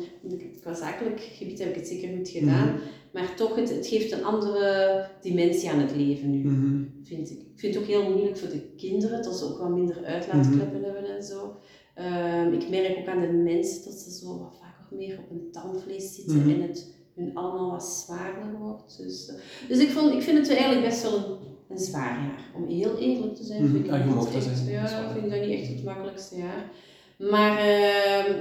[0.62, 2.80] qua zakelijk gebied heb ik het zeker goed gedaan, mm
[3.12, 7.40] maar toch, het, het geeft een andere dimensie aan het leven nu, mm vind ik.
[7.40, 10.80] Ik vind het ook heel moeilijk voor de kinderen, dat ze ook wat minder uitlaatkleppen
[10.80, 11.56] mm hebben en zo.
[11.94, 15.52] Ehm, ik merk ook aan de mensen dat ze zo wat vaker meer op een
[15.52, 16.50] tandvlees zitten mhm.
[16.50, 18.98] en het hun allemaal wat zwaarder wordt.
[18.98, 19.36] Dus, eh,
[19.68, 21.38] dus ik, vond, ik vind het eigenlijk best wel een,
[21.70, 22.42] een zwaar jaar.
[22.56, 23.72] Om heel eerlijk te zijn, mhm.
[23.72, 26.72] vind ik, ja, niet echt, ja, vind dat niet echt het makkelijkste jaar.
[27.18, 28.36] Maar, uh,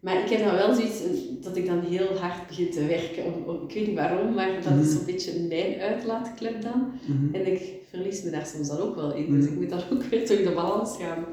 [0.00, 1.10] maar ik heb dan wel zoiets eh,
[1.40, 3.24] dat ik dan heel hard begin te werken.
[3.24, 4.98] Om, om ik weet niet waarom, maar dat is mhm.
[4.98, 6.92] een beetje mijn uitlaatklep dan.
[7.32, 9.40] En ik verlies me daar soms dan ook wel in.
[9.40, 11.24] Dus ik moet dan ook weer terug de balans gaan,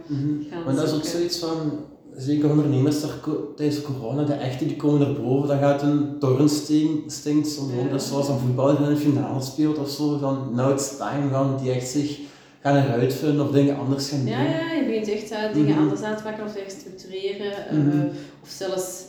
[0.49, 1.85] gaan Maar dat is ook zoiets van
[2.17, 2.95] zeker ondernemers
[3.55, 6.19] tijdens corona, de echte die komen erboven, dan gaat een
[7.45, 7.89] zo, ja.
[7.89, 11.29] dat is zoals een voetballer in een finale speelt of zo, dan now it's time
[11.31, 12.19] gaan die echt zich
[12.61, 14.27] gaan eruit vinden of dingen anders gaan doen.
[14.27, 15.81] Ja, ja je begint echt uh, dingen mhm.
[15.81, 18.09] anders aan te pakken of te structureren, mm -hmm.
[18.43, 19.03] of zelfs,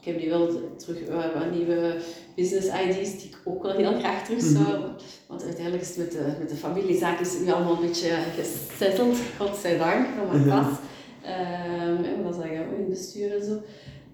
[0.00, 1.96] ik heb nu wel terug uh, nieuwe
[2.36, 4.94] business ideas die ik ook wel heel graag terug zou, mm -hmm.
[5.26, 8.10] want uiteindelijk is het met de, met de familiezaak is het nu allemaal een beetje
[8.36, 10.76] gesetteld, godzijdank, van mijn pas.
[11.24, 13.60] Um, en dat zeggen in bestuur en zo.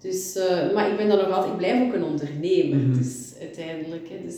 [0.00, 2.78] Dus, uh, maar ik ben dan nog altijd, ik blijf ook een ondernemer.
[2.78, 3.02] Mm -hmm.
[3.02, 4.36] Dus uiteindelijk, hè, dus,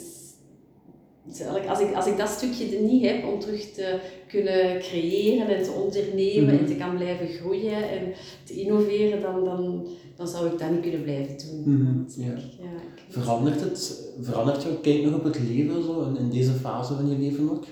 [1.24, 3.98] dus als, ik, als ik dat stukje niet heb om terug te
[4.28, 6.58] kunnen creëren en te ondernemen mm -hmm.
[6.58, 8.12] en te kan blijven groeien en
[8.44, 11.74] te innoveren, dan, dan, dan zou ik dat niet kunnen blijven doen.
[11.74, 12.06] Mm -hmm.
[12.16, 12.34] ja.
[12.58, 12.70] ja
[13.08, 17.08] verandert, het, verandert jouw kijk nog op het leven zo, in, in deze fase van
[17.08, 17.64] je leven ook?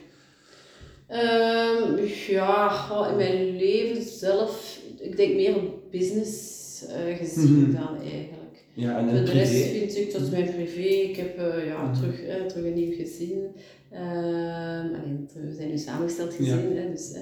[1.11, 7.75] Um, ja, in mijn leven zelf ik denk meer op business uh, gezien mm -hmm.
[7.75, 8.65] dan eigenlijk.
[8.73, 10.81] Ja, en Voor de rest vind ik, dat is mijn privé.
[10.81, 11.95] Ik heb uh, ja, mm -hmm.
[11.95, 13.47] terug, uh, terug een nieuw gezin.
[13.93, 16.81] Uh, alleen, we zijn nu samengesteld gezin, ja.
[16.81, 17.15] hè, dus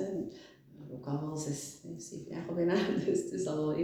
[0.92, 2.74] ook al wel zes, zeven jaar bijna.
[3.06, 3.76] Dus het is al wel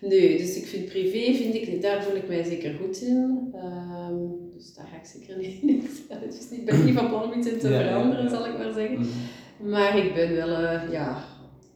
[0.00, 3.54] Nee, dus ik vind privé, vind ik, daar voel ik mij zeker goed in.
[3.54, 5.86] Um, dus daar ga ik zeker niet.
[6.28, 8.58] Dus ik ben niet van plan om iets in te ja, veranderen, ja, zal ik
[8.58, 8.98] maar zeggen.
[8.98, 9.70] Mm -hmm.
[9.70, 10.50] Maar ik ben wel,
[10.90, 11.24] ja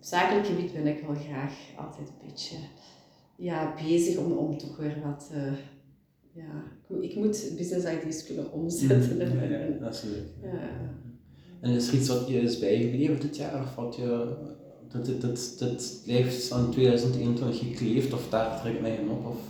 [0.02, 2.56] zakelijk gebied ben ik wel graag altijd een beetje
[3.36, 5.30] ja, bezig om, om toch weer wat...
[5.34, 5.52] Uh,
[6.34, 6.62] ja,
[7.00, 9.14] ik moet business ideas kunnen omzetten.
[9.14, 10.26] Mm, ja, ja, dat is leuk.
[10.42, 10.50] Ja.
[11.60, 13.62] En is er iets wat je is bijgebleven dit jaar?
[13.62, 14.36] Of wat je,
[14.88, 19.26] dat dit, dit, dit blijft aan 2021 gekleefd of daar trek mij in op?
[19.26, 19.40] Of,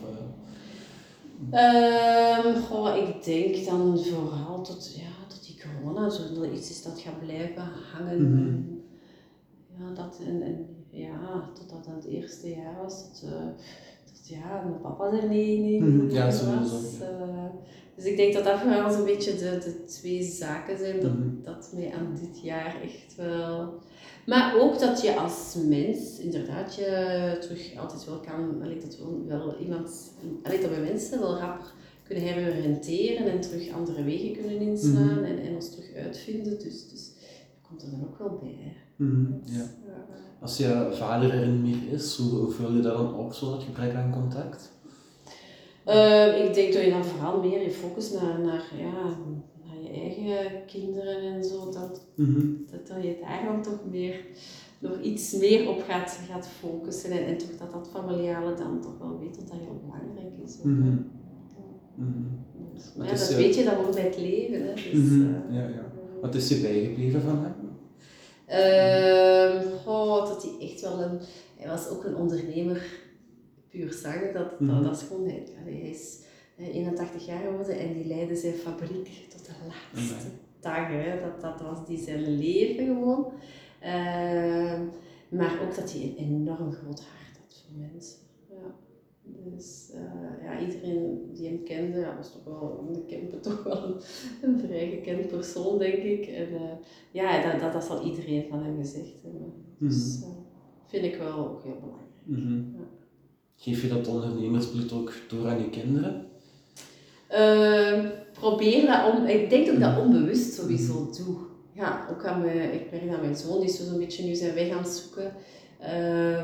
[1.52, 2.44] uh...
[2.44, 7.00] um, goh, ik denk dan vooral tot, ja, tot die corona, zo iets is dat
[7.00, 8.22] gaat blijven hangen.
[8.22, 8.81] Mm -hmm
[9.78, 13.46] ja, dat en, en ja, totdat dat het eerste jaar was, dat, uh,
[14.04, 16.38] dat ja, mijn papa er niet, niet, mm ja, was.
[16.38, 17.44] Sowieso, uh,
[17.94, 21.20] dus ik denk dat dat vooral zo'n beetje de, de twee zaken zijn dat, mm
[21.20, 21.40] -hmm.
[21.42, 23.80] dat mij aan dit jaar echt wel...
[24.26, 29.24] Maar ook dat je als mens inderdaad je terug altijd wel kan, allee, dat wel,
[29.26, 30.12] wel iemand,
[30.42, 31.72] allee, dat we mensen wel rapper
[32.02, 35.24] kunnen heroriënteren en terug andere wegen kunnen inslaan mm -hmm.
[35.24, 36.58] en, en ons terug uitvinden.
[36.58, 37.10] Dus, dus
[37.52, 38.76] dat komt er dan ook wel bij.
[39.02, 39.64] Mm, ja.
[40.40, 43.62] Als je vader er niet meer is, hoe, vul je dat dan op, zo dat
[43.62, 44.72] gebrek aan contact?
[45.86, 49.16] Uh, ik denk dat je dan vooral meer je focus naar, naar, ja,
[49.64, 52.64] naar je eigen kinderen en zo, dat, mm -hmm.
[52.70, 54.24] dat, dat je daar dan toch meer,
[54.78, 58.98] nog iets meer op gaat, gaat focussen en, en toch dat dat familiale dan toch
[58.98, 60.58] wel weet dat dat heel belangrijk is.
[60.58, 61.10] Ook, mm -hmm.
[62.74, 64.66] Dus, ja, dat weet je, dat wordt bij het leven.
[64.66, 64.74] Hè.
[64.74, 65.92] Dus, uh, ja, ja.
[66.20, 67.71] Wat is je bijgebleven van hem?
[69.86, 71.20] Oh, dat hij echt wel een...
[71.56, 72.82] Hij was ook een ondernemer,
[73.68, 74.32] puur zang.
[74.32, 74.82] Dat, mm -hmm.
[74.82, 75.24] dat, is gewoon...
[75.24, 76.18] Hij, hij is
[76.56, 81.02] 81 jaar geworden en die leidde zijn fabriek tot de laatste mm dagen.
[81.02, 81.20] Hè.
[81.20, 83.32] Dat, dat was die zijn leven gewoon.
[83.82, 84.80] Uh,
[85.28, 88.18] maar ook dat hij een enorm groot hart had voor mensen.
[89.44, 93.84] Dus uh, ja, iedereen die hem kende, ja, was toch wel, de Kempen toch wel
[93.84, 94.00] een,
[94.42, 96.26] een, vrij gekend persoon, denk ik.
[96.26, 96.60] En uh,
[97.10, 99.52] ja, dat, dat, dat zal iedereen van hem gezegd hebben.
[99.78, 100.28] Dus uh,
[100.86, 102.10] vind ik wel ook heel belangrijk.
[102.24, 102.74] Mm -hmm.
[102.78, 102.84] ja.
[103.56, 106.26] Geef je dat ondernemersbloed ook door aan je kinderen?
[107.28, 110.00] Ehm, probeer dat om, ik denk dat ik dat mhm.
[110.00, 111.24] onbewust sowieso mhm.
[111.24, 111.36] doe.
[111.74, 114.54] Ja, ook aan mijn, ik merk dat mijn zoon die is zo'n beetje nu zijn
[114.54, 115.34] weg aan het zoeken.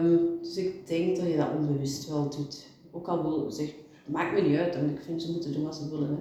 [0.02, 2.66] Um, dus ik denk dat je dat onbewust wel doet.
[2.90, 3.74] Ook al wil zeg,
[4.06, 6.08] maakt me niet uit, want ik vind ze moeten doen wat ze willen.
[6.08, 6.18] Hè.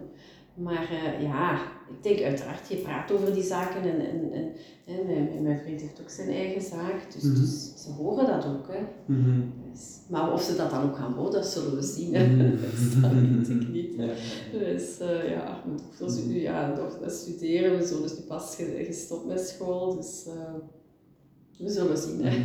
[0.58, 4.52] Maar uh, ja, ik denk uiteraard, je praat over die zaken en, en, en,
[4.86, 7.42] en mijn, mijn, vriend heeft ook zijn eigen zaak, dus, mm -hmm.
[7.42, 8.68] dus ze horen dat ook.
[8.68, 8.80] Hè.
[9.06, 9.54] Mm -hmm.
[9.72, 12.14] Dus, maar of ze dat dan ook gaan worden, dat zullen we zien.
[12.16, 12.50] Hè.
[13.02, 13.94] dat weet ik niet.
[13.96, 14.06] Ja.
[14.52, 15.64] Dus uh, ja,
[16.00, 17.72] dus, ja, nog studeren.
[17.72, 19.96] Mijn zoon is nu pas gestopt met school.
[19.96, 20.34] Dus uh,
[21.58, 22.24] we zullen zien.
[22.24, 22.38] Hè.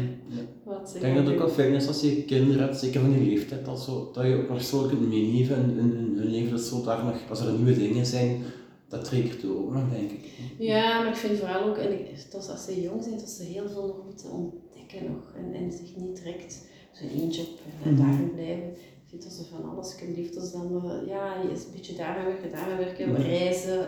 [0.64, 3.12] Wat ik denk dat het ook wel fijn is als je kinderen hebt, zeker van
[3.12, 6.50] die leeftijd, al zo, dat je ook nog zo kunt meenemen in, hun leven.
[6.50, 8.42] Dat zo daar nog, als er nieuwe dingen zijn,
[8.88, 10.30] dat trekt ook nog, denk ik.
[10.58, 13.42] Ja, maar ik vind vooral ook, en ik, dat als ze jong zijn, dat ze
[13.42, 15.32] heel veel nog moeten ontdekken nog.
[15.36, 17.48] En, en zich niet direct zo'n één job
[17.84, 18.06] en mm -hmm.
[18.06, 18.70] daarin blijven.
[18.70, 22.50] Ik vind dat ze van alles kunnen liefdes dan, uh, ja, een beetje daarmee werken,
[22.50, 23.24] daarmee werken, mm -hmm.
[23.24, 23.86] reizen.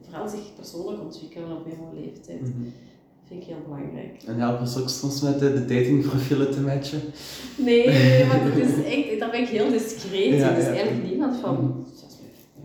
[0.00, 2.40] Vooral zich persoonlijk ontwikkelen op jonge leeftijd.
[2.40, 2.72] Mm -hmm.
[3.32, 4.22] Vind ik heel belangrijk.
[4.26, 7.00] En helpen ze ook soms met de, de datingprofielen te matchen?
[7.56, 7.86] Nee,
[8.30, 10.38] want dat is echt, daar ben ik heel discreet.
[10.38, 10.70] Ja, dus ja.
[10.70, 11.86] eigenlijk niemand van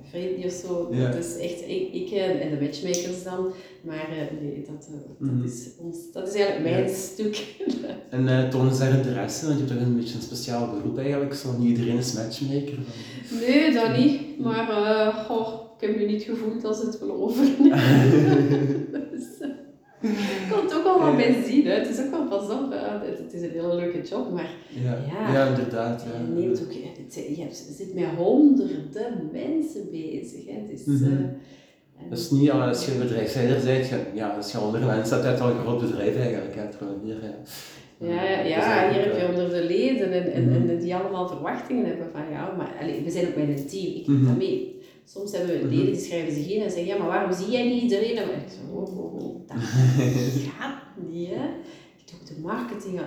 [0.10, 0.88] vriend of zo.
[0.92, 1.12] Ja.
[1.12, 3.52] Dat is echt ik, ik en de matchmakers dan.
[3.82, 5.44] Maar uh, nee, dat, uh, dat, mm.
[5.44, 7.56] is ons, dat is eigenlijk mijn stuk.
[8.10, 9.46] en uh, tonen ze interesse?
[9.46, 11.34] Want je hebt toch een beetje een speciaal beroep eigenlijk.
[11.34, 12.78] Zo niet iedereen is matchmaker.
[13.48, 14.40] Nee, dat niet.
[14.40, 17.46] Maar goh, ik heb me niet gevoeld als het wel over.
[19.12, 19.48] dus,
[20.50, 21.66] kan het ook wel wat bij zien.
[21.66, 21.74] Hè.
[21.74, 22.72] Het is ook wel pas op.
[22.72, 23.08] Hè.
[23.08, 26.06] Het is een hele leuke job, maar ja, ja, ja inderdaad.
[26.06, 26.20] Ja.
[26.20, 30.46] Je, neemt ook, je, hebt, je zit met honderden mensen bezig.
[30.46, 30.54] Hè.
[30.54, 31.12] Het is, mm -hmm.
[31.12, 35.28] uh, dat is niet als je een bedrijfsleider bent, ja, als je honderden mensen hebt,
[35.28, 36.56] uit al een groot bedrijf eigenlijk.
[36.56, 37.36] Hè, hier, ja.
[38.00, 40.70] Ja, ja, ja hier heb je honderden leden en, en, mm -hmm.
[40.70, 42.58] en die allemaal verwachtingen hebben van jou.
[42.58, 44.26] Maar allez, we zijn ook met een team, ik mm -hmm.
[44.26, 44.77] dat mee.
[45.14, 47.68] Soms hebben we leden die schrijven zich in en zeggen, ja, maar waarom zie jij
[47.70, 48.18] niet iedereen?
[48.18, 49.58] En ik zo, oh, oh, oh, dat
[50.58, 51.46] gaat niet, hè.
[51.98, 53.00] Ik doe de marketing.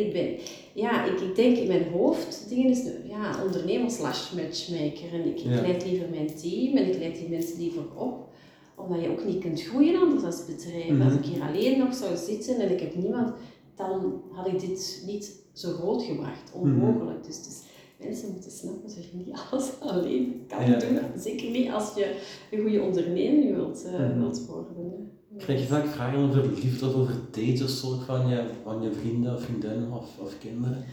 [0.00, 0.36] Ik ben,
[0.74, 5.12] ja, ik, ik denk in mijn hoofd, dingen is, ja, ondernemer slash matchmaker.
[5.12, 5.60] En ik, ik ja.
[5.60, 8.28] leid liever mijn team en ik leid die mensen liever op.
[8.76, 10.88] Omdat je ook niet kunt groeien anders als bedrijf.
[10.88, 11.10] Mm -hmm.
[11.10, 13.32] Als ik hier alleen nog zou zitten en ik heb niemand,
[13.74, 16.52] dan had ik dit niet zo groot gebracht.
[16.52, 17.00] Onmogelijk.
[17.00, 17.22] Mm -hmm.
[17.22, 17.62] Dus, dus
[17.98, 20.78] mensen moeten snappen dat je niet alles alleen kan ja.
[20.78, 20.98] doen.
[21.16, 22.20] Zeker niet als je
[22.50, 24.20] een goede onderneming wilt, uh, mm.
[24.20, 24.74] wilt worden.
[24.76, 25.44] Hè.
[25.44, 28.92] Krijg je vaak vragen over liefde of over dates of zo van je, van je
[28.92, 30.84] vrienden of vriendinnen of, of kinderen?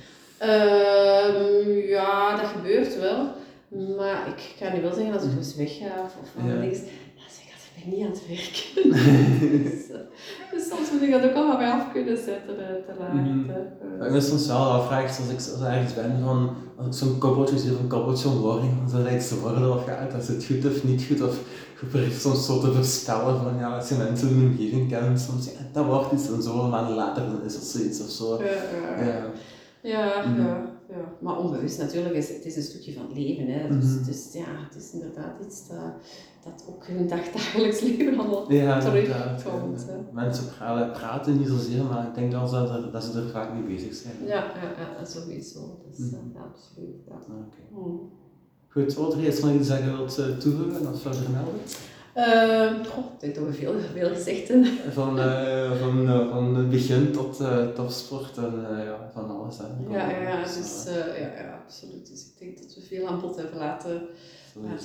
[0.41, 3.27] Uh, ja, dat gebeurt wel.
[3.97, 6.53] Maar ik kan niet wel zeggen als ik dus wegga of, of ja.
[6.53, 6.79] niks
[7.85, 8.91] niet aan het werken.
[9.63, 9.87] dus,
[10.51, 11.44] dus, soms moet ik dat ook allemaal
[12.13, 13.13] af kunnen zetten, uiteraard.
[13.13, 13.49] Mm.
[14.05, 17.17] Ik ben soms wel afvraag, als ik, als ik ergens ben, van, als ik zo'n
[17.17, 18.29] koppeltje zie of een koppeltje
[18.87, 21.35] zou dat iets te worden of gaat, is het goed of niet goed, of
[21.79, 25.19] je probeert soms zo te voorspellen van, ja, als je mensen in de omgeving kent,
[25.19, 28.43] soms, ja, dat wordt iets en zoveel maanden later dan is het zoiets of zo.
[28.43, 29.05] Ja, ja.
[29.05, 29.31] ja.
[29.81, 30.45] ja, mm.
[30.45, 31.15] ja ja.
[31.19, 33.47] Maar onbewust natuurlijk, is, het is een stukje van het leven.
[33.47, 33.67] Hè.
[33.67, 34.05] Dus, mm -hmm.
[34.05, 35.93] dus ja, het is inderdaad iets dat,
[36.45, 39.85] dat ook hun dagdagelijks leven allemaal ja, terugkomt.
[39.87, 39.95] Ja.
[40.11, 40.45] Mensen
[40.93, 43.93] praten niet zozeer, maar ik denk dat ze er, dat ze er vaak mee bezig
[43.93, 44.15] zijn.
[44.25, 45.79] Ja, ja, ja sowieso.
[45.89, 46.31] Dus, mm -hmm.
[46.35, 46.95] uh, absoluut.
[47.07, 47.15] Ja.
[47.15, 47.83] Okay.
[47.83, 48.11] Mm.
[48.67, 51.61] Goed, Audrey, is er nog iets dat je wilt uh, toevoegen of vermelden?
[52.15, 54.67] Uh, goh, ik denk dat we veel, veel gezegd hebben.
[54.91, 59.57] Van, uh, van, uh, van het begin tot uh, topsport en ja, van alles.
[59.57, 59.93] Hè.
[59.93, 60.83] Ja, ja, ja, dus,
[61.19, 62.09] ja, ja, absoluut.
[62.09, 64.01] Dus ik denk dat we veel aan bod hebben laten,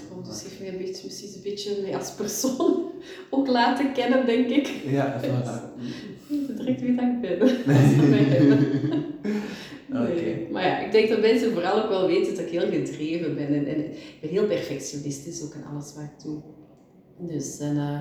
[0.08, 0.24] komen.
[0.24, 2.90] Dus heeft mij een beetje, misschien een beetje mij als persoon
[3.30, 4.66] ook laten kennen, denk ik.
[4.66, 5.78] Ja, voilà.
[6.28, 7.40] Dus, direct ben.
[7.40, 8.58] Als ze mij hebben.
[9.92, 10.02] Nee.
[10.02, 10.48] Okay.
[10.52, 13.46] Maar ja, ik denk dat mensen vooral ook wel weten dat ik heel gedreven ben.
[13.46, 16.40] En, en ik ben heel perfectionistisch ook in alles wat ik doe.
[17.18, 18.00] Dus en, uh,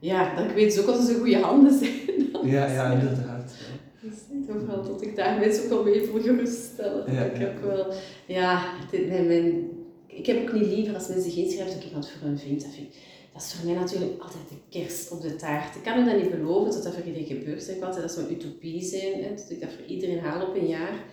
[0.00, 1.92] ja, dat ik weet dus ook dat ze goede handen zijn.
[2.42, 3.54] Ja, ja, inderdaad.
[4.00, 7.12] Dus ik denk wel dat ik daar mensen ook wel mee wil geruststellen.
[7.12, 7.92] Ja, ik heb wel,
[8.26, 9.68] ja, dit, mijn, mijn,
[10.12, 12.62] ik heb ook niet liever als mensen geen schrijven dat iemand voor hun vindt.
[12.62, 12.94] Dat, vind,
[13.32, 15.76] dat is voor mij natuurlijk altijd de kerst op de taart.
[15.76, 17.62] Ik kan u dat niet beloven dat dat voor iedereen gebeurt.
[17.62, 20.54] Zeg altijd, dat zou een utopie zijn, hè, dat ik dat voor iedereen haal op
[20.54, 21.04] een jaar.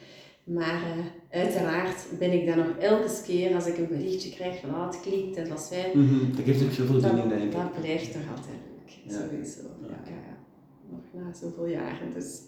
[0.44, 1.06] Maar uh,
[1.42, 5.02] uiteraard ben ik dan nog elke keer als ik een berichtje krijg van oh, het
[5.02, 6.00] klikt en dat is fijn.
[6.00, 6.36] Mm -hmm.
[6.36, 7.52] Dat geeft ook veel voldoening, denk ik.
[7.52, 9.12] Dat blijft toch altijd leuk, ja.
[9.12, 9.62] sowieso.
[9.82, 9.88] Ja.
[10.06, 10.38] Ja, ja,
[10.90, 12.42] Nog na zoveel jaren, dus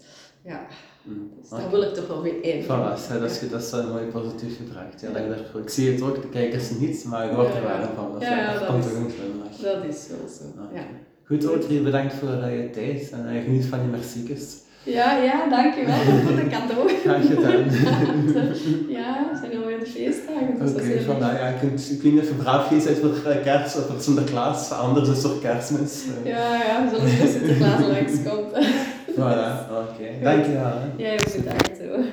[0.44, 0.66] ja.
[1.02, 1.30] Mm.
[1.40, 2.64] Dus daar wil ik toch wel mee in.
[2.64, 5.00] Voilà, dat, is, dat is een mooi positief gebracht.
[5.00, 7.88] Ja, dat je ik zie het ook, de kijkers niet, maar je hoort er wel
[7.94, 8.12] van.
[8.12, 9.12] Dat, ja, dat, komt een
[9.62, 10.80] Dat is wel zo, okay.
[10.80, 10.82] ja.
[11.26, 14.56] Goed, Audrey, bedankt voor uh, je tijd en uh, geniet van je merciekes.
[14.82, 16.88] Ja, ja, dankjewel voor de cadeau.
[16.88, 17.64] Graag gedaan.
[18.98, 20.58] ja, het zijn alweer de feestdagen.
[20.58, 21.34] Dus Oké, okay, vandaar.
[21.34, 24.70] Ja, ik, ik weet niet of braaf geweest bent voor kerst of voor Sinterklaas.
[24.70, 26.04] Anders is het toch kerstmis.
[26.24, 28.68] Ja, ja, we zullen voor Sinterklaas langskomen.
[29.20, 30.02] Voilà, oké.
[30.02, 30.20] Okay.
[30.22, 30.72] Dankjewel.
[30.96, 32.04] Jij ja, ook bedankt hoor.